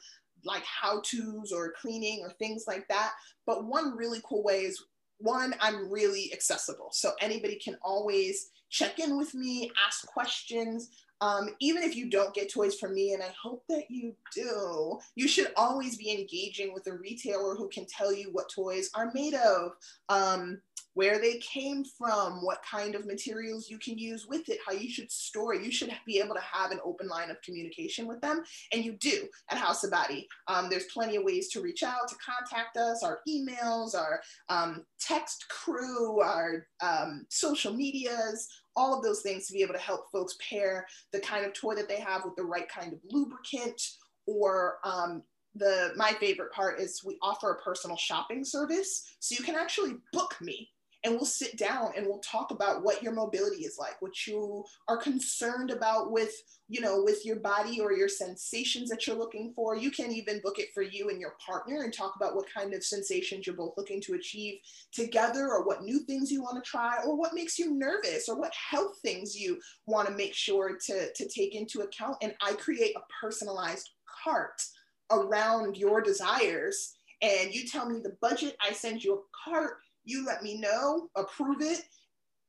like 0.45 0.65
how 0.65 1.01
to's 1.01 1.53
or 1.53 1.75
cleaning 1.81 2.21
or 2.23 2.31
things 2.31 2.65
like 2.67 2.87
that. 2.89 3.13
But 3.47 3.65
one 3.65 3.97
really 3.97 4.21
cool 4.25 4.43
way 4.43 4.61
is 4.61 4.85
one, 5.19 5.55
I'm 5.61 5.91
really 5.91 6.33
accessible. 6.33 6.89
So 6.93 7.13
anybody 7.21 7.57
can 7.57 7.77
always 7.83 8.51
check 8.71 8.99
in 8.99 9.17
with 9.17 9.35
me, 9.35 9.71
ask 9.87 10.07
questions. 10.07 10.91
Um, 11.23 11.51
even 11.61 11.85
if 11.85 11.95
you 11.95 12.11
don't 12.11 12.35
get 12.35 12.53
toys 12.53 12.75
from 12.81 12.95
me, 12.95 13.13
and 13.13 13.23
I 13.23 13.33
hope 13.41 13.63
that 13.69 13.85
you 13.89 14.13
do, 14.35 14.99
you 15.15 15.29
should 15.29 15.53
always 15.57 15.97
be 15.97 16.11
engaging 16.11 16.75
with 16.75 16.89
a 16.89 16.95
retailer 16.95 17.55
who 17.55 17.69
can 17.69 17.87
tell 17.87 18.13
you 18.13 18.31
what 18.33 18.51
toys 18.51 18.91
are 18.97 19.13
made 19.15 19.35
of. 19.35 19.71
Um, 20.09 20.61
where 20.95 21.19
they 21.19 21.39
came 21.39 21.85
from, 21.85 22.45
what 22.45 22.63
kind 22.69 22.95
of 22.95 23.07
materials 23.07 23.71
you 23.71 23.79
can 23.79 23.99
use 23.99 24.27
with 24.27 24.49
it, 24.49 24.59
how 24.67 24.73
you 24.73 24.91
should 24.91 25.11
store 25.11 25.55
it. 25.55 25.63
You 25.63 25.71
should 25.71 25.93
be 26.07 26.19
able 26.19 26.35
to 26.35 26.41
have 26.41 26.71
an 26.71 26.81
open 26.85 27.09
line 27.09 27.31
of 27.31 27.41
communication 27.43 28.07
with 28.07 28.21
them. 28.21 28.43
And 28.73 28.85
you 28.85 28.93
do 28.95 29.29
at 29.51 29.59
House 29.59 29.87
Body. 29.87 30.29
Um, 30.49 30.69
there's 30.69 30.85
plenty 30.93 31.17
of 31.17 31.25
ways 31.25 31.49
to 31.51 31.61
reach 31.61 31.83
out, 31.83 32.09
to 32.09 32.17
contact 32.17 32.77
us, 32.77 33.03
our 33.03 33.21
emails, 33.29 33.95
our 33.95 34.21
um, 34.49 34.85
text 35.01 35.47
crew, 35.49 36.21
our 36.21 36.67
um, 36.83 37.27
social 37.31 37.73
medias, 37.73 38.49
all 38.77 38.97
of 38.97 39.03
those 39.03 39.23
things 39.23 39.47
to 39.47 39.53
be 39.53 39.63
able 39.63 39.75
to 39.75 39.81
help 39.81 40.11
folks 40.11 40.37
pair 40.49 40.87
the 41.13 41.21
kind 41.21 41.45
of 41.45 41.53
toy 41.53 41.75
that 41.75 41.89
they 41.89 42.01
have 42.01 42.25
with 42.25 42.37
the 42.37 42.45
right 42.45 42.69
kind 42.69 42.93
of 42.93 42.99
lubricant 43.11 43.81
or 44.27 44.77
um, 44.85 45.23
the 45.55 45.93
my 45.97 46.13
favorite 46.13 46.53
part 46.53 46.81
is 46.81 47.03
we 47.05 47.19
offer 47.21 47.51
a 47.51 47.63
personal 47.63 47.97
shopping 47.97 48.45
service 48.45 49.17
so 49.21 49.35
you 49.35 49.45
can 49.45 49.55
actually 49.55 49.95
book 50.13 50.35
me 50.41 50.69
and 51.05 51.15
we'll 51.15 51.25
sit 51.25 51.57
down 51.57 51.93
and 51.97 52.07
we'll 52.07 52.21
talk 52.21 52.51
about 52.51 52.83
what 52.83 53.03
your 53.03 53.13
mobility 53.13 53.65
is 53.65 53.77
like 53.79 54.01
what 54.01 54.27
you 54.27 54.65
are 54.89 54.97
concerned 54.97 55.71
about 55.71 56.11
with 56.11 56.33
you 56.69 56.81
know 56.81 57.03
with 57.03 57.25
your 57.27 57.37
body 57.37 57.81
or 57.81 57.93
your 57.93 58.09
sensations 58.09 58.89
that 58.89 59.07
you're 59.07 59.17
looking 59.17 59.53
for. 59.55 59.77
You 59.77 59.91
can 59.91 60.11
even 60.11 60.41
book 60.41 60.59
it 60.59 60.69
for 60.73 60.83
you 60.83 61.11
and 61.11 61.21
your 61.21 61.35
partner 61.45 61.83
and 61.83 61.93
talk 61.93 62.15
about 62.17 62.35
what 62.35 62.47
kind 62.53 62.73
of 62.73 62.83
sensations 62.83 63.47
you're 63.47 63.57
both 63.57 63.75
looking 63.77 64.01
to 64.03 64.15
achieve 64.15 64.59
together 64.91 65.49
or 65.49 65.65
what 65.65 65.83
new 65.83 66.01
things 66.01 66.33
you 66.33 66.43
want 66.43 66.63
to 66.63 66.69
try 66.69 66.97
or 67.05 67.17
what 67.17 67.35
makes 67.35 67.59
you 67.59 67.75
nervous 67.75 68.29
or 68.29 68.39
what 68.39 68.53
health 68.55 68.99
things 69.03 69.37
you 69.37 69.61
want 69.87 70.09
to 70.09 70.15
make 70.15 70.35
sure 70.35 70.79
to, 70.87 71.13
to 71.13 71.29
take 71.29 71.55
into 71.55 71.81
account. 71.81 72.17
And 72.23 72.35
i 72.43 72.55
create 72.55 72.97
a 72.97 73.01
personalized 73.21 73.91
cart 74.25 74.63
around 75.11 75.77
your 75.77 76.01
desires. 76.01 76.95
And 77.21 77.55
you 77.55 77.67
tell 77.67 77.89
me 77.89 78.01
the 78.01 78.17
budget 78.23 78.57
i 78.61 78.73
send 78.73 79.05
you 79.05 79.15
a 79.15 79.51
cart 79.51 79.75
you 80.05 80.25
let 80.25 80.43
me 80.43 80.59
know, 80.59 81.09
approve 81.17 81.61
it, 81.61 81.83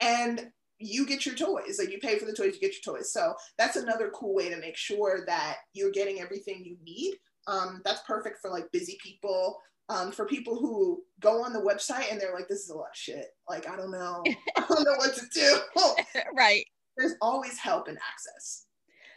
and 0.01 0.51
you 0.79 1.05
get 1.05 1.25
your 1.25 1.35
toys. 1.35 1.77
Like 1.79 1.91
you 1.91 1.99
pay 1.99 2.17
for 2.17 2.25
the 2.25 2.33
toys, 2.33 2.55
you 2.55 2.59
get 2.59 2.75
your 2.83 2.95
toys. 2.95 3.11
So 3.11 3.33
that's 3.57 3.75
another 3.75 4.11
cool 4.13 4.35
way 4.35 4.49
to 4.49 4.57
make 4.57 4.77
sure 4.77 5.23
that 5.27 5.57
you're 5.73 5.91
getting 5.91 6.19
everything 6.19 6.63
you 6.65 6.77
need. 6.83 7.15
Um, 7.47 7.81
that's 7.85 8.01
perfect 8.07 8.39
for 8.41 8.49
like 8.49 8.71
busy 8.71 8.97
people. 9.01 9.59
Um, 9.89 10.13
for 10.13 10.25
people 10.25 10.57
who 10.57 11.03
go 11.19 11.43
on 11.43 11.51
the 11.51 11.59
website 11.59 12.09
and 12.09 12.19
they're 12.19 12.33
like, 12.33 12.47
this 12.47 12.61
is 12.61 12.69
a 12.69 12.75
lot 12.75 12.91
of 12.91 12.95
shit. 12.95 13.27
Like, 13.49 13.67
I 13.67 13.75
don't 13.75 13.91
know. 13.91 14.23
I 14.57 14.65
don't 14.67 14.83
know 14.83 14.95
what 14.95 15.13
to 15.15 15.25
do. 15.33 15.59
right. 16.35 16.65
There's 16.97 17.15
always 17.21 17.57
help 17.57 17.89
and 17.89 17.97
access. 17.97 18.65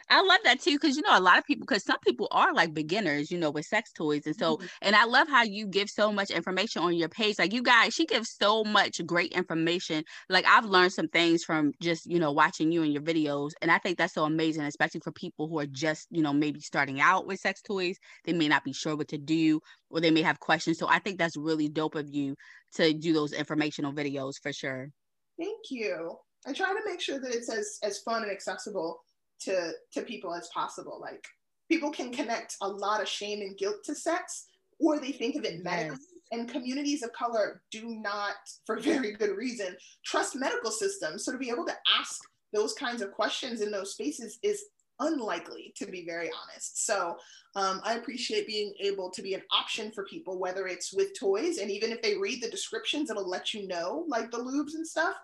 I 0.09 0.21
love 0.21 0.39
that 0.45 0.61
too 0.61 0.73
because 0.73 0.95
you 0.95 1.03
know 1.03 1.17
a 1.17 1.19
lot 1.19 1.37
of 1.37 1.45
people 1.45 1.65
because 1.67 1.83
some 1.83 1.99
people 1.99 2.27
are 2.31 2.53
like 2.53 2.73
beginners, 2.73 3.29
you 3.29 3.37
know, 3.37 3.51
with 3.51 3.65
sex 3.65 3.91
toys, 3.91 4.25
and 4.25 4.35
so 4.35 4.55
mm-hmm. 4.55 4.65
and 4.81 4.95
I 4.95 5.03
love 5.05 5.27
how 5.27 5.43
you 5.43 5.67
give 5.67 5.89
so 5.89 6.11
much 6.11 6.29
information 6.29 6.81
on 6.81 6.95
your 6.95 7.09
page. 7.09 7.37
Like 7.37 7.53
you 7.53 7.61
guys, 7.61 7.93
she 7.93 8.05
gives 8.05 8.29
so 8.29 8.63
much 8.63 9.05
great 9.05 9.33
information. 9.33 10.03
Like 10.29 10.45
I've 10.45 10.65
learned 10.65 10.93
some 10.93 11.09
things 11.09 11.43
from 11.43 11.73
just 11.81 12.05
you 12.05 12.19
know 12.19 12.31
watching 12.31 12.71
you 12.71 12.83
and 12.83 12.93
your 12.93 13.01
videos, 13.01 13.51
and 13.61 13.69
I 13.69 13.79
think 13.79 13.97
that's 13.97 14.13
so 14.13 14.23
amazing, 14.23 14.63
especially 14.63 15.01
for 15.01 15.11
people 15.11 15.49
who 15.49 15.59
are 15.59 15.67
just 15.67 16.07
you 16.09 16.21
know 16.21 16.33
maybe 16.33 16.61
starting 16.61 17.01
out 17.01 17.27
with 17.27 17.39
sex 17.39 17.61
toys. 17.61 17.97
They 18.23 18.33
may 18.33 18.47
not 18.47 18.63
be 18.63 18.73
sure 18.73 18.95
what 18.95 19.09
to 19.09 19.17
do, 19.17 19.59
or 19.89 19.99
they 19.99 20.11
may 20.11 20.21
have 20.21 20.39
questions. 20.39 20.79
So 20.79 20.87
I 20.87 20.99
think 20.99 21.17
that's 21.17 21.35
really 21.35 21.67
dope 21.67 21.95
of 21.95 22.07
you 22.09 22.35
to 22.75 22.93
do 22.93 23.11
those 23.11 23.33
informational 23.33 23.91
videos 23.91 24.35
for 24.41 24.53
sure. 24.53 24.89
Thank 25.37 25.69
you. 25.69 26.17
I 26.45 26.53
try 26.53 26.67
to 26.67 26.89
make 26.89 27.01
sure 27.01 27.19
that 27.19 27.33
it's 27.33 27.49
as 27.49 27.77
as 27.83 27.99
fun 27.99 28.23
and 28.23 28.31
accessible 28.31 29.01
to 29.41 29.71
to 29.93 30.01
people 30.01 30.33
as 30.33 30.49
possible. 30.53 30.99
Like 31.01 31.25
people 31.69 31.91
can 31.91 32.11
connect 32.11 32.55
a 32.61 32.67
lot 32.67 33.01
of 33.01 33.07
shame 33.07 33.41
and 33.41 33.57
guilt 33.57 33.83
to 33.85 33.95
sex 33.95 34.47
or 34.79 34.99
they 34.99 35.11
think 35.11 35.35
of 35.35 35.43
it 35.43 35.63
medically. 35.63 35.97
Yes. 35.99 36.39
and 36.39 36.49
communities 36.49 37.03
of 37.03 37.11
color 37.13 37.61
do 37.71 37.95
not 38.01 38.35
for 38.65 38.79
very 38.79 39.13
good 39.13 39.35
reason 39.35 39.75
trust 40.05 40.35
medical 40.35 40.71
systems. 40.71 41.25
So 41.25 41.31
to 41.31 41.37
be 41.37 41.49
able 41.49 41.65
to 41.65 41.75
ask 41.99 42.21
those 42.53 42.73
kinds 42.73 43.01
of 43.01 43.11
questions 43.11 43.61
in 43.61 43.71
those 43.71 43.91
spaces 43.93 44.39
is 44.43 44.63
unlikely 44.99 45.73
to 45.77 45.85
be 45.85 46.05
very 46.05 46.31
honest. 46.31 46.85
So 46.85 47.17
um, 47.57 47.81
i 47.83 47.95
appreciate 47.95 48.47
being 48.47 48.73
able 48.79 49.09
to 49.09 49.21
be 49.21 49.33
an 49.33 49.41
option 49.51 49.91
for 49.91 50.05
people 50.05 50.39
whether 50.39 50.67
it's 50.67 50.93
with 50.93 51.17
toys 51.19 51.57
and 51.57 51.69
even 51.69 51.91
if 51.91 52.01
they 52.01 52.15
read 52.15 52.41
the 52.41 52.49
descriptions 52.49 53.09
it'll 53.09 53.29
let 53.29 53.53
you 53.53 53.67
know 53.67 54.05
like 54.07 54.31
the 54.31 54.37
lubes 54.37 54.75
and 54.75 54.87
stuff 54.87 55.15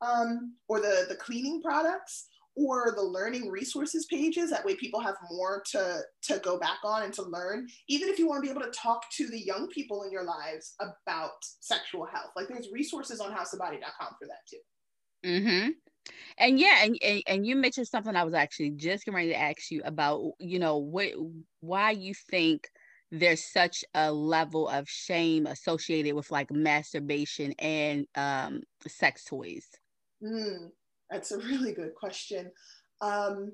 um, 0.00 0.54
or 0.68 0.80
the 0.80 1.06
the 1.08 1.14
cleaning 1.16 1.62
products 1.62 2.28
or 2.56 2.92
the 2.94 3.02
learning 3.02 3.48
resources 3.48 4.06
pages 4.06 4.50
that 4.50 4.64
way 4.64 4.74
people 4.74 5.00
have 5.00 5.16
more 5.30 5.62
to 5.70 6.00
to 6.22 6.38
go 6.40 6.58
back 6.58 6.78
on 6.84 7.02
and 7.02 7.12
to 7.14 7.22
learn 7.22 7.66
even 7.88 8.08
if 8.08 8.18
you 8.18 8.28
want 8.28 8.42
to 8.42 8.46
be 8.46 8.50
able 8.50 8.64
to 8.64 8.78
talk 8.78 9.02
to 9.10 9.28
the 9.28 9.38
young 9.38 9.68
people 9.68 10.02
in 10.02 10.10
your 10.10 10.24
lives 10.24 10.74
about 10.80 11.30
sexual 11.60 12.06
health. 12.06 12.32
Like 12.36 12.48
there's 12.48 12.70
resources 12.72 13.20
on 13.20 13.30
houseofbody.com 13.32 14.14
for 14.18 14.26
that 14.26 14.46
too. 14.48 14.58
Mm-hmm. 15.24 15.70
And 16.38 16.58
yeah 16.58 16.84
and, 16.84 16.98
and 17.02 17.22
and 17.28 17.46
you 17.46 17.54
mentioned 17.54 17.86
something 17.86 18.16
i 18.16 18.24
was 18.24 18.34
actually 18.34 18.70
just 18.70 19.04
getting 19.04 19.14
ready 19.14 19.28
to 19.28 19.40
ask 19.40 19.70
you 19.70 19.82
about 19.84 20.32
you 20.40 20.58
know 20.58 20.78
what 20.78 21.12
why 21.60 21.92
you 21.92 22.12
think 22.12 22.68
there's 23.12 23.44
such 23.44 23.84
a 23.94 24.10
level 24.10 24.68
of 24.68 24.88
shame 24.88 25.46
associated 25.46 26.14
with 26.14 26.30
like 26.30 26.50
masturbation 26.50 27.52
and 27.58 28.06
um 28.16 28.62
sex 28.86 29.24
toys. 29.24 29.68
Mm. 30.22 30.70
That's 31.12 31.32
a 31.32 31.38
really 31.38 31.72
good 31.72 31.94
question. 31.94 32.50
Um, 33.00 33.52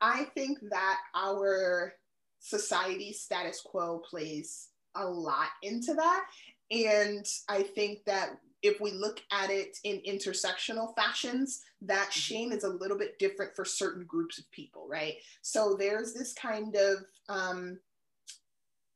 I 0.00 0.24
think 0.34 0.58
that 0.70 0.98
our 1.14 1.94
society 2.38 3.12
status 3.12 3.62
quo 3.64 4.02
plays 4.08 4.68
a 4.94 5.04
lot 5.04 5.48
into 5.62 5.94
that. 5.94 6.26
And 6.70 7.26
I 7.48 7.62
think 7.62 8.04
that 8.06 8.38
if 8.62 8.80
we 8.80 8.90
look 8.90 9.20
at 9.32 9.50
it 9.50 9.78
in 9.84 10.00
intersectional 10.06 10.94
fashions, 10.96 11.62
that 11.82 12.08
mm-hmm. 12.08 12.10
shame 12.10 12.52
is 12.52 12.64
a 12.64 12.68
little 12.68 12.98
bit 12.98 13.18
different 13.18 13.54
for 13.54 13.64
certain 13.64 14.04
groups 14.04 14.38
of 14.38 14.50
people, 14.50 14.86
right? 14.88 15.14
So 15.42 15.76
there's 15.78 16.12
this 16.12 16.34
kind 16.34 16.74
of 16.76 16.98
um, 17.28 17.78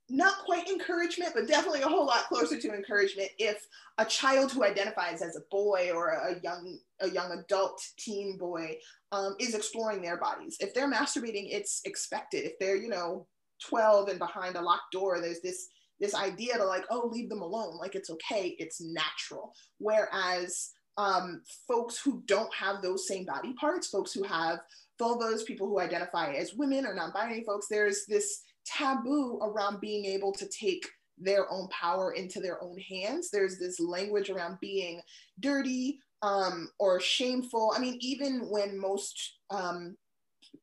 not 0.08 0.38
quite 0.44 0.68
encouragement, 0.68 1.32
but 1.34 1.46
definitely 1.46 1.82
a 1.82 1.88
whole 1.88 2.06
lot 2.06 2.24
closer 2.28 2.58
to 2.60 2.74
encouragement 2.74 3.30
if 3.38 3.66
a 3.98 4.04
child 4.04 4.50
who 4.50 4.64
identifies 4.64 5.22
as 5.22 5.36
a 5.36 5.42
boy 5.50 5.90
or 5.94 6.08
a 6.08 6.40
young 6.42 6.78
a 7.00 7.08
young 7.08 7.32
adult 7.32 7.82
teen 7.98 8.36
boy 8.38 8.76
um, 9.12 9.34
is 9.38 9.54
exploring 9.54 10.02
their 10.02 10.18
bodies. 10.18 10.56
If 10.60 10.74
they're 10.74 10.90
masturbating, 10.90 11.48
it's 11.50 11.80
expected. 11.84 12.44
If 12.44 12.58
they're 12.58 12.76
you 12.76 12.88
know 12.88 13.26
12 13.68 14.08
and 14.08 14.18
behind 14.18 14.56
a 14.56 14.62
locked 14.62 14.92
door, 14.92 15.20
there's 15.20 15.40
this 15.40 15.68
this 15.98 16.14
idea 16.14 16.56
to 16.56 16.64
like 16.64 16.84
oh 16.90 17.08
leave 17.12 17.28
them 17.28 17.42
alone, 17.42 17.76
like 17.78 17.94
it's 17.94 18.10
okay, 18.10 18.56
it's 18.58 18.80
natural. 18.80 19.52
Whereas 19.78 20.70
um, 20.96 21.42
folks 21.66 21.98
who 21.98 22.22
don't 22.26 22.52
have 22.54 22.82
those 22.82 23.08
same 23.08 23.24
body 23.24 23.54
parts, 23.54 23.88
folks 23.88 24.12
who 24.12 24.22
have 24.24 24.60
vulvas, 25.00 25.46
people 25.46 25.66
who 25.66 25.80
identify 25.80 26.32
as 26.32 26.54
women 26.54 26.84
or 26.84 26.94
non-binary 26.94 27.44
folks, 27.44 27.66
there's 27.70 28.04
this 28.06 28.42
taboo 28.66 29.38
around 29.42 29.80
being 29.80 30.04
able 30.04 30.32
to 30.32 30.46
take 30.48 30.86
their 31.16 31.50
own 31.50 31.68
power 31.68 32.12
into 32.12 32.40
their 32.40 32.62
own 32.62 32.78
hands. 32.78 33.30
There's 33.30 33.58
this 33.58 33.78
language 33.80 34.30
around 34.30 34.58
being 34.60 35.00
dirty 35.38 36.00
um, 36.22 36.68
or 36.78 37.00
shameful. 37.00 37.72
I 37.74 37.80
mean, 37.80 37.96
even 38.00 38.48
when 38.50 38.78
most 38.78 39.38
um, 39.50 39.96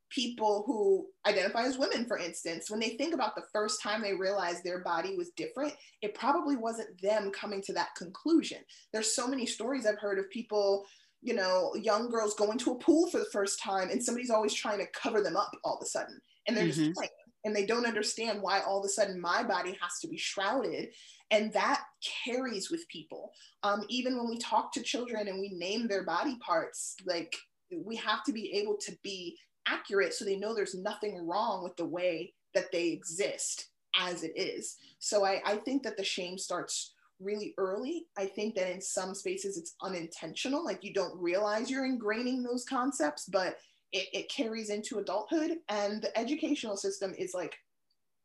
people 0.09 0.63
who 0.65 1.07
identify 1.27 1.63
as 1.63 1.77
women, 1.77 2.05
for 2.05 2.17
instance, 2.17 2.69
when 2.69 2.79
they 2.79 2.89
think 2.89 3.13
about 3.13 3.35
the 3.35 3.45
first 3.51 3.81
time 3.81 4.01
they 4.01 4.13
realized 4.13 4.63
their 4.63 4.83
body 4.83 5.15
was 5.15 5.31
different, 5.31 5.73
it 6.01 6.13
probably 6.13 6.55
wasn't 6.55 7.01
them 7.01 7.31
coming 7.31 7.61
to 7.63 7.73
that 7.73 7.95
conclusion. 7.95 8.59
There's 8.93 9.15
so 9.15 9.27
many 9.27 9.45
stories 9.45 9.85
I've 9.85 9.99
heard 9.99 10.19
of 10.19 10.29
people 10.29 10.85
you 11.21 11.33
know, 11.33 11.73
young 11.75 12.09
girls 12.09 12.35
going 12.35 12.57
to 12.59 12.71
a 12.71 12.75
pool 12.75 13.09
for 13.09 13.17
the 13.17 13.27
first 13.33 13.61
time 13.61 13.89
and 13.89 14.01
somebody's 14.01 14.29
always 14.29 14.53
trying 14.53 14.77
to 14.77 14.85
cover 14.93 15.21
them 15.21 15.35
up 15.35 15.51
all 15.63 15.75
of 15.75 15.81
a 15.81 15.85
sudden. 15.85 16.21
And 16.47 16.55
they're 16.55 16.65
mm-hmm. 16.65 16.83
just 16.83 16.93
playing 16.93 17.09
and 17.43 17.55
they 17.55 17.65
don't 17.65 17.85
understand 17.85 18.41
why 18.41 18.61
all 18.61 18.79
of 18.79 18.85
a 18.85 18.89
sudden 18.89 19.19
my 19.19 19.43
body 19.43 19.77
has 19.81 19.99
to 20.01 20.07
be 20.07 20.17
shrouded 20.17 20.89
and 21.31 21.51
that 21.53 21.81
carries 22.25 22.69
with 22.69 22.87
people 22.89 23.31
um, 23.63 23.83
even 23.89 24.17
when 24.17 24.29
we 24.29 24.37
talk 24.37 24.71
to 24.71 24.81
children 24.81 25.27
and 25.27 25.39
we 25.39 25.49
name 25.49 25.87
their 25.87 26.03
body 26.03 26.37
parts 26.39 26.95
like 27.05 27.35
we 27.85 27.95
have 27.95 28.23
to 28.23 28.31
be 28.31 28.51
able 28.53 28.77
to 28.77 28.95
be 29.03 29.37
accurate 29.67 30.13
so 30.13 30.23
they 30.23 30.37
know 30.37 30.55
there's 30.55 30.75
nothing 30.75 31.25
wrong 31.27 31.63
with 31.63 31.75
the 31.75 31.85
way 31.85 32.33
that 32.53 32.71
they 32.71 32.87
exist 32.87 33.69
as 33.99 34.23
it 34.23 34.31
is 34.35 34.77
so 34.99 35.25
I, 35.25 35.41
I 35.45 35.57
think 35.57 35.83
that 35.83 35.97
the 35.97 36.03
shame 36.03 36.37
starts 36.37 36.93
really 37.19 37.53
early. 37.57 38.05
I 38.17 38.25
think 38.25 38.55
that 38.55 38.71
in 38.71 38.81
some 38.81 39.13
spaces 39.15 39.57
it's 39.57 39.75
unintentional, 39.81 40.63
like 40.63 40.83
you 40.83 40.93
don't 40.93 41.19
realize 41.19 41.69
you're 41.69 41.87
ingraining 41.87 42.43
those 42.43 42.65
concepts, 42.65 43.25
but 43.25 43.57
it, 43.91 44.07
it 44.13 44.29
carries 44.29 44.69
into 44.69 44.99
adulthood 44.99 45.57
and 45.69 46.01
the 46.01 46.17
educational 46.17 46.77
system 46.77 47.13
is 47.17 47.33
like 47.33 47.55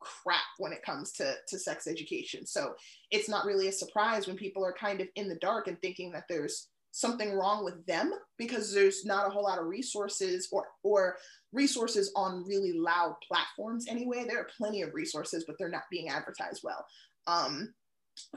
crap 0.03 0.43
when 0.57 0.73
it 0.73 0.83
comes 0.83 1.11
to, 1.13 1.33
to 1.47 1.59
sex 1.59 1.87
education. 1.87 2.45
So 2.45 2.73
it's 3.11 3.29
not 3.29 3.45
really 3.45 3.67
a 3.67 3.71
surprise 3.71 4.27
when 4.27 4.37
people 4.37 4.65
are 4.65 4.73
kind 4.73 5.01
of 5.01 5.07
in 5.15 5.27
the 5.27 5.35
dark 5.35 5.67
and 5.67 5.79
thinking 5.81 6.11
that 6.11 6.25
there's 6.29 6.69
something 6.91 7.33
wrong 7.33 7.65
with 7.65 7.83
them 7.87 8.13
because 8.37 8.71
there's 8.71 9.03
not 9.03 9.27
a 9.27 9.29
whole 9.29 9.43
lot 9.43 9.57
of 9.57 9.65
resources 9.65 10.47
or 10.51 10.67
or 10.83 11.17
resources 11.51 12.11
on 12.15 12.45
really 12.45 12.73
loud 12.73 13.15
platforms 13.27 13.87
anyway. 13.89 14.25
There 14.27 14.39
are 14.39 14.47
plenty 14.57 14.83
of 14.83 14.93
resources, 14.93 15.43
but 15.45 15.55
they're 15.57 15.69
not 15.69 15.89
being 15.89 16.09
advertised 16.09 16.61
well. 16.63 16.85
Um, 17.25 17.73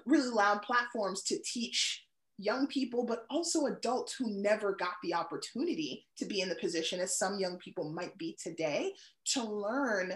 really 0.07 0.31
loud 0.31 0.63
platforms 0.63 1.23
to 1.25 1.39
teach 1.45 2.07
young 2.39 2.67
people, 2.67 3.05
but 3.05 3.25
also 3.31 3.67
adults 3.67 4.15
who 4.15 4.43
never 4.43 4.75
got 4.75 4.95
the 5.03 5.15
opportunity 5.15 6.07
to 6.19 6.27
be 6.27 6.41
in 6.41 6.49
the 6.49 6.55
position 6.57 7.01
as 7.01 7.19
some 7.19 7.39
young 7.39 7.59
people 7.59 7.93
might 7.93 8.17
be 8.19 8.37
today 8.43 8.93
to 9.25 9.43
learn 9.43 10.15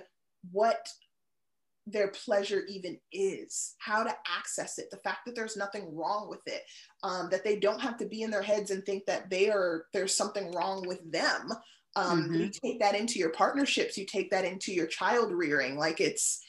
what 0.51 0.87
their 1.93 2.09
pleasure 2.09 2.63
even 2.69 2.99
is, 3.13 3.75
how 3.79 4.03
to 4.03 4.15
access 4.27 4.79
it, 4.79 4.91
the 4.91 4.97
fact 4.99 5.21
that 5.27 5.35
there's 5.35 5.57
nothing 5.57 5.95
wrong 5.95 6.29
with 6.29 6.41
it, 6.47 6.63
um, 7.03 7.29
that 7.31 7.45
they 7.45 7.59
don't 7.59 7.81
have 7.81 7.97
to 7.99 8.07
be 8.07 8.23
in 8.23 8.31
their 8.31 8.43
heads 8.43 8.71
and 8.71 8.85
think 8.85 9.07
that 9.07 9.31
they 9.31 9.51
are 9.51 9.87
there's 9.93 10.15
something 10.15 10.53
wrong 10.53 10.87
with 10.87 11.01
them. 11.11 11.53
Um, 11.97 12.25
mm-hmm. 12.25 12.35
You 12.35 12.51
take 12.51 12.81
that 12.81 12.95
into 12.95 13.19
your 13.19 13.31
partnerships, 13.31 13.99
you 13.99 14.07
take 14.07 14.31
that 14.31 14.45
into 14.45 14.73
your 14.73 14.87
child 14.87 15.33
rearing, 15.33 15.77
like 15.77 16.01
it's 16.01 16.41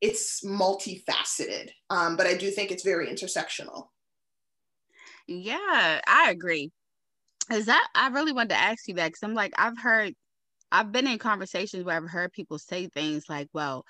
it's 0.00 0.44
multifaceted. 0.44 1.70
Um, 1.90 2.16
but 2.16 2.26
I 2.26 2.34
do 2.34 2.50
think 2.50 2.70
it's 2.70 2.84
very 2.84 3.08
intersectional. 3.08 3.88
Yeah, 5.26 6.00
I 6.06 6.30
agree. 6.30 6.70
Is 7.52 7.66
that 7.66 7.88
I 7.94 8.08
really 8.08 8.32
wanted 8.32 8.50
to 8.50 8.60
ask 8.60 8.88
you 8.88 8.94
that 8.94 9.08
because 9.08 9.22
I'm 9.22 9.34
like, 9.34 9.52
I've 9.56 9.78
heard, 9.78 10.14
I've 10.70 10.92
been 10.92 11.06
in 11.06 11.18
conversations 11.18 11.84
where 11.84 11.96
I've 11.96 12.08
heard 12.08 12.32
people 12.32 12.58
say 12.58 12.88
things 12.88 13.24
like, 13.28 13.48
well, 13.52 13.84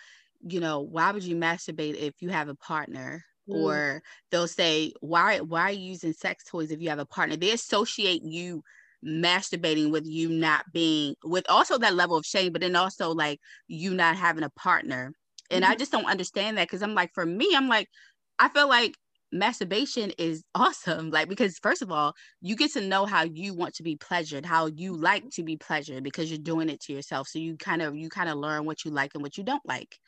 you 0.49 0.61
know, 0.61 0.81
why 0.81 1.11
would 1.13 1.25
you 1.25 1.37
masturbate 1.37 1.97
if 1.97 2.15
you 2.21 2.29
have 2.31 2.49
a 2.49 2.55
partner? 2.55 3.23
Mm. 3.49 3.63
Or 3.63 4.03
they'll 4.31 4.49
say, 4.49 4.93
why, 5.01 5.41
why 5.41 5.63
are 5.63 5.73
you 5.73 5.91
using 5.91 6.13
sex 6.13 6.45
toys 6.45 6.71
if 6.71 6.81
you 6.81 6.89
have 6.89 6.99
a 6.99 7.07
partner? 7.07 7.37
They 7.37 7.53
associate 7.53 8.23
you 8.25 8.63
masturbating 9.05 9.91
with 9.91 10.07
you 10.07 10.29
not 10.29 10.65
being 10.73 11.15
with 11.25 11.49
also 11.49 11.79
that 11.79 11.95
level 11.95 12.17
of 12.17 12.27
shame, 12.27 12.53
but 12.53 12.61
then 12.61 12.77
also 12.77 13.11
like 13.13 13.41
you 13.69 13.95
not 13.95 14.17
having 14.17 14.45
a 14.45 14.51
partner. 14.51 15.13
And 15.51 15.63
mm-hmm. 15.63 15.73
I 15.73 15.77
just 15.77 15.93
don't 15.93 16.07
understand 16.07 16.59
that 16.59 16.67
because 16.67 16.83
I'm 16.83 16.95
like, 16.95 17.11
for 17.15 17.25
me, 17.25 17.53
I'm 17.55 17.69
like, 17.69 17.89
I 18.39 18.49
feel 18.49 18.69
like 18.69 18.95
masturbation 19.33 20.13
is 20.19 20.45
awesome 20.55 21.11
like 21.11 21.29
because 21.29 21.59
first 21.59 21.83
of 21.83 21.91
all 21.91 22.15
you 22.41 22.55
get 22.57 22.73
to 22.73 22.81
know 22.81 23.05
how 23.05 23.25
you 23.25 23.55
want 23.55 23.75
to 23.75 23.83
be 23.83 23.97
pleasured 23.97 24.47
how 24.47 24.67
you 24.67 24.97
like 24.97 25.29
to 25.31 25.43
be 25.43 25.57
pleasured 25.57 26.05
because 26.05 26.31
you're 26.31 26.39
doing 26.39 26.69
it 26.69 26.81
to 26.81 26.93
yourself 26.93 27.27
so 27.27 27.39
you 27.39 27.57
kind 27.57 27.83
of 27.83 27.97
you 27.97 28.09
kind 28.09 28.29
of 28.29 28.37
learn 28.37 28.65
what 28.65 28.85
you 28.85 28.91
like 28.91 29.11
and 29.15 29.23
what 29.23 29.37
you 29.37 29.45
don't 29.45 29.67
like 29.67 29.99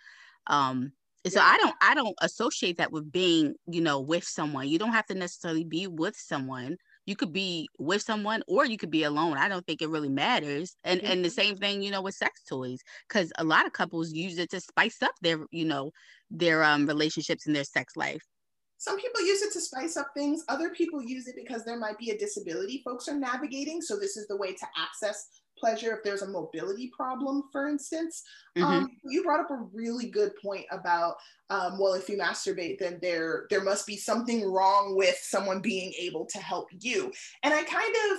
um 0.48 0.92
so 1.26 1.40
i 1.40 1.56
don't 1.58 1.74
i 1.82 1.94
don't 1.94 2.14
associate 2.22 2.78
that 2.78 2.92
with 2.92 3.10
being 3.12 3.54
you 3.66 3.80
know 3.80 4.00
with 4.00 4.24
someone. 4.24 4.68
You 4.68 4.78
don't 4.78 4.92
have 4.92 5.06
to 5.06 5.14
necessarily 5.14 5.64
be 5.64 5.86
with 5.86 6.16
someone. 6.16 6.76
You 7.06 7.16
could 7.16 7.32
be 7.32 7.68
with 7.78 8.02
someone 8.02 8.42
or 8.46 8.66
you 8.66 8.76
could 8.76 8.90
be 8.90 9.04
alone. 9.04 9.38
I 9.38 9.48
don't 9.48 9.66
think 9.66 9.80
it 9.80 9.88
really 9.88 10.08
matters. 10.08 10.76
And 10.84 11.02
and 11.02 11.24
the 11.24 11.30
same 11.30 11.56
thing 11.56 11.82
you 11.82 11.90
know 11.90 12.02
with 12.02 12.14
sex 12.14 12.42
toys 12.44 12.80
because 13.08 13.32
a 13.38 13.44
lot 13.44 13.66
of 13.66 13.72
couples 13.72 14.12
use 14.12 14.38
it 14.38 14.50
to 14.50 14.60
spice 14.60 15.02
up 15.02 15.14
their 15.22 15.40
you 15.50 15.64
know 15.64 15.90
their 16.30 16.62
um 16.64 16.86
relationships 16.86 17.46
and 17.46 17.54
their 17.54 17.64
sex 17.64 17.96
life. 17.96 18.22
Some 18.80 19.00
people 19.00 19.20
use 19.22 19.42
it 19.42 19.52
to 19.54 19.60
spice 19.60 19.96
up 19.96 20.10
things. 20.14 20.44
Other 20.48 20.70
people 20.70 21.02
use 21.02 21.26
it 21.26 21.34
because 21.34 21.64
there 21.64 21.78
might 21.78 21.98
be 21.98 22.10
a 22.10 22.18
disability 22.18 22.82
folks 22.84 23.08
are 23.08 23.18
navigating. 23.18 23.82
So 23.82 23.98
this 23.98 24.16
is 24.16 24.28
the 24.28 24.36
way 24.36 24.52
to 24.52 24.66
access 24.76 25.26
pleasure 25.58 25.94
if 25.94 26.02
there's 26.02 26.22
a 26.22 26.28
mobility 26.28 26.90
problem, 26.94 27.44
for 27.52 27.68
instance. 27.68 28.22
Mm-hmm. 28.56 28.66
Um, 28.66 28.90
you 29.04 29.22
brought 29.22 29.40
up 29.40 29.50
a 29.50 29.66
really 29.72 30.06
good 30.06 30.32
point 30.42 30.66
about, 30.70 31.16
um, 31.50 31.78
well, 31.78 31.94
if 31.94 32.08
you 32.08 32.16
masturbate, 32.16 32.78
then 32.78 32.98
there 33.00 33.46
there 33.50 33.62
must 33.62 33.86
be 33.86 33.96
something 33.96 34.50
wrong 34.50 34.96
with 34.96 35.18
someone 35.22 35.60
being 35.60 35.92
able 35.98 36.26
to 36.26 36.38
help 36.38 36.68
you. 36.80 37.12
And 37.42 37.54
I 37.54 37.62
kind 37.62 37.94
of 38.10 38.18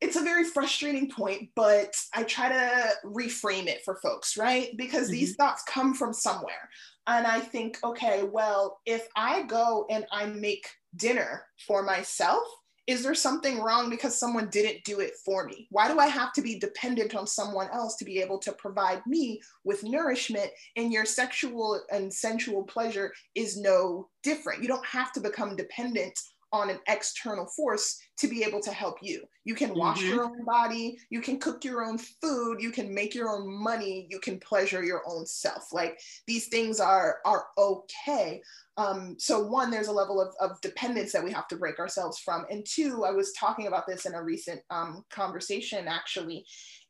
it's 0.00 0.16
a 0.16 0.22
very 0.22 0.44
frustrating 0.44 1.10
point, 1.10 1.48
but 1.54 1.94
I 2.14 2.24
try 2.24 2.50
to 2.50 2.90
reframe 3.04 3.66
it 3.66 3.82
for 3.82 3.96
folks, 3.96 4.36
right? 4.36 4.76
Because 4.76 5.04
mm-hmm. 5.04 5.12
these 5.12 5.36
thoughts 5.36 5.62
come 5.66 5.94
from 5.94 6.12
somewhere. 6.12 6.68
And 7.06 7.26
I 7.26 7.40
think, 7.40 7.78
okay, 7.82 8.24
well, 8.24 8.80
if 8.84 9.08
I 9.16 9.42
go 9.44 9.86
and 9.88 10.04
I 10.12 10.26
make 10.26 10.68
dinner 10.96 11.44
for 11.66 11.82
myself 11.82 12.42
is 12.86 13.02
there 13.02 13.14
something 13.14 13.60
wrong 13.60 13.90
because 13.90 14.18
someone 14.18 14.48
didn't 14.48 14.84
do 14.84 15.00
it 15.00 15.14
for 15.24 15.44
me? 15.44 15.66
Why 15.70 15.88
do 15.88 15.98
I 15.98 16.06
have 16.06 16.32
to 16.34 16.42
be 16.42 16.58
dependent 16.58 17.14
on 17.16 17.26
someone 17.26 17.68
else 17.72 17.96
to 17.96 18.04
be 18.04 18.20
able 18.20 18.38
to 18.40 18.52
provide 18.52 19.02
me 19.06 19.40
with 19.64 19.82
nourishment? 19.82 20.50
And 20.76 20.92
your 20.92 21.04
sexual 21.04 21.80
and 21.90 22.12
sensual 22.12 22.62
pleasure 22.62 23.12
is 23.34 23.60
no 23.60 24.08
different. 24.22 24.62
You 24.62 24.68
don't 24.68 24.86
have 24.86 25.12
to 25.14 25.20
become 25.20 25.56
dependent 25.56 26.18
on 26.52 26.70
an 26.70 26.78
external 26.88 27.46
force 27.46 27.98
to 28.18 28.28
be 28.28 28.42
able 28.42 28.60
to 28.60 28.72
help 28.72 28.98
you. 29.02 29.24
You 29.44 29.54
can 29.54 29.74
wash 29.74 30.00
mm-hmm. 30.00 30.14
your 30.14 30.24
own 30.24 30.44
body, 30.44 30.98
you 31.10 31.20
can 31.20 31.38
cook 31.38 31.64
your 31.64 31.84
own 31.84 31.98
food, 31.98 32.60
you 32.60 32.70
can 32.70 32.94
make 32.94 33.14
your 33.14 33.28
own 33.28 33.46
money, 33.62 34.06
you 34.10 34.18
can 34.18 34.38
pleasure 34.40 34.82
your 34.82 35.02
own 35.06 35.26
self. 35.26 35.72
Like 35.72 36.00
these 36.26 36.48
things 36.48 36.80
are 36.80 37.18
are 37.24 37.46
okay. 37.58 38.42
Um, 38.78 39.16
so 39.18 39.46
one, 39.46 39.70
there's 39.70 39.88
a 39.88 39.92
level 39.92 40.20
of, 40.20 40.34
of 40.40 40.60
dependence 40.60 41.12
that 41.12 41.24
we 41.24 41.32
have 41.32 41.48
to 41.48 41.56
break 41.56 41.78
ourselves 41.78 42.18
from. 42.18 42.44
And 42.50 42.66
two, 42.66 43.04
I 43.04 43.10
was 43.10 43.32
talking 43.32 43.66
about 43.66 43.86
this 43.86 44.04
in 44.06 44.14
a 44.14 44.22
recent 44.22 44.60
um, 44.70 45.04
conversation 45.10 45.88
actually. 45.88 46.44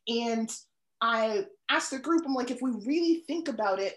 And 0.07 0.49
I 1.01 1.45
asked 1.69 1.91
the 1.91 1.99
group, 1.99 2.23
I'm 2.25 2.33
like, 2.33 2.51
if 2.51 2.61
we 2.61 2.71
really 2.85 3.23
think 3.27 3.47
about 3.47 3.79
it, 3.79 3.95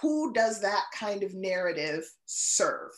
who 0.00 0.32
does 0.32 0.60
that 0.60 0.84
kind 0.94 1.22
of 1.22 1.34
narrative 1.34 2.04
serve? 2.24 2.90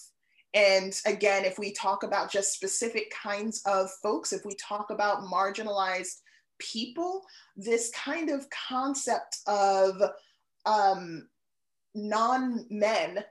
And 0.54 0.98
again, 1.06 1.44
if 1.44 1.58
we 1.58 1.72
talk 1.72 2.02
about 2.02 2.30
just 2.30 2.52
specific 2.52 3.12
kinds 3.12 3.62
of 3.66 3.90
folks, 4.02 4.32
if 4.32 4.44
we 4.44 4.54
talk 4.54 4.90
about 4.90 5.22
marginalized 5.22 6.20
people, 6.58 7.24
this 7.56 7.90
kind 7.94 8.30
of 8.30 8.48
concept 8.50 9.38
of 9.46 9.94
um, 10.66 11.28
non 11.94 12.66
men 12.70 13.24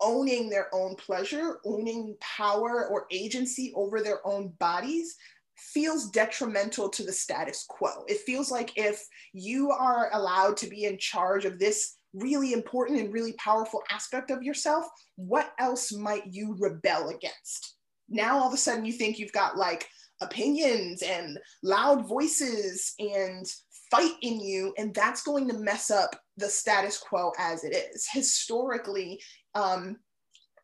owning 0.00 0.48
their 0.48 0.72
own 0.74 0.94
pleasure, 0.94 1.58
owning 1.64 2.16
power 2.20 2.86
or 2.88 3.06
agency 3.10 3.72
over 3.74 4.00
their 4.00 4.24
own 4.26 4.48
bodies 4.58 5.16
feels 5.56 6.10
detrimental 6.10 6.88
to 6.88 7.02
the 7.02 7.12
status 7.12 7.64
quo. 7.68 8.04
It 8.06 8.18
feels 8.18 8.50
like 8.50 8.72
if 8.76 9.04
you 9.32 9.70
are 9.72 10.08
allowed 10.12 10.56
to 10.58 10.68
be 10.68 10.84
in 10.84 10.98
charge 10.98 11.44
of 11.44 11.58
this 11.58 11.96
really 12.14 12.52
important 12.52 13.00
and 13.00 13.12
really 13.12 13.34
powerful 13.34 13.82
aspect 13.90 14.30
of 14.30 14.42
yourself, 14.42 14.86
what 15.16 15.52
else 15.58 15.92
might 15.92 16.26
you 16.26 16.56
rebel 16.58 17.10
against? 17.10 17.74
Now 18.08 18.38
all 18.38 18.48
of 18.48 18.54
a 18.54 18.58
sudden 18.58 18.84
you 18.84 18.92
think 18.92 19.18
you've 19.18 19.32
got 19.32 19.56
like 19.56 19.88
opinions 20.20 21.02
and 21.02 21.38
loud 21.62 22.08
voices 22.08 22.94
and 22.98 23.46
fight 23.90 24.14
in 24.22 24.40
you, 24.40 24.74
and 24.78 24.94
that's 24.94 25.22
going 25.22 25.48
to 25.48 25.58
mess 25.58 25.90
up 25.90 26.14
the 26.36 26.48
status 26.48 26.98
quo 26.98 27.32
as 27.38 27.64
it 27.64 27.74
is. 27.74 28.06
Historically, 28.10 29.20
um, 29.54 29.96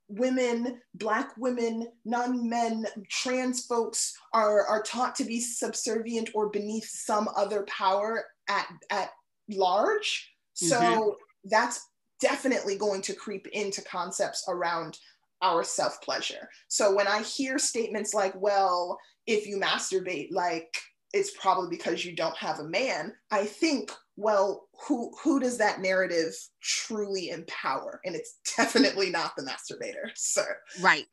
women, 0.09 0.81
Black 0.95 1.31
women, 1.39 1.89
non 2.05 2.49
men, 2.49 2.87
trans 3.11 3.67
folks 3.67 4.15
are, 4.33 4.67
are 4.67 4.83
taught 4.83 5.15
to 5.17 5.25
be 5.25 5.41
subservient 5.41 6.31
or 6.35 6.51
beneath 6.51 6.89
some 6.89 7.29
other 7.37 7.63
power 7.65 8.25
at, 8.49 8.67
at 8.91 9.11
large. 9.49 10.31
So 10.55 10.81
mm-hmm 10.81 11.11
that's 11.45 11.89
definitely 12.21 12.77
going 12.77 13.03
to 13.03 13.15
creep 13.15 13.47
into 13.49 13.83
concepts 13.83 14.45
around 14.49 14.99
our 15.43 15.63
self 15.63 16.01
pleasure. 16.01 16.49
So 16.69 16.95
when 16.95 17.07
I 17.07 17.23
hear 17.23 17.59
statements 17.59 18.15
like, 18.15 18.35
well, 18.37 18.99
if 19.27 19.47
you 19.47 19.59
masturbate, 19.59 20.29
like 20.31 20.75
it's 21.13 21.31
probably 21.39 21.71
because 21.71 22.05
you 22.05 22.15
don't 22.17 22.37
have 22.37 22.59
a 22.59 22.69
man, 22.69 23.13
I 23.31 23.45
think, 23.45 23.93
well, 24.17 24.69
who 24.87 25.13
who 25.23 25.39
does 25.41 25.59
that 25.59 25.81
narrative 25.81 26.35
truly 26.61 27.31
empower? 27.31 28.01
And 28.05 28.15
it's 28.15 28.39
definitely 28.57 29.11
not 29.11 29.33
the 29.37 29.45
masturbator, 29.45 30.11
sir. 30.15 30.57
Right. 30.81 31.07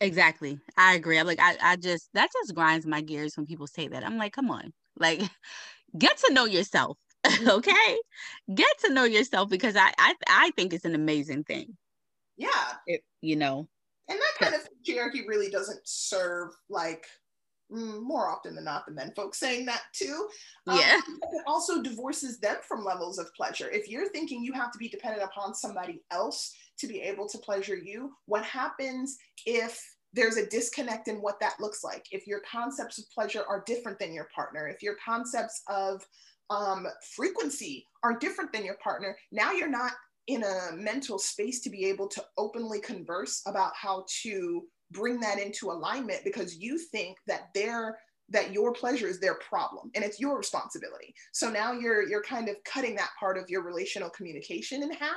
Exactly. 0.00 0.58
I 0.76 0.94
agree. 0.94 1.18
I'm 1.18 1.26
like, 1.26 1.40
I, 1.40 1.56
I 1.60 1.76
just 1.76 2.10
that 2.14 2.30
just 2.32 2.54
grinds 2.54 2.86
my 2.86 3.00
gears 3.00 3.36
when 3.36 3.46
people 3.46 3.66
say 3.66 3.88
that. 3.88 4.04
I'm 4.04 4.18
like, 4.18 4.32
come 4.32 4.50
on, 4.50 4.72
like 4.98 5.20
get 5.98 6.16
to 6.18 6.32
know 6.32 6.44
yourself. 6.44 6.98
okay. 7.48 7.98
Get 8.54 8.78
to 8.84 8.92
know 8.92 9.04
yourself 9.04 9.50
because 9.50 9.76
i 9.76 9.92
i, 9.98 10.14
I 10.28 10.50
think 10.52 10.72
it's 10.72 10.84
an 10.84 10.94
amazing 10.94 11.44
thing. 11.44 11.76
Yeah. 12.36 12.48
It, 12.86 13.02
you 13.20 13.36
know. 13.36 13.68
And 14.08 14.18
that 14.18 14.44
kind 14.44 14.54
of 14.54 14.68
patriarchy 14.84 15.26
really 15.28 15.50
doesn't 15.50 15.80
serve 15.84 16.50
like 16.68 17.06
mm, 17.70 18.02
more 18.02 18.28
often 18.28 18.54
than 18.54 18.64
not 18.64 18.86
the 18.86 18.92
men 18.92 19.12
folks 19.14 19.38
saying 19.38 19.66
that 19.66 19.82
too. 19.92 20.28
Um, 20.66 20.78
yeah. 20.78 21.00
it 21.32 21.42
also 21.46 21.82
divorces 21.82 22.38
them 22.38 22.56
from 22.66 22.84
levels 22.84 23.18
of 23.18 23.32
pleasure. 23.34 23.70
If 23.70 23.88
you're 23.88 24.08
thinking 24.08 24.42
you 24.42 24.52
have 24.54 24.72
to 24.72 24.78
be 24.78 24.88
dependent 24.88 25.22
upon 25.22 25.54
somebody 25.54 26.02
else 26.10 26.54
to 26.78 26.88
be 26.88 27.00
able 27.00 27.28
to 27.28 27.38
pleasure 27.38 27.76
you 27.76 28.12
what 28.26 28.44
happens 28.44 29.18
if 29.44 29.80
there's 30.12 30.38
a 30.38 30.46
disconnect 30.46 31.06
in 31.06 31.16
what 31.16 31.38
that 31.38 31.60
looks 31.60 31.84
like? 31.84 32.06
If 32.10 32.26
your 32.26 32.40
concepts 32.40 32.98
of 32.98 33.08
pleasure 33.10 33.44
are 33.48 33.62
different 33.64 33.98
than 33.98 34.12
your 34.12 34.28
partner 34.34 34.66
if 34.66 34.82
your 34.82 34.96
concepts 35.04 35.62
of 35.68 36.04
um, 36.50 36.86
frequency 37.14 37.86
are 38.02 38.18
different 38.18 38.52
than 38.52 38.64
your 38.64 38.76
partner, 38.82 39.16
now 39.32 39.52
you're 39.52 39.68
not 39.68 39.92
in 40.26 40.44
a 40.44 40.76
mental 40.76 41.18
space 41.18 41.60
to 41.60 41.70
be 41.70 41.86
able 41.86 42.08
to 42.08 42.22
openly 42.36 42.80
converse 42.80 43.42
about 43.46 43.72
how 43.74 44.04
to 44.22 44.62
bring 44.90 45.18
that 45.20 45.38
into 45.38 45.70
alignment 45.70 46.20
because 46.24 46.56
you 46.58 46.78
think 46.78 47.16
that 47.26 47.48
their 47.54 47.98
that 48.32 48.52
your 48.52 48.72
pleasure 48.72 49.08
is 49.08 49.18
their 49.18 49.34
problem 49.36 49.90
and 49.94 50.04
it's 50.04 50.20
your 50.20 50.36
responsibility 50.36 51.12
so 51.32 51.50
now 51.50 51.72
you're 51.72 52.08
you're 52.08 52.22
kind 52.22 52.48
of 52.48 52.56
cutting 52.64 52.94
that 52.94 53.10
part 53.18 53.38
of 53.38 53.48
your 53.48 53.62
relational 53.62 54.10
communication 54.10 54.82
in 54.82 54.92
half 54.92 55.16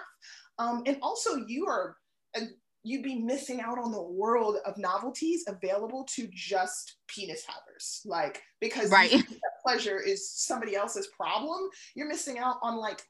um, 0.58 0.84
and 0.86 0.98
also 1.02 1.36
you 1.48 1.67
are 1.67 1.96
uh, 2.36 2.41
you'd 2.84 3.04
be 3.04 3.15
missing 3.15 3.62
out 3.62 3.80
on 3.80 3.91
the 3.91 4.02
world 4.02 4.58
of 4.65 4.78
novelties 4.78 5.46
available 5.48 6.06
to 6.15 6.28
just 6.34 6.98
penis 7.08 7.43
havers. 7.48 8.02
Like, 8.06 8.41
because 8.60 8.91
right. 8.91 9.24
Pleasure 9.63 9.99
is 9.99 10.30
somebody 10.30 10.76
else's 10.76 11.08
problem, 11.08 11.69
you're 11.95 12.08
missing 12.08 12.38
out 12.39 12.58
on 12.62 12.78
like 12.78 13.02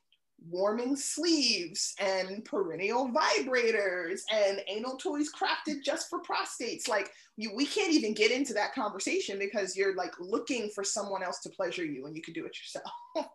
warming 0.50 0.96
sleeves 0.96 1.96
and 2.00 2.44
perineal 2.44 3.14
vibrators 3.14 4.22
and 4.32 4.62
anal 4.68 4.98
toys 4.98 5.30
crafted 5.32 5.84
just 5.84 6.10
for 6.10 6.22
prostates. 6.22 6.88
Like, 6.88 7.12
you, 7.38 7.52
we 7.56 7.66
can't 7.66 7.94
even 7.94 8.14
get 8.14 8.32
into 8.32 8.54
that 8.54 8.74
conversation 8.74 9.40
because 9.40 9.76
you're 9.76 9.96
like 9.96 10.14
looking 10.20 10.70
for 10.70 10.84
someone 10.84 11.24
else 11.24 11.40
to 11.42 11.50
pleasure 11.50 11.86
you 11.86 12.06
and 12.06 12.16
you 12.16 12.22
could 12.22 12.34
do 12.34 12.46
it 12.46 12.58
yourself. 12.60 12.92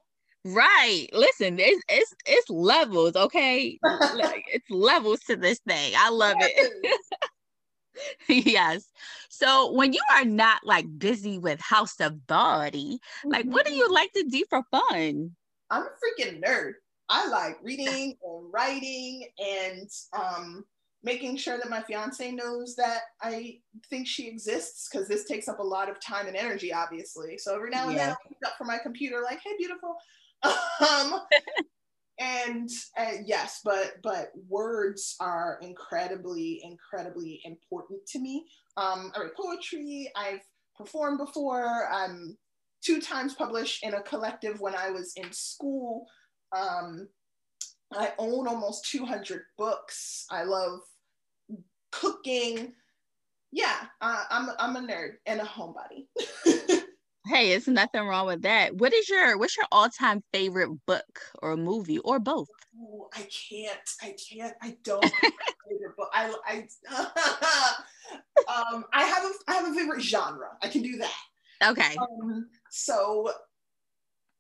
Right. 0.44 1.08
Listen, 1.12 1.58
it's 1.58 1.82
it's 1.88 2.14
it's 2.24 2.48
levels, 2.48 3.16
okay? 3.16 3.78
like, 4.14 4.44
it's 4.52 4.70
levels 4.70 5.20
to 5.26 5.36
this 5.36 5.58
thing. 5.66 5.92
I 5.96 6.10
love 6.10 6.36
it. 6.38 6.98
yes. 8.28 8.84
So 9.28 9.72
when 9.72 9.92
you 9.92 10.00
are 10.12 10.24
not 10.24 10.64
like 10.64 10.86
busy 10.98 11.38
with 11.38 11.60
house 11.60 12.00
of 12.00 12.26
body, 12.26 12.98
like 13.24 13.46
what 13.46 13.66
do 13.66 13.74
you 13.74 13.84
mm-hmm. 13.84 13.92
like 13.92 14.12
to 14.12 14.24
do 14.24 14.44
for 14.48 14.62
fun? 14.70 15.36
I'm 15.70 15.82
a 15.82 15.86
freaking 15.86 16.42
nerd. 16.42 16.72
I 17.08 17.28
like 17.28 17.58
reading 17.62 18.16
and 18.22 18.52
writing 18.52 19.28
and 19.38 19.88
um 20.12 20.64
making 21.02 21.36
sure 21.36 21.56
that 21.58 21.70
my 21.70 21.80
fiance 21.82 22.30
knows 22.32 22.74
that 22.76 23.02
I 23.22 23.60
think 23.88 24.06
she 24.06 24.26
exists 24.26 24.88
because 24.90 25.06
this 25.06 25.24
takes 25.24 25.48
up 25.48 25.60
a 25.60 25.62
lot 25.62 25.88
of 25.88 26.00
time 26.00 26.26
and 26.26 26.36
energy, 26.36 26.72
obviously. 26.72 27.38
So 27.38 27.54
every 27.54 27.70
now 27.70 27.84
and 27.84 27.92
yeah. 27.92 27.98
then 27.98 28.10
I'll 28.10 28.28
pick 28.28 28.38
up 28.44 28.58
from 28.58 28.66
my 28.66 28.78
computer, 28.78 29.22
like, 29.22 29.40
hey, 29.44 29.52
beautiful, 29.58 29.96
um, 30.44 31.20
and 32.18 32.68
uh, 32.98 33.12
yes, 33.24 33.60
but 33.64 33.94
but 34.02 34.30
words 34.48 35.16
are 35.20 35.58
incredibly 35.62 36.60
incredibly 36.64 37.40
important 37.44 38.04
to 38.08 38.18
me. 38.18 38.46
Um, 38.76 39.12
I 39.14 39.20
write 39.20 39.36
poetry. 39.36 40.10
I've 40.16 40.40
performed 40.76 41.18
before. 41.18 41.88
I'm 41.92 42.36
two 42.84 43.00
times 43.00 43.34
published 43.34 43.84
in 43.84 43.94
a 43.94 44.02
collective 44.02 44.60
when 44.60 44.74
I 44.74 44.90
was 44.90 45.12
in 45.16 45.32
school. 45.32 46.06
Um, 46.56 47.08
I 47.92 48.12
own 48.18 48.46
almost 48.46 48.90
200 48.90 49.42
books. 49.56 50.26
I 50.30 50.44
love 50.44 50.80
cooking. 51.90 52.72
Yeah, 53.50 53.86
uh, 54.00 54.24
I'm 54.30 54.50
I'm 54.58 54.76
a 54.76 54.80
nerd 54.80 55.14
and 55.26 55.40
a 55.40 55.44
homebody. 55.44 56.06
Hey, 57.26 57.52
it's 57.52 57.68
nothing 57.68 58.02
wrong 58.06 58.26
with 58.26 58.42
that. 58.42 58.74
What 58.76 58.92
is 58.92 59.08
your 59.08 59.38
what's 59.38 59.56
your 59.56 59.66
all-time 59.70 60.24
favorite 60.32 60.84
book 60.86 61.20
or 61.40 61.56
movie 61.56 61.98
or 62.00 62.18
both? 62.18 62.48
Oh, 62.78 63.08
I 63.14 63.22
can't. 63.22 63.88
I 64.02 64.14
can't. 64.30 64.56
I 64.62 64.78
don't 64.82 65.14
favorite 65.68 65.96
book. 65.96 66.10
I 66.12 66.34
I 66.46 67.76
um 68.74 68.84
I 68.92 69.04
have 69.04 69.24
a 69.24 69.32
I 69.48 69.54
have 69.54 69.72
a 69.72 69.74
favorite 69.74 70.02
genre. 70.02 70.56
I 70.62 70.68
can 70.68 70.82
do 70.82 70.96
that. 70.98 71.16
Okay. 71.62 72.04
Um, 72.22 72.50
so 72.70 73.30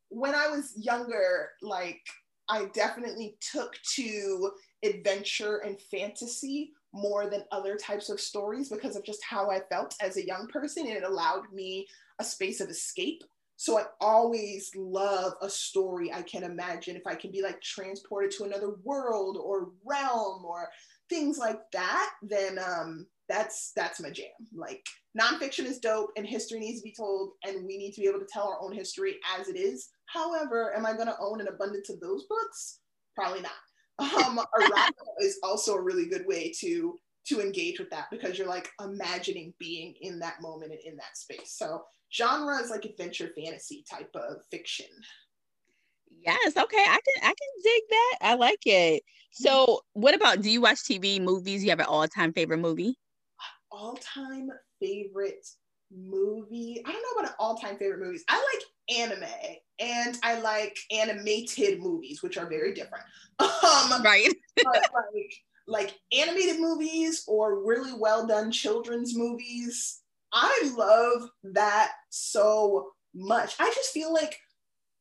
when 0.08 0.34
I 0.34 0.48
was 0.48 0.72
younger, 0.76 1.50
like 1.62 2.00
I 2.48 2.66
definitely 2.66 3.36
took 3.40 3.74
to 3.94 4.52
adventure 4.82 5.58
and 5.58 5.80
fantasy 5.80 6.72
more 6.94 7.28
than 7.28 7.44
other 7.52 7.76
types 7.76 8.08
of 8.08 8.18
stories 8.20 8.70
because 8.70 8.96
of 8.96 9.04
just 9.04 9.22
how 9.22 9.50
I 9.50 9.60
felt 9.70 9.94
as 10.00 10.16
a 10.16 10.26
young 10.26 10.48
person. 10.48 10.86
And 10.86 10.96
it 10.96 11.02
allowed 11.02 11.52
me 11.52 11.86
a 12.18 12.24
space 12.24 12.60
of 12.60 12.68
escape. 12.68 13.22
So 13.56 13.76
I 13.78 13.86
always 14.00 14.70
love 14.76 15.32
a 15.42 15.50
story 15.50 16.12
I 16.12 16.22
can 16.22 16.44
imagine 16.44 16.94
if 16.94 17.06
I 17.06 17.16
can 17.16 17.32
be 17.32 17.42
like 17.42 17.60
transported 17.60 18.30
to 18.32 18.44
another 18.44 18.76
world 18.84 19.36
or 19.36 19.70
realm 19.84 20.44
or 20.44 20.68
things 21.08 21.38
like 21.38 21.60
that, 21.72 22.10
then 22.22 22.58
um 22.58 23.06
that's 23.28 23.72
that's 23.74 24.00
my 24.00 24.10
jam. 24.10 24.26
Like 24.54 24.86
nonfiction 25.20 25.64
is 25.64 25.80
dope 25.80 26.10
and 26.16 26.26
history 26.26 26.60
needs 26.60 26.80
to 26.80 26.84
be 26.84 26.94
told 26.94 27.32
and 27.44 27.66
we 27.66 27.76
need 27.76 27.92
to 27.94 28.00
be 28.00 28.06
able 28.06 28.20
to 28.20 28.28
tell 28.32 28.48
our 28.48 28.62
own 28.62 28.72
history 28.72 29.16
as 29.38 29.48
it 29.48 29.56
is. 29.56 29.88
However, 30.06 30.74
am 30.76 30.86
I 30.86 30.96
gonna 30.96 31.16
own 31.20 31.40
an 31.40 31.48
abundance 31.48 31.90
of 31.90 32.00
those 32.00 32.26
books? 32.28 32.80
Probably 33.14 33.40
not. 33.40 33.52
Um, 34.00 34.38
erotica 34.56 34.92
is 35.22 35.40
also 35.42 35.74
a 35.74 35.82
really 35.82 36.06
good 36.06 36.24
way 36.24 36.52
to 36.60 36.96
to 37.28 37.40
engage 37.40 37.78
with 37.78 37.90
that 37.90 38.06
because 38.10 38.38
you're 38.38 38.48
like 38.48 38.70
imagining 38.82 39.54
being 39.58 39.94
in 40.00 40.18
that 40.20 40.40
moment 40.40 40.72
and 40.72 40.80
in 40.80 40.96
that 40.96 41.16
space. 41.16 41.54
So 41.56 41.82
genre 42.12 42.58
is 42.58 42.70
like 42.70 42.84
adventure 42.84 43.30
fantasy 43.36 43.84
type 43.90 44.14
of 44.14 44.44
fiction. 44.50 44.86
Yes, 46.24 46.56
okay. 46.56 46.76
I 46.76 46.98
can 47.04 47.22
I 47.22 47.34
can 47.34 47.62
dig 47.62 47.82
that. 47.90 48.16
I 48.22 48.34
like 48.34 48.66
it. 48.66 49.02
So 49.30 49.80
what 49.92 50.14
about 50.14 50.42
do 50.42 50.50
you 50.50 50.60
watch 50.60 50.78
TV, 50.78 51.20
movies? 51.20 51.62
You 51.62 51.70
have 51.70 51.80
an 51.80 51.86
all-time 51.86 52.32
favorite 52.32 52.58
movie? 52.58 52.98
All-time 53.70 54.50
favorite 54.80 55.46
movie. 55.94 56.82
I 56.84 56.92
don't 56.92 57.02
know 57.02 57.20
about 57.20 57.30
an 57.30 57.36
all-time 57.38 57.76
favorite 57.76 58.00
movies. 58.00 58.24
I 58.28 58.36
like 58.36 58.98
anime 58.98 59.28
and 59.78 60.18
I 60.22 60.40
like 60.40 60.76
animated 60.90 61.80
movies, 61.80 62.22
which 62.22 62.36
are 62.36 62.48
very 62.48 62.74
different. 62.74 63.04
Um, 63.40 64.02
right. 64.02 64.34
but 64.56 64.90
like 64.94 65.32
like 65.68 65.94
animated 66.16 66.58
movies 66.58 67.24
or 67.28 67.62
really 67.64 67.92
well 67.92 68.26
done 68.26 68.50
children's 68.50 69.16
movies. 69.16 70.00
I 70.32 70.72
love 70.76 71.30
that 71.44 71.92
so 72.08 72.88
much. 73.14 73.54
I 73.60 73.70
just 73.74 73.92
feel 73.92 74.12
like 74.12 74.38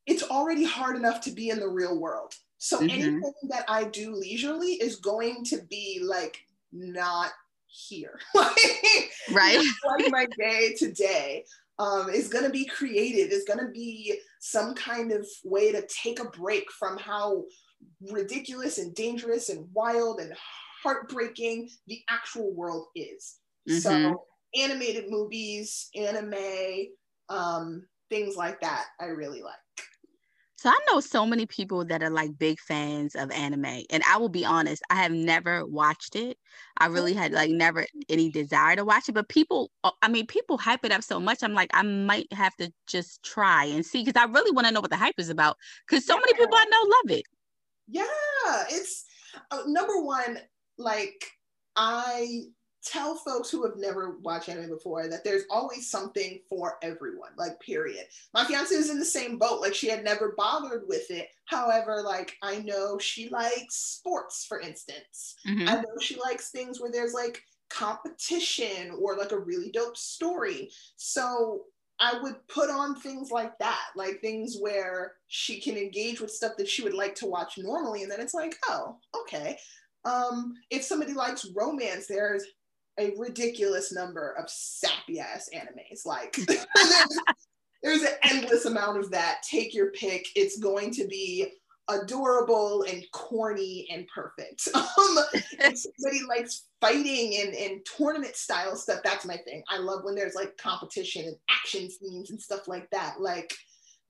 it's 0.05 0.23
already 0.23 0.65
hard 0.65 0.95
enough 0.95 1.21
to 1.21 1.31
be 1.31 1.49
in 1.49 1.59
the 1.59 1.67
real 1.67 1.99
world. 1.99 2.33
So 2.57 2.77
mm-hmm. 2.77 2.89
anything 2.89 3.33
that 3.49 3.65
I 3.67 3.85
do 3.85 4.13
leisurely 4.13 4.73
is 4.73 4.97
going 4.97 5.43
to 5.45 5.61
be 5.69 6.01
like 6.03 6.37
not 6.71 7.31
here. 7.67 8.19
right. 8.35 9.63
like 9.85 10.11
my 10.11 10.27
day 10.37 10.75
today 10.77 11.45
um, 11.79 12.09
is 12.09 12.27
going 12.27 12.45
to 12.45 12.49
be 12.49 12.65
creative, 12.65 13.31
is 13.31 13.45
going 13.45 13.59
to 13.59 13.71
be 13.71 14.19
some 14.39 14.73
kind 14.75 15.11
of 15.11 15.27
way 15.43 15.71
to 15.71 15.85
take 15.87 16.19
a 16.19 16.29
break 16.29 16.71
from 16.71 16.97
how 16.97 17.43
ridiculous 18.01 18.77
and 18.77 18.93
dangerous 18.95 19.49
and 19.49 19.67
wild 19.73 20.19
and 20.19 20.33
heartbreaking 20.83 21.69
the 21.87 22.01
actual 22.09 22.53
world 22.53 22.87
is. 22.95 23.37
Mm-hmm. 23.69 23.79
So 23.79 24.23
animated 24.55 25.05
movies, 25.09 25.89
anime, 25.95 26.87
um, 27.29 27.85
things 28.09 28.35
like 28.35 28.61
that, 28.61 28.85
I 28.99 29.05
really 29.05 29.41
like. 29.41 29.55
So 30.57 30.69
I 30.69 30.79
know 30.89 30.99
so 30.99 31.23
many 31.23 31.45
people 31.45 31.85
that 31.85 32.01
are 32.01 32.09
like 32.09 32.39
big 32.39 32.59
fans 32.59 33.13
of 33.13 33.29
anime. 33.29 33.83
And 33.91 34.01
I 34.09 34.17
will 34.17 34.29
be 34.29 34.43
honest, 34.43 34.81
I 34.89 34.95
have 34.95 35.11
never 35.11 35.63
watched 35.67 36.15
it. 36.15 36.35
I 36.79 36.87
really 36.87 37.13
had 37.13 37.31
like 37.31 37.51
never 37.51 37.85
any 38.09 38.31
desire 38.31 38.75
to 38.75 38.83
watch 38.83 39.07
it. 39.07 39.13
But 39.13 39.29
people, 39.29 39.69
uh, 39.83 39.91
I 40.01 40.07
mean, 40.07 40.25
people 40.25 40.57
hype 40.57 40.83
it 40.83 40.91
up 40.91 41.03
so 41.03 41.19
much. 41.19 41.43
I'm 41.43 41.53
like, 41.53 41.69
I 41.75 41.83
might 41.83 42.33
have 42.33 42.55
to 42.55 42.73
just 42.87 43.21
try 43.21 43.65
and 43.65 43.85
see 43.85 44.03
because 44.03 44.19
I 44.19 44.25
really 44.25 44.49
want 44.49 44.65
to 44.65 44.73
know 44.73 44.81
what 44.81 44.89
the 44.89 44.97
hype 44.97 45.19
is 45.19 45.29
about. 45.29 45.57
Because 45.87 46.07
so 46.07 46.15
many 46.15 46.33
people 46.33 46.57
I 46.57 46.65
know 46.65 46.89
love 46.89 47.19
it. 47.19 47.25
Yeah, 47.87 48.05
it's 48.69 49.05
uh, 49.51 49.63
number 49.67 50.01
one, 50.01 50.39
like 50.77 51.23
I 51.75 52.43
tell 52.83 53.15
folks 53.15 53.49
who 53.49 53.63
have 53.63 53.77
never 53.77 54.17
watched 54.19 54.49
anime 54.49 54.69
before 54.69 55.07
that 55.09 55.23
there's 55.23 55.43
always 55.49 55.89
something 55.89 56.39
for 56.49 56.77
everyone, 56.81 57.31
like, 57.37 57.59
period. 57.59 58.05
My 58.33 58.45
fiance 58.45 58.73
is 58.73 58.89
in 58.89 58.99
the 58.99 59.05
same 59.05 59.37
boat. 59.37 59.61
Like, 59.61 59.73
she 59.73 59.89
had 59.89 60.03
never 60.03 60.33
bothered 60.37 60.83
with 60.87 61.09
it. 61.11 61.27
However, 61.45 62.01
like, 62.01 62.33
I 62.41 62.59
know 62.59 62.97
she 62.97 63.29
likes 63.29 63.75
sports, 63.75 64.45
for 64.47 64.59
instance. 64.61 65.35
Mm-hmm. 65.47 65.67
I 65.67 65.75
know 65.75 65.99
she 66.01 66.19
likes 66.19 66.49
things 66.49 66.79
where 66.79 66.91
there's 66.91 67.13
like 67.13 67.41
competition 67.69 68.91
or 68.99 69.17
like 69.17 69.33
a 69.33 69.39
really 69.39 69.71
dope 69.71 69.97
story. 69.97 70.71
So, 70.95 71.63
I 71.99 72.19
would 72.21 72.35
put 72.47 72.69
on 72.69 72.99
things 72.99 73.31
like 73.31 73.57
that, 73.59 73.85
like 73.95 74.21
things 74.21 74.57
where 74.59 75.13
she 75.27 75.59
can 75.59 75.75
engage 75.75 76.21
with 76.21 76.31
stuff 76.31 76.53
that 76.57 76.69
she 76.69 76.83
would 76.83 76.93
like 76.93 77.15
to 77.15 77.25
watch 77.25 77.57
normally. 77.57 78.03
And 78.03 78.11
then 78.11 78.21
it's 78.21 78.33
like, 78.33 78.55
oh, 78.67 78.97
okay. 79.21 79.57
Um, 80.05 80.53
if 80.69 80.83
somebody 80.83 81.13
likes 81.13 81.49
romance, 81.55 82.07
there's 82.07 82.43
a 82.99 83.13
ridiculous 83.17 83.91
number 83.91 84.35
of 84.37 84.49
sappy 84.49 85.19
ass 85.19 85.49
animes. 85.53 86.05
Like 86.05 86.35
there's, 86.47 86.65
there's 87.83 88.01
an 88.03 88.15
endless 88.23 88.65
amount 88.65 88.99
of 88.99 89.11
that. 89.11 89.39
Take 89.49 89.73
your 89.73 89.91
pick. 89.91 90.25
It's 90.35 90.59
going 90.59 90.91
to 90.91 91.07
be 91.07 91.51
adorable 91.89 92.83
and 92.83 93.03
corny 93.11 93.87
and 93.91 94.07
perfect. 94.13 94.67
Um, 94.97 95.17
if 95.59 95.77
somebody 95.99 96.23
likes 96.27 96.65
fighting 96.81 97.39
and, 97.41 97.53
and 97.55 97.85
tournament 97.97 98.35
style 98.35 98.75
stuff, 98.75 99.01
that's 99.03 99.25
my 99.25 99.37
thing. 99.37 99.63
I 99.69 99.77
love 99.77 100.03
when 100.03 100.15
there's 100.15 100.33
like 100.33 100.57
competition 100.57 101.25
and 101.25 101.35
action 101.49 101.89
scenes 101.89 102.31
and 102.31 102.41
stuff 102.41 102.67
like 102.67 102.89
that. 102.91 103.21
Like 103.21 103.53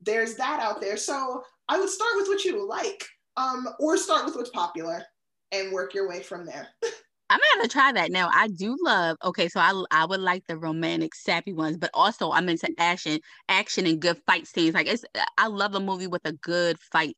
there's 0.01 0.35
that 0.35 0.59
out 0.61 0.79
there. 0.79 0.97
So 0.97 1.43
I 1.67 1.79
would 1.79 1.89
start 1.89 2.11
with 2.15 2.27
what 2.27 2.45
you 2.45 2.67
like, 2.67 3.05
um, 3.35 3.67
or 3.79 3.97
start 3.97 4.25
with 4.25 4.35
what's 4.35 4.49
popular 4.51 5.03
and 5.51 5.73
work 5.73 5.93
your 5.93 6.07
way 6.07 6.21
from 6.21 6.45
there. 6.45 6.67
I'm 7.29 7.39
gonna 7.39 7.61
have 7.61 7.63
to 7.63 7.69
try 7.69 7.91
that 7.91 8.11
now. 8.11 8.29
I 8.33 8.47
do 8.47 8.77
love. 8.81 9.17
Okay, 9.21 9.49
so 9.49 9.59
I 9.59 9.83
I 9.91 10.05
would 10.05 10.21
like 10.21 10.47
the 10.47 10.57
romantic, 10.57 11.13
sappy 11.13 11.51
ones, 11.51 11.75
but 11.75 11.89
also 11.93 12.31
I'm 12.31 12.47
into 12.47 12.69
action, 12.77 13.19
action 13.49 13.85
and 13.85 13.99
good 13.99 14.17
fight 14.25 14.47
scenes. 14.47 14.73
Like 14.73 14.87
it's, 14.87 15.03
I 15.37 15.47
love 15.47 15.75
a 15.75 15.81
movie 15.81 16.07
with 16.07 16.21
a 16.23 16.31
good 16.31 16.79
fight 16.79 17.17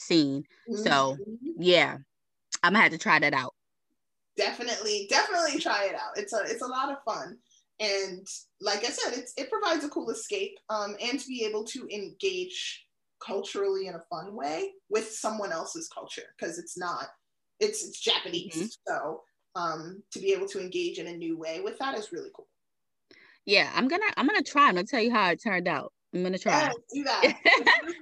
scene. 0.00 0.44
Mm-hmm. 0.68 0.82
So 0.82 1.16
yeah, 1.58 1.98
I'm 2.62 2.72
gonna 2.72 2.82
have 2.82 2.92
to 2.92 2.98
try 2.98 3.18
that 3.18 3.34
out. 3.34 3.54
Definitely, 4.36 5.06
definitely 5.10 5.60
try 5.60 5.84
it 5.84 5.94
out. 5.94 6.16
It's 6.16 6.32
a 6.32 6.42
it's 6.46 6.62
a 6.62 6.66
lot 6.66 6.90
of 6.90 6.98
fun, 7.04 7.36
and 7.78 8.26
like 8.60 8.84
I 8.84 8.90
said, 8.90 9.18
it's 9.18 9.32
it 9.36 9.50
provides 9.50 9.84
a 9.84 9.88
cool 9.88 10.10
escape, 10.10 10.58
um, 10.68 10.96
and 11.02 11.18
to 11.20 11.26
be 11.26 11.44
able 11.44 11.64
to 11.64 11.86
engage 11.92 12.86
culturally 13.24 13.86
in 13.86 13.94
a 13.94 14.02
fun 14.08 14.34
way 14.34 14.70
with 14.88 15.10
someone 15.10 15.52
else's 15.52 15.88
culture 15.88 16.34
because 16.38 16.58
it's 16.58 16.78
not 16.78 17.08
it's 17.58 17.86
it's 17.86 18.00
Japanese, 18.00 18.54
mm-hmm. 18.54 18.66
so 18.86 19.22
um, 19.56 20.02
to 20.12 20.20
be 20.20 20.32
able 20.32 20.46
to 20.48 20.60
engage 20.60 20.98
in 20.98 21.06
a 21.08 21.16
new 21.16 21.36
way 21.36 21.60
with 21.60 21.78
that 21.78 21.98
is 21.98 22.12
really 22.12 22.30
cool. 22.34 22.48
Yeah, 23.44 23.70
I'm 23.74 23.88
gonna 23.88 24.04
I'm 24.16 24.26
gonna 24.26 24.42
try. 24.42 24.68
I'm 24.68 24.74
gonna 24.74 24.86
tell 24.86 25.02
you 25.02 25.12
how 25.12 25.30
it 25.30 25.42
turned 25.42 25.68
out. 25.68 25.92
I'm 26.14 26.22
gonna 26.22 26.38
try. 26.38 26.62
Yeah, 26.62 26.72
do 26.92 27.04
that. 27.04 27.34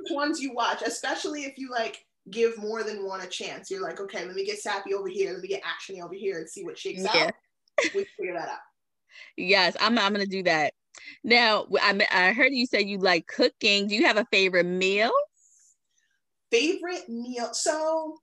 ones 0.10 0.40
you 0.40 0.54
watch, 0.54 0.82
especially 0.82 1.42
if 1.42 1.58
you 1.58 1.70
like 1.70 2.04
give 2.30 2.58
more 2.58 2.82
than 2.82 3.06
one 3.06 3.20
a 3.20 3.26
chance. 3.26 3.70
You're 3.70 3.82
like, 3.82 4.00
okay, 4.00 4.24
let 4.24 4.34
me 4.34 4.44
get 4.44 4.58
sappy 4.58 4.94
over 4.94 5.08
here, 5.08 5.32
let 5.32 5.42
me 5.42 5.48
get 5.48 5.62
actiony 5.62 6.02
over 6.02 6.14
here, 6.14 6.38
and 6.38 6.48
see 6.48 6.64
what 6.64 6.78
shakes 6.78 7.02
yeah. 7.02 7.26
out. 7.26 7.32
We 7.94 8.04
figure 8.16 8.34
that 8.34 8.48
out. 8.48 8.58
Yes, 9.36 9.76
I'm. 9.80 9.98
I'm 9.98 10.12
gonna 10.12 10.26
do 10.26 10.42
that. 10.44 10.72
Now, 11.22 11.66
I 11.80 12.06
I 12.12 12.32
heard 12.32 12.52
you 12.52 12.66
say 12.66 12.82
you 12.82 12.98
like 12.98 13.26
cooking. 13.26 13.88
Do 13.88 13.94
you 13.94 14.06
have 14.06 14.16
a 14.16 14.26
favorite 14.30 14.64
meal? 14.64 15.12
Favorite 16.50 17.08
meal. 17.08 17.52
So 17.52 18.18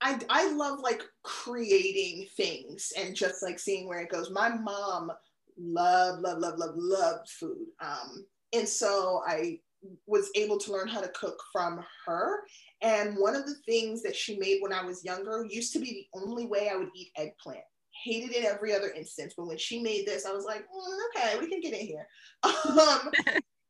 I, 0.00 0.18
I 0.28 0.52
love 0.52 0.80
like 0.80 1.02
creating 1.22 2.26
things 2.36 2.92
and 2.98 3.14
just 3.14 3.42
like 3.42 3.58
seeing 3.58 3.86
where 3.86 4.00
it 4.00 4.10
goes. 4.10 4.30
My 4.30 4.48
mom 4.48 5.12
loved, 5.56 6.22
love, 6.22 6.38
love, 6.38 6.58
love, 6.58 6.74
loved 6.74 7.28
food. 7.30 7.66
Um, 7.80 8.26
and 8.52 8.68
so 8.68 9.22
I 9.26 9.58
was 10.06 10.30
able 10.34 10.58
to 10.58 10.72
learn 10.72 10.88
how 10.88 11.00
to 11.00 11.08
cook 11.08 11.38
from 11.52 11.84
her. 12.06 12.40
And 12.82 13.16
one 13.16 13.34
of 13.34 13.46
the 13.46 13.56
things 13.66 14.02
that 14.02 14.16
she 14.16 14.38
made 14.38 14.58
when 14.60 14.72
I 14.72 14.84
was 14.84 15.04
younger 15.04 15.46
used 15.48 15.72
to 15.72 15.78
be 15.78 16.08
the 16.12 16.20
only 16.20 16.46
way 16.46 16.68
I 16.68 16.76
would 16.76 16.90
eat 16.94 17.10
eggplant. 17.16 17.64
Hated 18.04 18.34
it 18.34 18.44
every 18.44 18.74
other 18.74 18.90
instance, 18.90 19.34
but 19.36 19.46
when 19.46 19.58
she 19.58 19.80
made 19.80 20.06
this, 20.06 20.26
I 20.26 20.32
was 20.32 20.44
like, 20.44 20.62
mm, 20.62 20.98
okay, 21.16 21.38
we 21.38 21.48
can 21.48 21.60
get 21.60 21.74
in 21.74 21.86
here. 21.86 22.06
Um, 22.44 23.10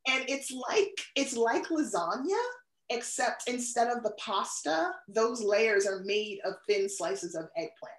and 0.05 0.25
it's 0.27 0.51
like 0.51 0.91
it's 1.15 1.35
like 1.35 1.67
lasagna, 1.67 2.41
except 2.89 3.47
instead 3.47 3.87
of 3.87 4.03
the 4.03 4.13
pasta, 4.19 4.91
those 5.07 5.41
layers 5.41 5.85
are 5.85 6.03
made 6.03 6.39
of 6.45 6.55
thin 6.67 6.89
slices 6.89 7.35
of 7.35 7.45
eggplant. 7.55 7.93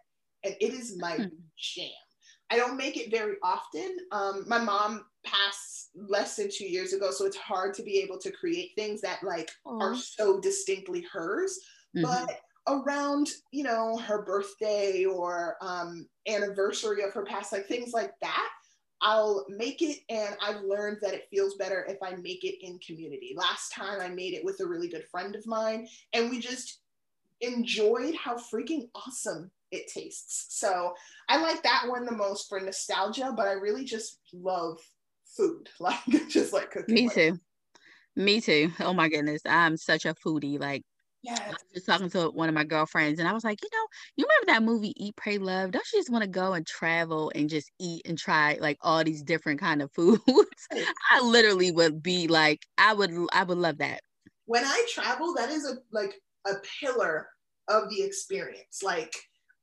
And 0.44 0.54
it 0.60 0.74
is 0.74 0.98
my 0.98 1.16
hmm. 1.16 1.24
jam. 1.56 2.03
I 2.54 2.56
don't 2.56 2.76
make 2.76 2.96
it 2.96 3.10
very 3.10 3.34
often. 3.42 3.96
Um, 4.12 4.44
my 4.46 4.58
mom 4.58 5.04
passed 5.26 5.90
less 5.96 6.36
than 6.36 6.48
two 6.52 6.66
years 6.66 6.92
ago, 6.92 7.10
so 7.10 7.26
it's 7.26 7.36
hard 7.36 7.74
to 7.74 7.82
be 7.82 7.98
able 7.98 8.16
to 8.18 8.30
create 8.30 8.70
things 8.76 9.00
that 9.00 9.24
like 9.24 9.50
Aww. 9.66 9.80
are 9.80 9.96
so 9.96 10.38
distinctly 10.40 11.04
hers. 11.12 11.58
Mm-hmm. 11.96 12.06
But 12.06 12.38
around, 12.68 13.28
you 13.50 13.64
know, 13.64 13.98
her 13.98 14.22
birthday 14.22 15.04
or 15.04 15.56
um, 15.62 16.06
anniversary 16.28 17.02
of 17.02 17.12
her 17.12 17.24
past, 17.24 17.52
like 17.52 17.66
things 17.66 17.92
like 17.92 18.12
that, 18.22 18.48
I'll 19.02 19.44
make 19.48 19.82
it, 19.82 19.98
and 20.08 20.36
I've 20.40 20.62
learned 20.62 20.98
that 21.02 21.12
it 21.12 21.26
feels 21.32 21.56
better 21.56 21.84
if 21.88 21.98
I 22.04 22.14
make 22.14 22.44
it 22.44 22.64
in 22.64 22.78
community. 22.78 23.34
Last 23.36 23.70
time 23.70 24.00
I 24.00 24.10
made 24.10 24.34
it 24.34 24.44
with 24.44 24.60
a 24.60 24.66
really 24.66 24.88
good 24.88 25.06
friend 25.10 25.34
of 25.34 25.44
mine, 25.44 25.88
and 26.12 26.30
we 26.30 26.38
just 26.38 26.82
enjoyed 27.40 28.14
how 28.14 28.36
freaking 28.36 28.88
awesome 28.94 29.50
it 29.74 29.90
tastes. 29.92 30.46
So 30.58 30.94
I 31.28 31.40
like 31.40 31.62
that 31.62 31.84
one 31.88 32.04
the 32.04 32.12
most 32.12 32.48
for 32.48 32.60
nostalgia, 32.60 33.32
but 33.36 33.48
I 33.48 33.52
really 33.52 33.84
just 33.84 34.20
love 34.32 34.78
food, 35.36 35.68
like 35.80 35.98
just 36.28 36.52
like 36.52 36.70
cooking. 36.70 36.94
Me 36.94 37.08
too. 37.08 37.38
Me 38.16 38.40
too. 38.40 38.70
Oh 38.80 38.94
my 38.94 39.08
goodness, 39.08 39.42
I'm 39.44 39.76
such 39.76 40.06
a 40.06 40.14
foodie. 40.14 40.58
Like 40.60 40.82
Yes. 41.24 41.40
I 41.40 41.52
was 41.52 41.64
just 41.72 41.86
talking 41.86 42.10
to 42.10 42.28
one 42.28 42.50
of 42.50 42.54
my 42.54 42.64
girlfriends, 42.64 43.18
and 43.18 43.26
I 43.26 43.32
was 43.32 43.44
like, 43.44 43.58
you 43.62 43.68
know, 43.72 43.86
you 44.16 44.26
remember 44.26 44.52
that 44.52 44.62
movie 44.62 44.92
Eat, 45.02 45.16
Pray, 45.16 45.38
Love? 45.38 45.70
Don't 45.70 45.84
you 45.90 45.98
just 45.98 46.10
want 46.10 46.22
to 46.22 46.28
go 46.28 46.52
and 46.52 46.66
travel 46.66 47.32
and 47.34 47.48
just 47.48 47.70
eat 47.80 48.02
and 48.04 48.18
try 48.18 48.58
like 48.60 48.76
all 48.82 49.02
these 49.02 49.22
different 49.22 49.58
kind 49.58 49.80
of 49.80 49.90
foods? 49.94 50.20
I 51.10 51.22
literally 51.22 51.70
would 51.70 52.02
be 52.02 52.28
like, 52.28 52.66
I 52.76 52.92
would, 52.92 53.10
I 53.32 53.42
would 53.42 53.56
love 53.56 53.78
that. 53.78 54.02
When 54.44 54.64
I 54.64 54.86
travel, 54.90 55.32
that 55.34 55.48
is 55.48 55.64
a 55.64 55.76
like 55.92 56.14
a 56.46 56.56
pillar 56.78 57.28
of 57.68 57.88
the 57.88 58.02
experience. 58.02 58.82
Like 58.82 59.14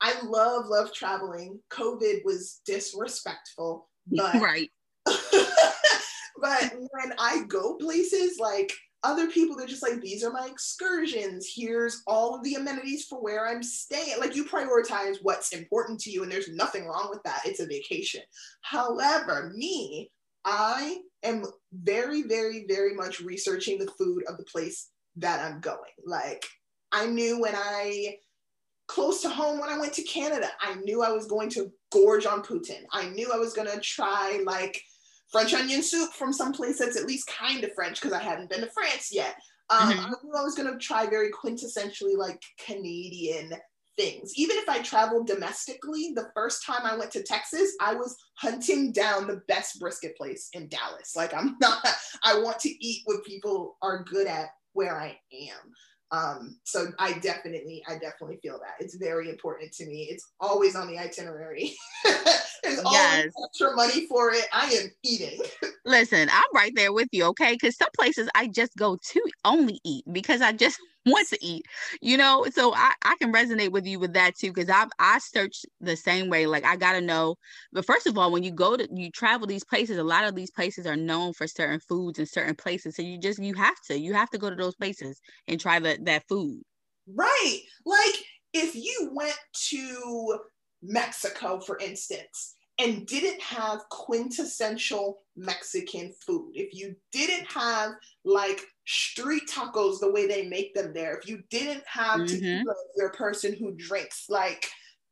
I 0.01 0.19
love, 0.23 0.65
love 0.67 0.93
traveling. 0.93 1.59
COVID 1.71 2.25
was 2.25 2.61
disrespectful, 2.65 3.87
but 4.07 4.35
right. 4.35 4.69
but 5.05 6.73
when 6.91 7.13
I 7.19 7.43
go 7.47 7.75
places, 7.75 8.37
like 8.39 8.71
other 9.03 9.27
people, 9.27 9.55
they're 9.55 9.67
just 9.67 9.83
like, 9.83 10.01
these 10.01 10.23
are 10.23 10.31
my 10.31 10.47
excursions. 10.49 11.51
Here's 11.55 12.03
all 12.05 12.35
of 12.35 12.43
the 12.43 12.55
amenities 12.55 13.05
for 13.05 13.21
where 13.21 13.47
I'm 13.47 13.63
staying. 13.63 14.19
Like 14.19 14.35
you 14.35 14.45
prioritize 14.45 15.17
what's 15.21 15.53
important 15.53 15.99
to 16.01 16.11
you, 16.11 16.23
and 16.23 16.31
there's 16.31 16.49
nothing 16.49 16.85
wrong 16.85 17.07
with 17.09 17.21
that. 17.23 17.41
It's 17.45 17.59
a 17.59 17.65
vacation. 17.67 18.21
However, 18.61 19.51
me, 19.55 20.11
I 20.45 20.97
am 21.23 21.45
very, 21.71 22.23
very, 22.23 22.65
very 22.67 22.95
much 22.95 23.21
researching 23.21 23.77
the 23.77 23.91
food 23.97 24.23
of 24.27 24.37
the 24.37 24.45
place 24.45 24.89
that 25.17 25.39
I'm 25.39 25.59
going. 25.59 25.77
Like 26.05 26.45
I 26.91 27.05
knew 27.05 27.39
when 27.39 27.53
I 27.55 28.15
close 28.91 29.21
to 29.21 29.29
home 29.29 29.57
when 29.57 29.69
I 29.69 29.79
went 29.79 29.93
to 29.93 30.03
Canada, 30.03 30.49
I 30.59 30.75
knew 30.75 31.01
I 31.01 31.11
was 31.11 31.25
going 31.25 31.49
to 31.51 31.71
gorge 31.93 32.25
on 32.25 32.43
poutine. 32.43 32.83
I 32.91 33.07
knew 33.07 33.31
I 33.31 33.37
was 33.37 33.53
gonna 33.53 33.79
try 33.79 34.41
like 34.45 34.81
French 35.31 35.53
onion 35.53 35.81
soup 35.81 36.11
from 36.11 36.33
some 36.33 36.51
place 36.51 36.79
that's 36.79 36.97
at 36.97 37.05
least 37.05 37.27
kind 37.27 37.63
of 37.63 37.73
French 37.73 38.01
because 38.01 38.11
I 38.11 38.21
hadn't 38.21 38.49
been 38.49 38.59
to 38.59 38.69
France 38.71 39.07
yet. 39.13 39.35
Um, 39.69 39.93
Mhm. 39.93 40.05
I 40.07 40.09
knew 40.23 40.33
I 40.35 40.43
was 40.43 40.55
gonna 40.55 40.77
try 40.77 41.05
very 41.05 41.31
quintessentially 41.31 42.17
like 42.17 42.41
Canadian 42.59 43.53
things. 43.97 44.33
Even 44.35 44.57
if 44.57 44.67
I 44.67 44.81
traveled 44.81 45.25
domestically, 45.27 46.11
the 46.13 46.29
first 46.33 46.65
time 46.65 46.81
I 46.83 46.97
went 46.97 47.11
to 47.11 47.23
Texas, 47.23 47.73
I 47.79 47.93
was 47.95 48.17
hunting 48.35 48.91
down 48.91 49.27
the 49.27 49.41
best 49.47 49.79
brisket 49.79 50.17
place 50.17 50.49
in 50.51 50.67
Dallas. 50.67 51.15
Like 51.15 51.33
I'm 51.33 51.55
not, 51.61 51.87
I 52.25 52.39
want 52.39 52.59
to 52.59 52.85
eat 52.85 53.03
what 53.05 53.23
people 53.23 53.77
are 53.81 54.03
good 54.03 54.27
at 54.27 54.49
where 54.73 54.99
I 54.99 55.17
am. 55.31 55.73
Um, 56.11 56.57
so 56.65 56.87
I 56.99 57.13
definitely, 57.19 57.83
I 57.87 57.93
definitely 57.93 58.39
feel 58.41 58.59
that 58.59 58.75
it's 58.83 58.95
very 58.95 59.29
important 59.29 59.71
to 59.73 59.85
me. 59.85 60.07
It's 60.11 60.31
always 60.39 60.75
on 60.75 60.87
the 60.87 60.97
itinerary. 60.99 61.73
There's 62.63 62.79
always 62.85 63.25
Yes. 63.25 63.33
extra 63.45 63.75
money 63.75 64.07
for 64.07 64.31
it. 64.31 64.45
I 64.53 64.65
am 64.71 64.91
eating. 65.03 65.39
Listen, 65.85 66.29
I'm 66.31 66.43
right 66.53 66.73
there 66.75 66.93
with 66.93 67.07
you, 67.11 67.25
okay? 67.25 67.53
Because 67.53 67.75
some 67.75 67.89
places 67.97 68.29
I 68.35 68.47
just 68.47 68.75
go 68.77 68.97
to 69.13 69.21
only 69.45 69.79
eat 69.83 70.05
because 70.11 70.41
I 70.41 70.51
just 70.51 70.79
want 71.05 71.27
to 71.29 71.37
eat, 71.45 71.65
you 72.01 72.17
know. 72.17 72.45
So 72.51 72.73
I, 72.73 72.93
I 73.03 73.15
can 73.19 73.33
resonate 73.33 73.71
with 73.71 73.85
you 73.85 73.99
with 73.99 74.13
that 74.13 74.35
too, 74.35 74.51
because 74.53 74.69
I've 74.69 74.89
I 74.99 75.19
searched 75.19 75.65
the 75.79 75.95
same 75.95 76.29
way. 76.29 76.45
Like 76.45 76.65
I 76.65 76.75
gotta 76.75 77.01
know. 77.01 77.35
But 77.71 77.85
first 77.85 78.07
of 78.07 78.17
all, 78.17 78.31
when 78.31 78.43
you 78.43 78.51
go 78.51 78.77
to 78.77 78.87
you 78.93 79.11
travel 79.11 79.47
these 79.47 79.63
places, 79.63 79.97
a 79.97 80.03
lot 80.03 80.25
of 80.25 80.35
these 80.35 80.51
places 80.51 80.85
are 80.85 80.95
known 80.95 81.33
for 81.33 81.47
certain 81.47 81.79
foods 81.79 82.19
and 82.19 82.27
certain 82.27 82.55
places. 82.55 82.95
So 82.95 83.01
you 83.01 83.19
just 83.19 83.39
you 83.39 83.53
have 83.55 83.79
to 83.87 83.99
you 83.99 84.13
have 84.13 84.29
to 84.31 84.37
go 84.37 84.49
to 84.49 84.55
those 84.55 84.75
places 84.75 85.19
and 85.47 85.59
try 85.59 85.79
that 85.79 86.05
that 86.05 86.23
food. 86.27 86.61
Right. 87.07 87.59
Like 87.85 88.15
if 88.53 88.75
you 88.75 89.11
went 89.13 89.37
to 89.69 90.39
Mexico, 90.81 91.59
for 91.59 91.77
instance, 91.79 92.55
and 92.79 93.05
didn't 93.05 93.41
have 93.41 93.81
quintessential 93.89 95.21
Mexican 95.35 96.13
food, 96.25 96.51
if 96.55 96.73
you 96.73 96.95
didn't 97.11 97.45
have 97.51 97.91
like 98.23 98.61
street 98.91 99.43
tacos 99.49 99.99
the 99.99 100.11
way 100.11 100.27
they 100.27 100.47
make 100.47 100.73
them 100.73 100.93
there, 100.93 101.15
if 101.17 101.27
you 101.27 101.43
didn't 101.49 101.83
have 101.87 102.19
Mhm. 102.19 102.27
tequila, 102.27 102.73
if 102.73 102.91
you're 102.97 103.07
a 103.07 103.13
person 103.13 103.55
who 103.55 103.71
drinks, 103.73 104.25
like, 104.29 104.69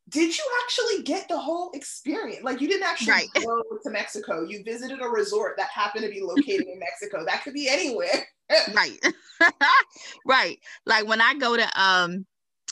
did 0.09 0.35
you 0.35 0.43
actually 0.63 1.03
get 1.03 1.27
the 1.27 1.37
whole 1.37 1.71
experience? 1.73 2.43
Like, 2.43 2.61
you 2.61 2.67
didn't 2.67 2.83
actually 2.87 3.13
Right. 3.13 3.29
go 3.43 3.63
to 3.83 3.89
Mexico. 3.91 4.43
You 4.43 4.63
visited 4.63 5.01
a 5.01 5.07
resort 5.07 5.55
that 5.57 5.69
happened 5.69 6.03
to 6.03 6.09
be 6.11 6.21
located 6.23 6.67
in 6.67 6.79
Mexico. 6.79 7.23
That 7.25 7.43
could 7.43 7.53
be 7.53 7.69
anywhere. 7.69 8.27
right 8.75 8.99
right 10.25 10.57
like 10.85 11.07
when 11.07 11.21
i 11.21 11.33
go 11.35 11.55
to 11.55 11.63
um 11.79 12.25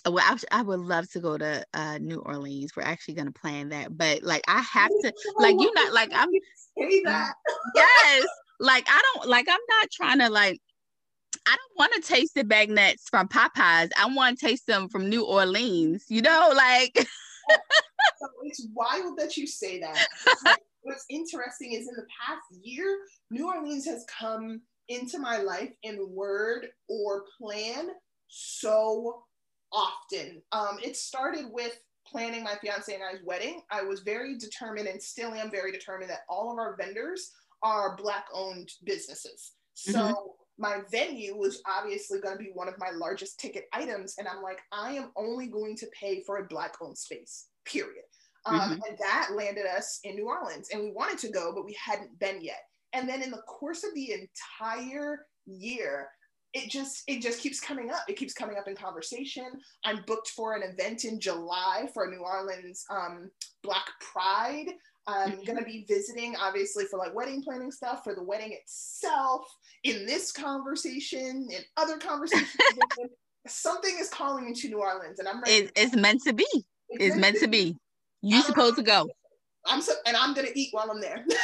well 0.05 0.17
I, 0.19 0.59
I 0.59 0.61
would 0.63 0.79
love 0.79 1.09
to 1.11 1.19
go 1.19 1.37
to 1.37 1.63
uh 1.73 1.97
new 1.99 2.19
orleans 2.19 2.71
we're 2.75 2.83
actually 2.83 3.13
going 3.13 3.27
to 3.31 3.39
plan 3.39 3.69
that 3.69 3.95
but 3.95 4.23
like 4.23 4.41
i 4.47 4.59
have 4.61 4.89
to 5.01 5.13
like 5.37 5.55
you're 5.59 5.73
not 5.75 5.93
like 5.93 6.11
i'm 6.13 6.29
Say 6.77 7.03
that. 7.05 7.33
yes 7.75 8.25
like 8.59 8.85
i 8.89 9.01
don't 9.13 9.29
like 9.29 9.47
i'm 9.49 9.59
not 9.69 9.91
trying 9.91 10.19
to 10.19 10.29
like 10.29 10.59
I 11.47 11.55
don't 11.55 11.77
want 11.77 11.93
to 11.93 12.01
taste 12.01 12.35
the 12.35 12.43
beignets 12.43 13.09
from 13.09 13.27
Popeyes. 13.29 13.89
I 13.97 14.05
want 14.13 14.37
to 14.39 14.45
taste 14.47 14.67
them 14.67 14.89
from 14.89 15.07
New 15.09 15.25
Orleans. 15.25 16.05
You 16.09 16.21
know, 16.21 16.51
like 16.55 16.97
So 18.19 18.27
it's 18.43 18.67
wild 18.73 19.17
that 19.19 19.37
you 19.37 19.47
say 19.47 19.79
that. 19.79 20.07
Like, 20.43 20.59
what's 20.81 21.05
interesting 21.09 21.73
is 21.73 21.87
in 21.87 21.95
the 21.95 22.05
past 22.25 22.41
year, 22.63 22.97
New 23.29 23.47
Orleans 23.47 23.85
has 23.85 24.05
come 24.07 24.61
into 24.89 25.19
my 25.19 25.37
life 25.37 25.71
in 25.83 25.97
word 26.09 26.67
or 26.89 27.25
plan 27.39 27.89
so 28.27 29.23
often. 29.71 30.41
Um, 30.51 30.79
it 30.83 30.95
started 30.95 31.45
with 31.51 31.77
planning 32.05 32.43
my 32.43 32.55
fiance 32.61 32.93
and 32.93 33.03
I's 33.03 33.23
wedding. 33.23 33.61
I 33.69 33.83
was 33.83 33.99
very 34.01 34.37
determined 34.37 34.87
and 34.87 35.01
still 35.01 35.33
am 35.33 35.51
very 35.51 35.71
determined 35.71 36.09
that 36.09 36.21
all 36.29 36.51
of 36.51 36.57
our 36.57 36.75
vendors 36.77 37.31
are 37.63 37.97
Black 37.97 38.25
owned 38.33 38.69
businesses. 38.85 39.53
So 39.73 39.99
Mhm. 39.99 40.46
My 40.57 40.79
venue 40.91 41.35
was 41.35 41.61
obviously 41.67 42.19
going 42.19 42.37
to 42.37 42.43
be 42.43 42.51
one 42.53 42.67
of 42.67 42.79
my 42.79 42.91
largest 42.91 43.39
ticket 43.39 43.65
items. 43.73 44.15
And 44.17 44.27
I'm 44.27 44.41
like, 44.41 44.59
I 44.71 44.93
am 44.93 45.11
only 45.15 45.47
going 45.47 45.75
to 45.77 45.87
pay 45.87 46.23
for 46.23 46.37
a 46.37 46.47
Black 46.47 46.75
owned 46.81 46.97
space, 46.97 47.47
period. 47.65 48.03
Um, 48.45 48.81
And 48.87 48.97
that 48.99 49.29
landed 49.35 49.65
us 49.65 49.99
in 50.03 50.15
New 50.15 50.27
Orleans. 50.27 50.69
And 50.71 50.81
we 50.81 50.91
wanted 50.91 51.19
to 51.19 51.29
go, 51.29 51.51
but 51.53 51.65
we 51.65 51.77
hadn't 51.83 52.17
been 52.19 52.41
yet. 52.41 52.61
And 52.93 53.07
then 53.07 53.21
in 53.21 53.31
the 53.31 53.41
course 53.47 53.83
of 53.83 53.93
the 53.93 54.13
entire 54.13 55.25
year, 55.45 56.09
it 56.53 56.69
just 56.69 57.03
it 57.07 57.21
just 57.21 57.41
keeps 57.41 57.59
coming 57.59 57.91
up. 57.91 58.03
It 58.07 58.15
keeps 58.15 58.33
coming 58.33 58.57
up 58.57 58.67
in 58.67 58.75
conversation. 58.75 59.45
I'm 59.83 60.03
booked 60.07 60.29
for 60.29 60.55
an 60.55 60.63
event 60.63 61.03
in 61.03 61.19
July 61.19 61.89
for 61.93 62.07
New 62.07 62.19
Orleans 62.19 62.85
um, 62.89 63.29
Black 63.63 63.87
Pride. 63.99 64.67
I'm 65.07 65.31
mm-hmm. 65.31 65.43
gonna 65.45 65.63
be 65.63 65.85
visiting, 65.87 66.35
obviously, 66.35 66.85
for 66.85 66.97
like 66.97 67.15
wedding 67.15 67.41
planning 67.41 67.71
stuff 67.71 68.03
for 68.03 68.13
the 68.13 68.23
wedding 68.23 68.51
itself. 68.51 69.45
In 69.83 70.05
this 70.05 70.31
conversation, 70.31 71.47
in 71.49 71.61
other 71.77 71.97
conversations, 71.97 72.49
something 73.47 73.95
is 73.99 74.09
calling 74.09 74.45
me 74.45 74.53
to 74.53 74.67
New 74.67 74.79
Orleans, 74.79 75.19
and 75.19 75.27
I'm 75.27 75.41
ready. 75.41 75.53
it, 75.53 75.71
it's 75.75 75.95
meant 75.95 76.23
to 76.23 76.33
be. 76.33 76.47
It's 76.89 77.15
meant 77.15 77.37
to 77.39 77.47
be. 77.47 77.75
You're 78.21 78.41
supposed 78.41 78.75
to 78.75 78.83
go. 78.83 79.09
I'm 79.65 79.81
so, 79.81 79.93
and 80.05 80.17
I'm 80.17 80.33
gonna 80.33 80.49
eat 80.55 80.69
while 80.71 80.89
I'm 80.91 81.01
there. 81.01 81.25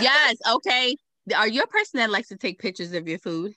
Yes. 0.00 0.36
Okay. 0.50 0.96
Are 1.36 1.48
you 1.48 1.62
a 1.62 1.66
person 1.66 1.98
that 1.98 2.10
likes 2.10 2.28
to 2.28 2.36
take 2.36 2.58
pictures 2.58 2.92
of 2.92 3.06
your 3.06 3.18
food? 3.18 3.54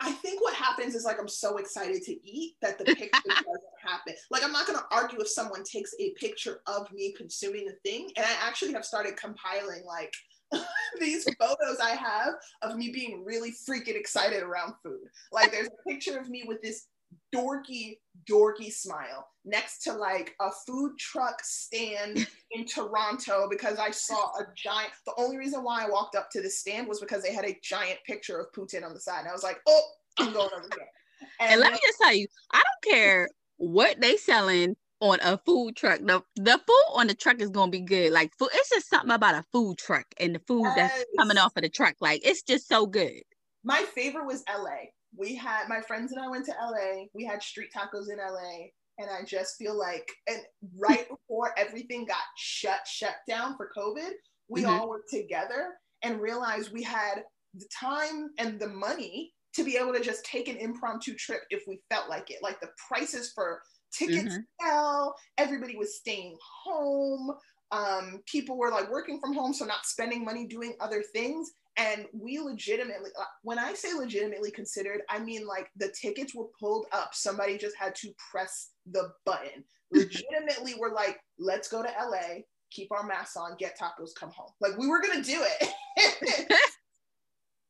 I, 0.00 0.12
think 0.12 0.42
what 0.42 0.54
happens 0.54 0.94
is 0.94 1.04
like 1.04 1.18
I'm 1.20 1.28
so 1.28 1.56
excited 1.58 2.02
to 2.02 2.28
eat 2.28 2.54
that 2.62 2.78
the 2.78 2.84
picture 2.84 3.08
doesn't 3.28 3.60
happen. 3.82 4.14
Like 4.30 4.44
I'm 4.44 4.52
not 4.52 4.66
gonna 4.66 4.84
argue 4.90 5.20
if 5.20 5.28
someone 5.28 5.64
takes 5.64 5.94
a 6.00 6.10
picture 6.10 6.60
of 6.66 6.90
me 6.92 7.14
consuming 7.16 7.66
the 7.66 7.76
thing, 7.88 8.10
and 8.16 8.26
I 8.26 8.46
actually 8.46 8.72
have 8.72 8.84
started 8.84 9.16
compiling 9.16 9.84
like 9.84 10.12
these 11.00 11.24
photos 11.38 11.78
I 11.82 11.90
have 11.90 12.34
of 12.62 12.76
me 12.76 12.90
being 12.90 13.24
really 13.24 13.52
freaking 13.52 13.96
excited 13.96 14.42
around 14.42 14.74
food. 14.82 15.00
Like 15.32 15.52
there's 15.52 15.68
a 15.68 15.88
picture 15.88 16.18
of 16.18 16.28
me 16.28 16.44
with 16.46 16.60
this 16.62 16.86
dorky, 17.34 17.98
dorky 18.28 18.72
smile 18.72 19.26
next 19.44 19.82
to 19.84 19.92
like 19.92 20.34
a 20.40 20.50
food 20.66 20.98
truck 20.98 21.40
stand 21.42 22.26
in 22.52 22.66
Toronto 22.66 23.48
because 23.50 23.78
I 23.78 23.90
saw 23.90 24.30
a 24.38 24.46
giant. 24.56 24.92
The 25.06 25.14
only 25.18 25.36
reason 25.36 25.62
why 25.62 25.84
I 25.84 25.88
walked 25.88 26.16
up 26.16 26.30
to 26.32 26.42
the 26.42 26.50
stand 26.50 26.88
was 26.88 27.00
because 27.00 27.22
they 27.22 27.32
had 27.32 27.44
a 27.44 27.58
giant 27.62 27.98
picture 28.06 28.38
of 28.38 28.52
poutine 28.52 28.84
on 28.84 28.94
the 28.94 29.00
side. 29.00 29.20
And 29.20 29.28
I 29.28 29.32
was 29.32 29.42
like, 29.42 29.60
oh, 29.66 29.82
I'm 30.18 30.32
going 30.32 30.50
over 30.56 30.68
there. 30.76 30.88
And 31.38 31.60
let 31.60 31.72
me 31.72 31.78
just 31.82 31.98
tell 32.00 32.14
you, 32.14 32.26
I 32.50 32.62
don't 32.62 32.94
care 32.94 33.28
what 33.58 34.00
they 34.00 34.16
selling 34.16 34.74
on 35.00 35.18
a 35.22 35.38
food 35.38 35.76
truck. 35.76 36.00
The 36.00 36.22
the 36.36 36.58
food 36.66 36.84
on 36.94 37.08
the 37.08 37.14
truck 37.14 37.40
is 37.40 37.50
gonna 37.50 37.70
be 37.70 37.80
good. 37.80 38.12
Like 38.12 38.32
food, 38.38 38.48
it's 38.54 38.70
just 38.70 38.88
something 38.88 39.10
about 39.10 39.34
a 39.34 39.44
food 39.52 39.76
truck 39.76 40.06
and 40.18 40.34
the 40.34 40.38
food 40.46 40.66
that's 40.76 41.04
coming 41.18 41.36
off 41.36 41.56
of 41.56 41.62
the 41.62 41.68
truck. 41.68 41.96
Like 42.00 42.22
it's 42.24 42.42
just 42.42 42.68
so 42.68 42.86
good. 42.86 43.22
my 43.64 43.82
favorite 43.94 44.26
was 44.26 44.42
LA. 44.48 44.88
We 45.20 45.34
had 45.36 45.68
my 45.68 45.82
friends 45.82 46.12
and 46.12 46.20
I 46.20 46.28
went 46.28 46.46
to 46.46 46.52
LA. 46.52 47.04
We 47.14 47.24
had 47.26 47.42
street 47.42 47.70
tacos 47.76 48.10
in 48.10 48.18
LA. 48.18 48.70
And 48.98 49.10
I 49.10 49.22
just 49.24 49.56
feel 49.56 49.78
like, 49.78 50.10
and 50.26 50.40
right 50.78 51.06
before 51.10 51.52
everything 51.58 52.06
got 52.06 52.24
shut, 52.36 52.80
shut 52.86 53.16
down 53.28 53.56
for 53.56 53.70
COVID, 53.76 54.12
we 54.48 54.64
Mhm. 54.64 54.68
all 54.68 54.88
were 54.88 55.04
together 55.10 55.74
and 56.02 56.20
realized 56.20 56.72
we 56.72 56.82
had 56.82 57.24
the 57.54 57.68
time 57.78 58.30
and 58.38 58.58
the 58.58 58.68
money 58.68 59.34
to 59.54 59.64
be 59.64 59.76
able 59.76 59.92
to 59.92 60.00
just 60.00 60.24
take 60.24 60.48
an 60.48 60.56
impromptu 60.56 61.14
trip 61.14 61.42
if 61.50 61.64
we 61.66 61.82
felt 61.90 62.08
like 62.08 62.30
it. 62.30 62.42
Like 62.42 62.60
the 62.60 62.70
prices 62.88 63.32
for 63.34 63.62
tickets 63.92 64.36
Mhm. 64.36 64.46
fell, 64.62 65.16
everybody 65.38 65.76
was 65.76 65.96
staying 65.98 66.38
home. 66.64 67.36
Um, 67.72 68.22
people 68.26 68.56
were 68.56 68.70
like 68.70 68.90
working 68.90 69.20
from 69.20 69.34
home, 69.34 69.52
so 69.52 69.64
not 69.64 69.86
spending 69.86 70.24
money 70.24 70.46
doing 70.46 70.76
other 70.80 71.02
things. 71.02 71.52
And 71.76 72.06
we 72.12 72.38
legitimately, 72.38 73.10
uh, 73.18 73.24
when 73.42 73.58
I 73.58 73.74
say 73.74 73.94
legitimately 73.94 74.50
considered, 74.50 75.02
I 75.08 75.18
mean 75.18 75.46
like 75.46 75.70
the 75.76 75.92
tickets 76.00 76.34
were 76.34 76.48
pulled 76.58 76.86
up. 76.92 77.14
Somebody 77.14 77.56
just 77.56 77.76
had 77.76 77.94
to 77.96 78.10
press 78.30 78.70
the 78.90 79.10
button. 79.24 79.64
Legitimately, 79.92 80.74
we're 80.78 80.94
like, 80.94 81.18
let's 81.38 81.68
go 81.68 81.82
to 81.82 81.88
LA, 81.88 82.40
keep 82.70 82.92
our 82.92 83.04
masks 83.04 83.36
on, 83.36 83.56
get 83.58 83.78
tacos, 83.78 84.10
come 84.18 84.30
home. 84.30 84.50
Like 84.60 84.76
we 84.78 84.88
were 84.88 85.00
gonna 85.00 85.22
do 85.22 85.42
it. 85.42 86.52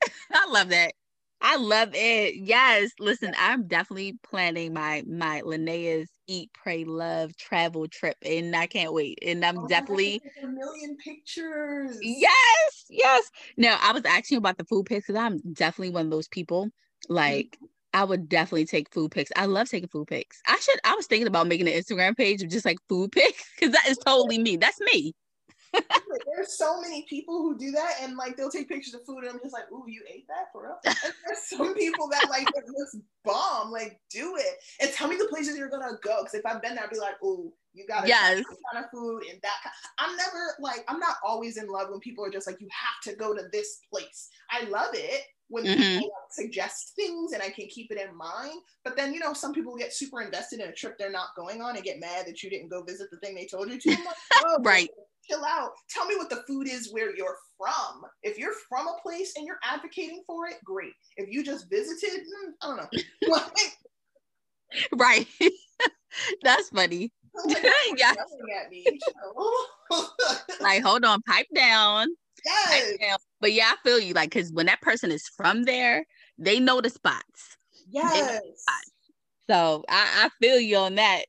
I 0.32 0.46
love 0.50 0.68
that. 0.70 0.92
I 1.42 1.56
love 1.56 1.90
it. 1.94 2.34
Yes. 2.36 2.90
Listen, 2.98 3.34
I'm 3.38 3.66
definitely 3.66 4.18
planning 4.22 4.74
my 4.74 5.02
my 5.06 5.40
Linnea's 5.40 6.10
Eat, 6.26 6.50
Pray, 6.52 6.84
Love 6.84 7.36
travel 7.36 7.88
trip, 7.88 8.16
and 8.22 8.54
I 8.54 8.66
can't 8.66 8.92
wait. 8.92 9.18
And 9.22 9.44
I'm 9.44 9.56
Oh, 9.56 9.68
definitely 9.68 10.20
a 10.42 10.46
million 10.46 10.96
pictures. 10.96 11.98
yes, 12.02 12.84
yes. 12.90 13.30
Now 13.56 13.78
I 13.80 13.92
was 13.92 14.04
asking 14.04 14.38
about 14.38 14.58
the 14.58 14.64
food 14.64 14.86
pics 14.86 15.06
because 15.06 15.20
I'm 15.20 15.40
definitely 15.52 15.90
one 15.90 16.06
of 16.06 16.10
those 16.10 16.28
people. 16.28 16.66
Mm-hmm. 16.66 17.14
Like 17.14 17.58
I 17.92 18.04
would 18.04 18.28
definitely 18.28 18.66
take 18.66 18.92
food 18.92 19.10
pics. 19.10 19.30
I 19.34 19.46
love 19.46 19.68
taking 19.68 19.88
food 19.88 20.08
pics. 20.08 20.40
I 20.46 20.58
should. 20.60 20.78
I 20.84 20.94
was 20.94 21.06
thinking 21.06 21.26
about 21.26 21.48
making 21.48 21.68
an 21.68 21.74
Instagram 21.74 22.16
page 22.16 22.42
of 22.42 22.50
just 22.50 22.64
like 22.64 22.78
food 22.88 23.12
pics 23.12 23.44
because 23.58 23.72
that 23.72 23.88
is 23.88 23.98
totally 23.98 24.38
me. 24.38 24.56
That's 24.56 24.80
me. 24.80 25.14
There's 26.26 26.56
so 26.56 26.80
many 26.80 27.06
people 27.08 27.38
who 27.42 27.56
do 27.58 27.70
that, 27.72 27.96
and 28.00 28.16
like 28.16 28.36
they'll 28.36 28.50
take 28.50 28.68
pictures 28.68 28.94
of 28.94 29.04
food, 29.06 29.24
and 29.24 29.28
I'm 29.30 29.40
just 29.40 29.52
like, 29.52 29.70
"Ooh, 29.72 29.84
you 29.86 30.04
ate 30.08 30.26
that 30.28 30.46
for 30.52 30.64
real?" 30.64 30.78
And 31.04 31.12
there's 31.26 31.42
some 31.48 31.74
people 31.74 32.08
that 32.10 32.28
like 32.28 32.48
it 32.54 32.64
looks 32.68 32.96
bomb. 33.24 33.70
Like, 33.70 34.00
do 34.10 34.36
it 34.36 34.56
and 34.80 34.90
tell 34.92 35.08
me 35.08 35.16
the 35.16 35.28
places 35.28 35.56
you're 35.58 35.68
gonna 35.70 35.98
go. 36.02 36.18
Because 36.22 36.34
if 36.34 36.46
I've 36.46 36.62
been 36.62 36.74
there, 36.74 36.84
I'd 36.84 36.90
be 36.90 36.98
like, 36.98 37.22
"Ooh, 37.22 37.52
you 37.72 37.86
gotta 37.86 38.10
try 38.12 38.28
Yes. 38.28 38.44
kind 38.72 38.84
of 38.84 38.90
food 38.90 39.24
and 39.30 39.40
that." 39.42 39.60
Kind. 39.62 39.74
I'm 39.98 40.16
never 40.16 40.54
like, 40.60 40.84
I'm 40.88 40.98
not 41.00 41.16
always 41.24 41.56
in 41.56 41.68
love 41.68 41.90
when 41.90 42.00
people 42.00 42.24
are 42.24 42.30
just 42.30 42.46
like, 42.46 42.60
"You 42.60 42.68
have 42.72 43.00
to 43.12 43.16
go 43.18 43.34
to 43.34 43.48
this 43.52 43.78
place." 43.92 44.28
I 44.50 44.64
love 44.64 44.90
it 44.94 45.22
when 45.48 45.64
Mhm. 45.64 45.70
people 45.70 46.10
suggest 46.30 46.94
things 46.96 47.32
and 47.32 47.42
I 47.42 47.50
can 47.50 47.66
keep 47.68 47.90
it 47.90 47.98
in 48.00 48.14
mind. 48.16 48.60
But 48.84 48.96
then 48.96 49.12
you 49.14 49.20
know, 49.20 49.32
some 49.34 49.52
people 49.54 49.76
get 49.76 49.92
super 49.92 50.20
invested 50.22 50.60
in 50.60 50.68
a 50.68 50.72
trip 50.72 50.96
they're 50.98 51.10
not 51.10 51.34
going 51.36 51.60
on 51.62 51.76
and 51.76 51.84
get 51.84 52.00
mad 52.00 52.26
that 52.26 52.42
you 52.42 52.50
didn't 52.50 52.68
go 52.68 52.82
visit 52.82 53.10
the 53.10 53.18
thing 53.18 53.34
they 53.34 53.46
told 53.46 53.70
you 53.70 53.78
to. 53.80 54.04
Like, 54.04 54.16
"Whoa, 54.38 54.58
Right. 54.62 54.90
Chill 55.28 55.44
out. 55.44 55.70
Tell 55.90 56.06
me 56.06 56.16
what 56.16 56.30
the 56.30 56.42
food 56.46 56.68
is 56.68 56.92
where 56.92 57.14
you're 57.16 57.36
from. 57.58 58.02
If 58.22 58.38
you're 58.38 58.54
from 58.68 58.86
a 58.88 58.96
place 59.02 59.34
and 59.36 59.46
you're 59.46 59.58
advocating 59.64 60.22
for 60.26 60.46
it, 60.46 60.56
great. 60.64 60.92
If 61.16 61.28
you 61.30 61.44
just 61.44 61.68
visited, 61.70 62.20
mm, 62.20 62.52
I 62.62 62.66
don't 62.66 62.76
know. 63.28 63.38
Right. 64.94 65.26
That's 66.42 66.68
funny. 66.68 67.12
God, 67.36 67.56
Yeah. 67.96 68.14
at 68.62 68.70
me. 68.70 68.86
Like, 70.60 70.82
hold 70.82 71.04
on, 71.04 71.22
pipe 71.22 71.46
down. 71.54 72.08
yes. 72.44 72.70
Pipe 72.90 73.00
down. 73.00 73.18
But 73.40 73.52
yeah, 73.52 73.72
I 73.72 73.76
feel 73.82 73.98
you. 73.98 74.14
Like, 74.14 74.30
because 74.30 74.52
when 74.52 74.66
that 74.66 74.80
person 74.80 75.10
is 75.10 75.26
from 75.36 75.64
there, 75.64 76.04
they 76.38 76.60
know 76.60 76.80
the 76.80 76.90
spots. 76.90 77.56
Yes. 77.88 78.40
So 79.48 79.84
I, 79.88 80.26
I 80.26 80.28
feel 80.40 80.60
you 80.60 80.76
on 80.76 80.94
that. 80.96 81.24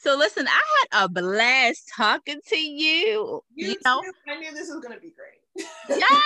So 0.00 0.16
listen, 0.16 0.46
I 0.46 0.62
had 0.92 1.04
a 1.04 1.08
blast 1.08 1.90
talking 1.96 2.40
to 2.46 2.56
you. 2.56 3.42
You, 3.54 3.68
You, 3.68 3.76
know, 3.84 4.00
too. 4.00 4.12
I 4.28 4.38
knew 4.38 4.52
this 4.54 4.68
was 4.68 4.80
gonna 4.80 5.00
be 5.00 5.12
great. 5.12 5.66
yes. 5.88 6.24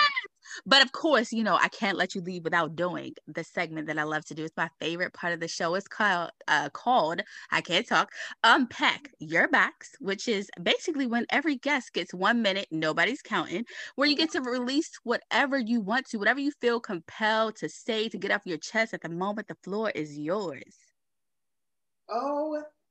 But 0.67 0.83
of 0.83 0.93
course, 0.93 1.33
you 1.33 1.43
know, 1.43 1.57
I 1.61 1.69
can't 1.69 1.97
let 1.97 2.15
you 2.15 2.21
leave 2.21 2.45
without 2.45 2.77
doing 2.77 3.15
the 3.27 3.43
segment 3.43 3.87
that 3.87 3.99
I 3.99 4.03
love 4.03 4.27
to 4.27 4.35
do. 4.35 4.45
It's 4.45 4.57
my 4.57 4.69
favorite 4.79 5.15
part 5.15 5.33
of 5.33 5.41
the 5.41 5.49
show. 5.49 5.75
It's 5.75 5.89
called 5.89 6.31
uh 6.49 6.69
called 6.71 7.23
I 7.51 7.63
can't 7.63 7.87
talk. 7.87 8.13
Unpack 8.45 9.11
your 9.19 9.49
box, 9.49 9.93
which 10.01 10.29
is 10.29 10.51
basically 10.63 11.07
when 11.07 11.25
every 11.31 11.57
guest 11.57 11.95
gets 11.95 12.13
one 12.13 12.43
minute, 12.43 12.69
nobody's 12.71 13.23
counting, 13.23 13.65
where 13.95 14.07
you 14.07 14.17
get 14.17 14.33
to 14.33 14.43
release 14.43 14.91
whatever 15.05 15.59
you 15.59 15.81
want 15.81 16.07
to, 16.11 16.19
whatever 16.19 16.41
you 16.41 16.53
feel 16.61 16.79
compelled 16.79 17.57
to 17.57 17.71
say 17.71 18.11
to 18.11 18.19
get 18.19 18.31
off 18.31 18.43
your 18.45 18.59
chest 18.59 18.93
at 18.93 19.01
the 19.01 19.09
moment. 19.09 19.49
The 19.49 19.57
floor 19.65 19.91
is 19.95 20.19
yours. 20.19 20.77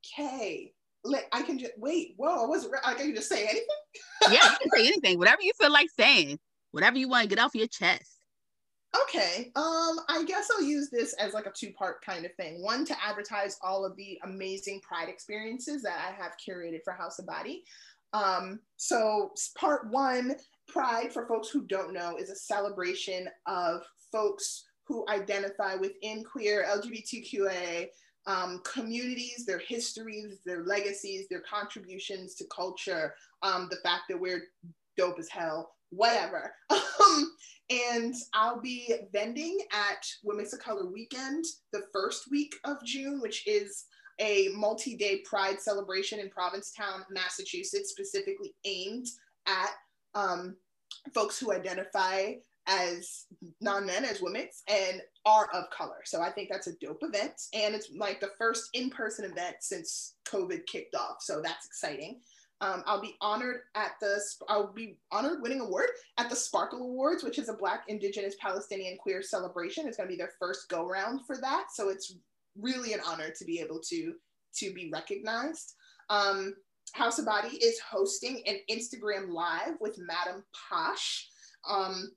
Okay. 0.05 0.73
Let, 1.03 1.27
I 1.31 1.41
can 1.41 1.57
just 1.57 1.73
wait. 1.77 2.13
Whoa, 2.17 2.43
I 2.43 2.47
wasn't. 2.47 2.75
I 2.85 2.93
can 2.93 3.15
just 3.15 3.29
say 3.29 3.43
anything. 3.43 3.65
Yeah, 4.29 4.43
you 4.43 4.57
can 4.61 4.69
say 4.75 4.87
anything, 4.87 5.17
whatever 5.17 5.41
you 5.41 5.51
feel 5.59 5.71
like 5.71 5.89
saying, 5.97 6.37
whatever 6.71 6.97
you 6.97 7.09
want 7.09 7.23
to 7.23 7.29
get 7.29 7.43
off 7.43 7.55
your 7.55 7.67
chest. 7.67 8.17
Okay. 9.03 9.51
Um, 9.55 9.99
I 10.09 10.23
guess 10.27 10.49
I'll 10.51 10.63
use 10.63 10.89
this 10.89 11.13
as 11.13 11.33
like 11.33 11.45
a 11.45 11.51
two-part 11.51 12.03
kind 12.03 12.25
of 12.25 12.33
thing. 12.35 12.61
One 12.61 12.85
to 12.85 12.95
advertise 13.03 13.57
all 13.61 13.85
of 13.85 13.95
the 13.95 14.19
amazing 14.23 14.81
pride 14.81 15.07
experiences 15.07 15.81
that 15.83 15.97
I 15.97 16.21
have 16.21 16.33
curated 16.37 16.79
for 16.83 16.93
House 16.93 17.17
of 17.17 17.25
Bawdy. 17.25 17.63
Um, 18.13 18.59
so 18.75 19.31
part 19.57 19.89
one, 19.89 20.35
Pride, 20.67 21.13
for 21.13 21.27
folks 21.27 21.49
who 21.49 21.65
don't 21.65 21.93
know, 21.93 22.17
is 22.17 22.29
a 22.29 22.35
celebration 22.35 23.27
of 23.45 23.81
folks 24.11 24.65
who 24.85 25.05
identify 25.09 25.75
within 25.75 26.23
queer 26.23 26.65
LGBTQA 26.67 27.87
um, 28.27 28.61
communities, 28.63 29.45
their 29.45 29.59
histories, 29.59 30.39
their 30.45 30.63
legacies, 30.63 31.27
their 31.29 31.41
contributions 31.41 32.35
to 32.35 32.45
culture, 32.53 33.15
um, 33.41 33.67
the 33.69 33.77
fact 33.77 34.03
that 34.09 34.19
we're 34.19 34.43
dope 34.97 35.19
as 35.19 35.29
hell, 35.29 35.73
whatever. 35.89 36.53
Um, 37.01 37.35
and 37.71 38.13
I'll 38.33 38.61
be 38.61 38.93
vending 39.11 39.57
at 39.73 40.05
Women 40.23 40.45
of 40.45 40.59
Color 40.59 40.85
Weekend 40.85 41.43
the 41.73 41.83
first 41.91 42.29
week 42.29 42.53
of 42.63 42.77
June, 42.85 43.19
which 43.21 43.47
is 43.47 43.85
a 44.19 44.49
multi-day 44.53 45.23
pride 45.25 45.59
celebration 45.59 46.19
in 46.19 46.29
Provincetown, 46.29 47.03
Massachusetts, 47.09 47.89
specifically 47.89 48.53
aimed 48.65 49.07
at 49.47 49.71
um, 50.13 50.55
folks 51.13 51.39
who 51.39 51.51
identify 51.51 52.33
as 52.67 53.25
non-men, 53.59 54.05
as 54.05 54.21
women, 54.21 54.47
and 54.67 55.01
are 55.25 55.49
of 55.53 55.69
color. 55.69 56.01
So 56.05 56.21
I 56.21 56.31
think 56.31 56.49
that's 56.49 56.67
a 56.67 56.77
dope 56.81 57.01
event. 57.01 57.33
And 57.53 57.73
it's 57.73 57.89
like 57.97 58.19
the 58.19 58.31
first 58.37 58.69
in-person 58.73 59.25
event 59.25 59.57
since 59.61 60.15
COVID 60.27 60.65
kicked 60.67 60.95
off. 60.95 61.17
So 61.21 61.41
that's 61.41 61.65
exciting. 61.65 62.19
Um, 62.61 62.83
I'll 62.85 63.01
be 63.01 63.15
honored 63.21 63.61
at 63.73 63.93
the, 63.99 64.21
I'll 64.47 64.71
be 64.71 64.99
honored 65.11 65.41
winning 65.41 65.61
award 65.61 65.89
at 66.19 66.29
the 66.29 66.35
Sparkle 66.35 66.83
Awards, 66.83 67.23
which 67.23 67.39
is 67.39 67.49
a 67.49 67.53
Black, 67.53 67.85
Indigenous, 67.87 68.35
Palestinian 68.39 68.97
queer 68.97 69.23
celebration. 69.23 69.87
It's 69.87 69.97
going 69.97 70.07
to 70.07 70.13
be 70.13 70.17
their 70.17 70.33
first 70.39 70.69
go 70.69 70.87
round 70.87 71.21
for 71.25 71.37
that. 71.37 71.67
So 71.73 71.89
it's 71.89 72.15
really 72.55 72.93
an 72.93 72.99
honor 73.07 73.31
to 73.35 73.45
be 73.45 73.59
able 73.59 73.79
to, 73.89 74.13
to 74.57 74.73
be 74.73 74.91
recognized. 74.93 75.73
Um, 76.09 76.53
House 76.93 77.17
of 77.17 77.25
Bawdy 77.25 77.55
is 77.57 77.79
hosting 77.79 78.43
an 78.45 78.57
Instagram 78.69 79.29
live 79.29 79.77
with 79.79 79.97
Madam 79.97 80.43
Posh. 80.69 81.27
Um, 81.67 82.11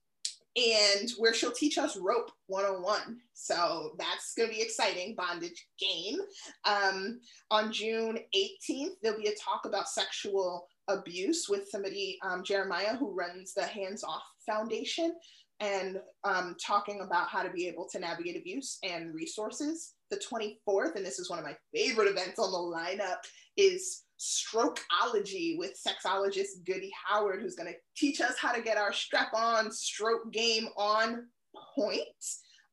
and 0.57 1.11
where 1.19 1.35
she'll 1.35 1.51
teach 1.51 1.79
us 1.79 1.97
rope 1.97 2.31
101. 2.47 3.19
So 3.33 3.93
that's 3.99 4.35
going 4.37 4.51
to 4.51 4.55
be 4.55 4.63
exciting, 4.63 5.17
bondage 5.17 5.67
game. 5.79 6.19
Um, 6.65 7.21
on 7.51 7.73
June 7.73 8.19
18th, 8.37 8.93
there'll 9.03 9.19
be 9.19 9.29
a 9.29 9.35
talk 9.35 9.63
about 9.65 9.89
sexual 9.89 10.67
abuse 10.89 11.49
with 11.49 11.69
somebody, 11.69 12.19
um, 12.25 12.45
Jeremiah, 12.45 12.97
who 12.97 13.15
runs 13.15 13.53
the 13.55 13.65
Hands 13.65 14.03
Off 14.05 14.23
Foundation, 14.47 15.15
and 15.61 15.99
um, 16.25 16.57
talking 16.65 17.01
about 17.01 17.29
how 17.29 17.43
to 17.43 17.51
be 17.51 17.67
able 17.67 17.89
to 17.91 17.99
navigate 17.99 18.37
abuse 18.37 18.79
and 18.83 19.15
resources. 19.15 19.95
The 20.11 20.21
24th, 20.31 20.95
and 20.95 21.05
this 21.05 21.19
is 21.19 21.31
one 21.31 21.39
of 21.39 21.45
my 21.45 21.57
favorite 21.75 22.09
events 22.09 22.39
on 22.39 22.53
the 22.53 22.59
lineup, 22.59 23.19
is 23.57 24.03
Strokeology 24.25 25.59
with 25.59 25.79
sexologist 25.79 26.65
Goody 26.65 26.91
Howard, 27.07 27.43
who's 27.43 27.57
going 27.57 27.71
to 27.71 27.79
teach 27.97 28.21
us 28.21 28.39
how 28.39 28.53
to 28.53 28.63
get 28.63 28.79
our 28.79 28.93
strap 28.93 29.35
on 29.35 29.71
stroke 29.71 30.33
game 30.33 30.69
on 30.77 31.27
point. 31.77 32.01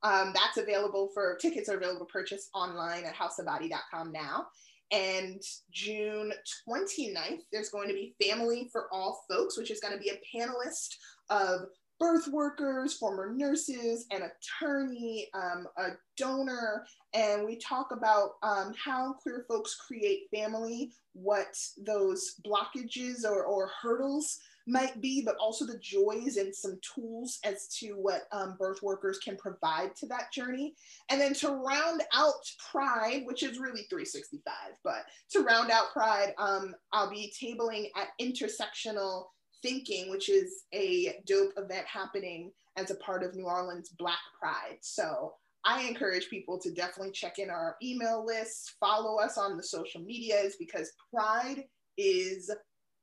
Um, 0.03 0.33
that's 0.33 0.57
available 0.57 1.09
for 1.13 1.37
tickets 1.41 1.69
are 1.69 1.77
available 1.77 2.05
to 2.05 2.11
purchase 2.11 2.49
online 2.53 3.03
at 3.03 3.15
houseofbawdy.com 3.15 4.11
now. 4.11 4.47
And 4.91 5.41
June 5.71 6.33
29th, 6.67 7.41
there's 7.51 7.69
going 7.69 7.87
to 7.87 7.93
be 7.93 8.15
Family 8.21 8.69
for 8.71 8.87
All 8.91 9.23
Folks, 9.29 9.57
which 9.57 9.71
is 9.71 9.79
going 9.79 9.93
to 9.93 9.99
be 9.99 10.09
a 10.09 10.37
panelist 10.37 10.95
of 11.29 11.61
birth 12.01 12.27
workers, 12.29 12.95
former 12.95 13.31
nurses, 13.31 14.07
an 14.09 14.23
attorney, 14.23 15.27
um, 15.35 15.67
a 15.77 15.89
donor, 16.17 16.83
and 17.13 17.45
we 17.45 17.57
talk 17.57 17.91
about 17.91 18.31
um, 18.41 18.73
how 18.83 19.13
queer 19.21 19.45
folks 19.47 19.75
create 19.75 20.23
family, 20.33 20.91
what 21.13 21.55
those 21.85 22.35
blockages 22.43 23.23
or, 23.23 23.43
or 23.43 23.69
hurdles 23.79 24.39
might 24.67 24.99
be, 24.99 25.21
but 25.23 25.35
also 25.35 25.63
the 25.63 25.77
joys 25.77 26.37
and 26.37 26.55
some 26.55 26.79
tools 26.95 27.37
as 27.45 27.67
to 27.67 27.91
what 27.93 28.23
um, 28.31 28.55
birth 28.57 28.81
workers 28.81 29.19
can 29.19 29.37
provide 29.37 29.95
to 29.95 30.07
that 30.07 30.33
journey. 30.33 30.73
And 31.09 31.21
then 31.21 31.35
to 31.35 31.49
round 31.49 32.01
out 32.15 32.33
Pride, 32.71 33.23
which 33.25 33.43
is 33.43 33.59
really 33.59 33.83
365, 33.89 34.53
but 34.83 35.03
to 35.33 35.41
round 35.41 35.69
out 35.69 35.93
Pride, 35.93 36.33
um, 36.39 36.73
I'll 36.93 37.11
be 37.11 37.31
tabling 37.39 37.89
at 37.95 38.09
Intersectional 38.19 39.25
Thinking, 39.61 40.09
which 40.09 40.29
is 40.29 40.63
a 40.73 41.15
dope 41.25 41.53
event 41.57 41.85
happening 41.85 42.51
as 42.77 42.91
a 42.91 42.95
part 42.95 43.23
of 43.23 43.35
New 43.35 43.45
Orleans 43.45 43.89
Black 43.97 44.19
Pride. 44.39 44.77
So 44.81 45.33
I 45.63 45.83
encourage 45.83 46.29
people 46.29 46.57
to 46.59 46.71
definitely 46.71 47.11
check 47.11 47.37
in 47.37 47.49
our 47.49 47.75
email 47.83 48.25
lists, 48.25 48.75
follow 48.79 49.19
us 49.19 49.37
on 49.37 49.57
the 49.57 49.63
social 49.63 50.01
medias 50.01 50.55
because 50.57 50.91
Pride 51.13 51.65
is 51.97 52.51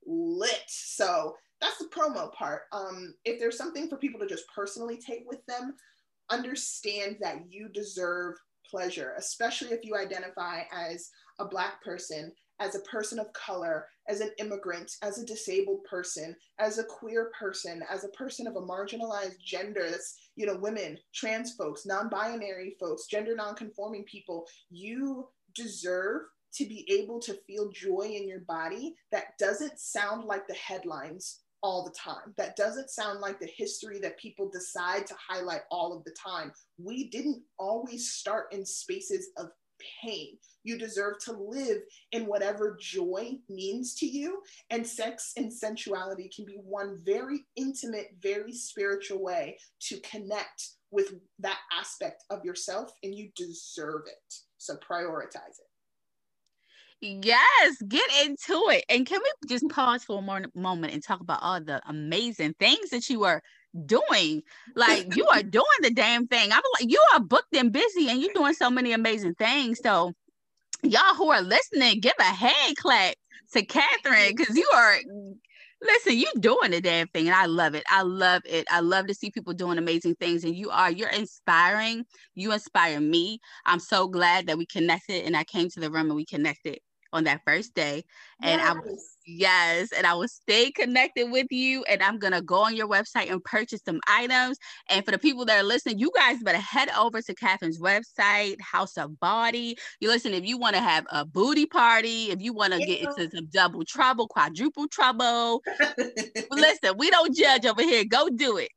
lit. 0.07 0.65
So 0.67 1.37
that's 1.61 1.79
the 1.79 1.87
promo 1.87 2.33
part. 2.33 2.63
Um, 2.73 3.15
if 3.25 3.39
there's 3.39 3.59
something 3.59 3.89
for 3.89 3.97
people 3.97 4.21
to 4.21 4.27
just 4.27 4.45
personally 4.55 4.99
take 4.99 5.25
with 5.27 5.45
them, 5.47 5.75
understand 6.31 7.17
that 7.21 7.45
you 7.49 7.69
deserve 7.69 8.35
pleasure, 8.69 9.15
especially 9.17 9.69
if 9.69 9.85
you 9.85 9.97
identify 9.97 10.63
as 10.73 11.11
a 11.39 11.45
Black 11.45 11.83
person, 11.83 12.33
as 12.61 12.75
a 12.75 12.81
person 12.81 13.19
of 13.19 13.33
color, 13.33 13.87
as 14.09 14.21
an 14.21 14.31
immigrant, 14.39 14.97
as 15.03 15.19
a 15.19 15.27
disabled 15.27 15.85
person, 15.85 16.35
as 16.59 16.79
a 16.79 16.85
queer 16.85 17.31
person, 17.39 17.83
as 17.91 18.05
a 18.05 18.09
person 18.09 18.47
of 18.47 18.57
a 18.57 18.61
marginalized 18.61 19.39
gender, 19.45 19.89
that's, 19.91 20.17
you 20.37 20.47
know, 20.47 20.57
women, 20.57 20.99
trans 21.15 21.55
folks, 21.55 21.87
non 21.87 22.09
binary 22.09 22.77
folks, 22.81 23.07
gender 23.07 23.35
non 23.37 23.55
conforming 23.55 24.05
people, 24.05 24.47
you 24.71 25.29
deserve 25.55 26.23
to 26.55 26.65
be 26.65 26.87
able 26.91 27.21
to 27.21 27.39
feel 27.47 27.71
joy 27.71 28.11
in 28.15 28.27
your 28.27 28.41
body 28.41 28.95
that 29.13 29.37
doesn't 29.39 29.79
sound 29.79 30.25
like 30.25 30.47
the 30.49 30.55
headlines 30.55 31.41
all 31.63 31.85
the 31.85 31.91
time. 31.91 32.35
That 32.37 32.57
doesn't 32.57 32.91
sound 32.91 33.21
like 33.21 33.41
the 33.41 33.51
history 33.57 33.99
that 34.01 34.19
people 34.19 34.49
decide 34.49 35.07
to 35.07 35.15
highlight 35.29 35.63
all 35.71 35.97
of 35.97 36.05
the 36.05 36.13
time. 36.13 36.53
We 36.79 37.09
didn't 37.09 37.43
always 37.59 38.13
start 38.13 38.53
in 38.53 38.65
spaces 38.65 39.31
of 39.37 39.49
pain. 40.03 40.37
You 40.65 40.79
deserve 40.79 41.15
to 41.25 41.33
live 41.33 41.79
in 42.13 42.27
whatever 42.27 42.77
joy 42.81 43.39
means 43.49 43.95
to 43.97 44.07
you. 44.07 44.43
And 44.71 44.87
sex 44.87 45.33
and 45.37 45.53
sensuality 45.53 46.31
can 46.35 46.45
be 46.45 46.59
one 46.63 46.99
very 47.05 47.47
intimate, 47.57 48.17
very 48.21 48.53
spiritual 48.53 49.23
way 49.23 49.59
to 49.83 50.01
connect 50.01 50.71
with 50.91 51.15
that 51.39 51.59
aspect 51.79 52.25
of 52.31 52.45
yourself, 52.45 52.91
and 53.03 53.15
you 53.15 53.31
deserve 53.37 54.03
it. 54.07 54.35
So 54.57 54.77
prioritize 54.77 55.59
it. 55.61 55.67
Yes, 57.01 57.77
get 57.87 58.11
into 58.25 58.61
it. 58.71 58.85
And 58.89 59.07
can 59.07 59.21
we 59.23 59.49
just 59.49 59.69
pause 59.69 60.03
for 60.03 60.19
a 60.19 60.51
moment 60.55 60.93
and 60.93 61.03
talk 61.03 61.21
about 61.21 61.43
all 61.43 61.61
the 61.61 61.81
amazing 61.89 62.55
things 62.59 62.91
that 62.91 63.09
you 63.09 63.25
are 63.25 63.41
doing? 63.87 64.43
Like 64.75 65.17
you 65.17 65.27
are 65.27 65.43
doing 65.59 65.65
the 65.83 65.91
damn 65.91 66.27
thing. 66.27 66.53
I'm 66.53 66.63
like, 66.81 66.91
you 66.91 67.03
are 67.15 67.21
booked 67.21 67.55
and 67.55 67.73
busy 67.73 68.09
and 68.09 68.21
you're 68.21 68.35
doing 68.35 68.55
so 68.55 68.71
many 68.71 68.93
amazing 68.93 69.35
things. 69.35 69.81
So 69.83 70.13
y'all 70.83 71.15
who 71.15 71.31
are 71.31 71.43
listening, 71.43 72.01
give 72.01 72.15
a 72.19 72.25
hand 72.25 72.77
clap 72.77 73.15
to 73.53 73.65
Catherine 73.65 74.35
because 74.37 74.57
you 74.57 74.69
are 74.75 74.99
listen, 75.83 76.19
you're 76.19 76.31
doing 76.41 76.73
the 76.73 76.81
damn 76.81 77.09
thing, 77.09 77.29
and 77.29 77.37
I 77.37 77.47
love 77.47 77.75
it. 77.75 77.85
I 77.89 78.03
love 78.03 78.43
it. 78.45 78.67
I 78.71 78.81
love 78.81 79.07
to 79.07 79.15
see 79.15 79.31
people 79.31 79.53
doing 79.55 79.79
amazing 79.79 80.17
things, 80.17 80.45
and 80.45 80.55
you 80.55 80.71
are 80.71 80.91
you're 80.91 81.09
inspiring. 81.09 82.05
You 82.35 82.53
inspire 82.53 83.01
me. 83.01 83.41
I'm 83.67 83.81
so 83.81 84.09
glad 84.09 84.47
that 84.47 84.59
we 84.59 84.67
connected, 84.67 85.25
and 85.25 85.37
I 85.37 85.45
came 85.45 85.69
to 85.71 85.81
the 85.81 85.91
room 85.91 86.07
and 86.07 86.17
we 86.17 86.25
connected 86.25 86.81
on 87.13 87.25
that 87.25 87.41
first 87.47 87.75
day. 87.75 88.05
And 88.41 88.61
yes. 88.61 88.71
I 88.71 88.75
was 88.75 89.17
yes, 89.27 89.89
and 89.97 90.07
I 90.07 90.15
will 90.15 90.29
stay 90.29 90.71
connected 90.71 91.29
with 91.31 91.49
you. 91.51 91.83
And 91.85 92.03
I'm 92.03 92.19
gonna 92.19 92.41
go 92.41 92.63
on 92.63 92.75
your 92.77 92.89
website 92.89 93.31
and 93.31 93.43
purchase 93.43 93.81
some 93.85 94.01
items. 94.09 94.59
And 94.89 95.05
for 95.05 95.11
the 95.11 95.19
people 95.19 95.45
that 95.47 95.59
are 95.59 95.65
listening, 95.65 95.99
you 95.99 96.13
guys 96.15 96.41
better 96.43 96.59
head 96.59 96.89
over 96.97 97.21
to 97.21 97.35
Catherine's 97.35 97.81
website, 97.81 98.61
House 98.61 98.97
of 98.97 99.19
Bawdy. 99.19 99.77
You 100.01 100.09
listen, 100.09 100.35
if 100.35 100.47
you 100.47 100.57
want 100.57 100.77
to 100.77 100.81
have 100.81 101.05
a 101.11 101.25
booty 101.25 101.67
party, 101.67 102.31
if 102.31 102.41
you 102.41 102.53
want 102.53 102.75
to 102.75 102.79
get 102.79 103.01
into 103.01 103.29
some 103.35 103.49
double 103.53 103.85
trouble, 103.85 104.29
quadruple 104.29 104.87
trouble. 104.87 105.61
listen, 106.51 106.97
we 106.97 107.11
don't 107.11 107.37
judge 107.37 107.67
over 107.67 107.83
here. 107.83 108.05
Go 108.05 108.29
do 108.29 108.59
it. 108.59 108.71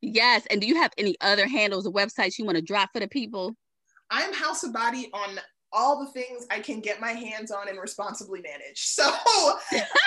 Yes. 0.00 0.46
And 0.50 0.60
do 0.60 0.66
you 0.66 0.76
have 0.76 0.92
any 0.98 1.16
other 1.20 1.46
handles 1.46 1.86
or 1.86 1.92
websites 1.92 2.38
you 2.38 2.44
want 2.44 2.56
to 2.56 2.62
drop 2.62 2.90
for 2.92 3.00
the 3.00 3.08
people? 3.08 3.54
I'm 4.10 4.34
House 4.34 4.64
of 4.64 4.72
Bawdy 4.72 5.10
on 5.14 5.38
all 5.72 6.04
the 6.04 6.10
things 6.10 6.46
I 6.50 6.60
can 6.60 6.80
get 6.80 7.00
my 7.00 7.12
hands 7.12 7.50
on 7.50 7.68
and 7.68 7.80
responsibly 7.80 8.42
manage. 8.42 8.78
So 8.78 9.04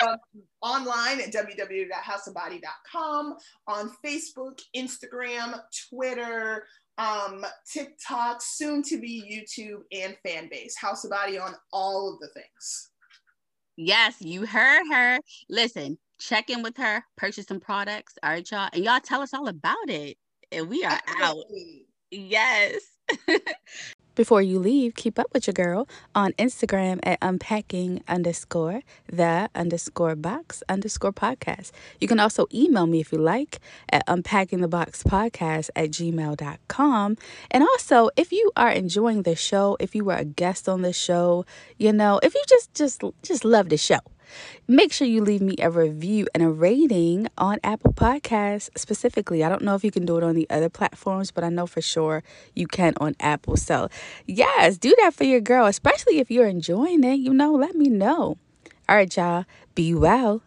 um, 0.06 0.16
online 0.62 1.20
at 1.20 1.32
www.houseofbawdy.com, 1.32 3.36
on 3.66 3.90
Facebook, 4.04 4.60
Instagram, 4.76 5.60
Twitter, 5.88 6.66
um, 6.98 7.44
TikTok, 7.70 8.40
soon 8.42 8.82
to 8.84 9.00
be 9.00 9.46
YouTube 9.50 9.80
and 9.92 10.16
fan 10.24 10.48
base. 10.48 10.76
House 10.76 11.04
of 11.04 11.10
Bawdy 11.10 11.38
on 11.38 11.54
all 11.72 12.14
of 12.14 12.20
the 12.20 12.28
things. 12.28 12.90
Yes, 13.76 14.14
you 14.20 14.46
heard 14.46 14.84
her. 14.90 15.18
Listen, 15.50 15.98
check 16.18 16.50
in 16.50 16.62
with 16.62 16.76
her, 16.76 17.04
purchase 17.16 17.46
some 17.46 17.60
products. 17.60 18.14
All 18.22 18.30
right, 18.30 18.50
y'all. 18.50 18.68
And 18.72 18.84
y'all 18.84 19.00
tell 19.00 19.22
us 19.22 19.34
all 19.34 19.48
about 19.48 19.88
it. 19.88 20.16
And 20.52 20.68
we 20.68 20.84
are 20.84 21.00
out. 21.20 21.44
Yes. 22.10 22.82
Before 24.16 24.40
you 24.40 24.58
leave, 24.58 24.94
keep 24.94 25.18
up 25.18 25.26
with 25.34 25.46
your 25.46 25.52
girl 25.52 25.86
on 26.14 26.32
Instagram 26.32 27.00
at 27.02 27.18
unpacking 27.20 28.02
underscore 28.08 28.80
the 29.12 29.50
underscore 29.54 30.16
box 30.16 30.62
underscore 30.70 31.12
podcast. 31.12 31.70
You 32.00 32.08
can 32.08 32.18
also 32.18 32.46
email 32.52 32.86
me 32.86 33.00
if 33.00 33.12
you 33.12 33.18
like 33.18 33.60
at 33.92 34.06
unpackingtheboxpodcast 34.06 35.68
at 35.76 35.90
gmail.com. 35.90 37.16
And 37.50 37.62
also, 37.62 38.08
if 38.16 38.32
you 38.32 38.50
are 38.56 38.70
enjoying 38.70 39.24
the 39.24 39.36
show, 39.36 39.76
if 39.80 39.94
you 39.94 40.02
were 40.02 40.16
a 40.16 40.24
guest 40.24 40.66
on 40.66 40.80
the 40.80 40.94
show, 40.94 41.44
you 41.76 41.92
know, 41.92 42.18
if 42.22 42.34
you 42.34 42.42
just 42.48 42.72
just 42.72 43.02
just 43.22 43.44
love 43.44 43.68
the 43.68 43.76
show 43.76 44.00
Make 44.68 44.92
sure 44.92 45.06
you 45.06 45.22
leave 45.22 45.42
me 45.42 45.56
a 45.60 45.70
review 45.70 46.26
and 46.34 46.42
a 46.42 46.48
rating 46.48 47.28
on 47.38 47.58
Apple 47.62 47.92
Podcasts 47.92 48.70
specifically. 48.76 49.44
I 49.44 49.48
don't 49.48 49.62
know 49.62 49.74
if 49.74 49.84
you 49.84 49.90
can 49.90 50.06
do 50.06 50.16
it 50.18 50.24
on 50.24 50.34
the 50.34 50.46
other 50.50 50.68
platforms, 50.68 51.30
but 51.30 51.44
I 51.44 51.48
know 51.48 51.66
for 51.66 51.80
sure 51.80 52.22
you 52.54 52.66
can 52.66 52.94
on 53.00 53.14
Apple. 53.20 53.56
So, 53.56 53.88
yes, 54.26 54.78
do 54.78 54.94
that 55.02 55.14
for 55.14 55.24
your 55.24 55.40
girl, 55.40 55.66
especially 55.66 56.18
if 56.18 56.30
you're 56.30 56.46
enjoying 56.46 57.04
it. 57.04 57.16
You 57.16 57.32
know, 57.32 57.52
let 57.54 57.74
me 57.74 57.88
know. 57.88 58.38
All 58.88 58.96
right, 58.96 59.16
y'all, 59.16 59.44
be 59.74 59.94
well. 59.94 60.42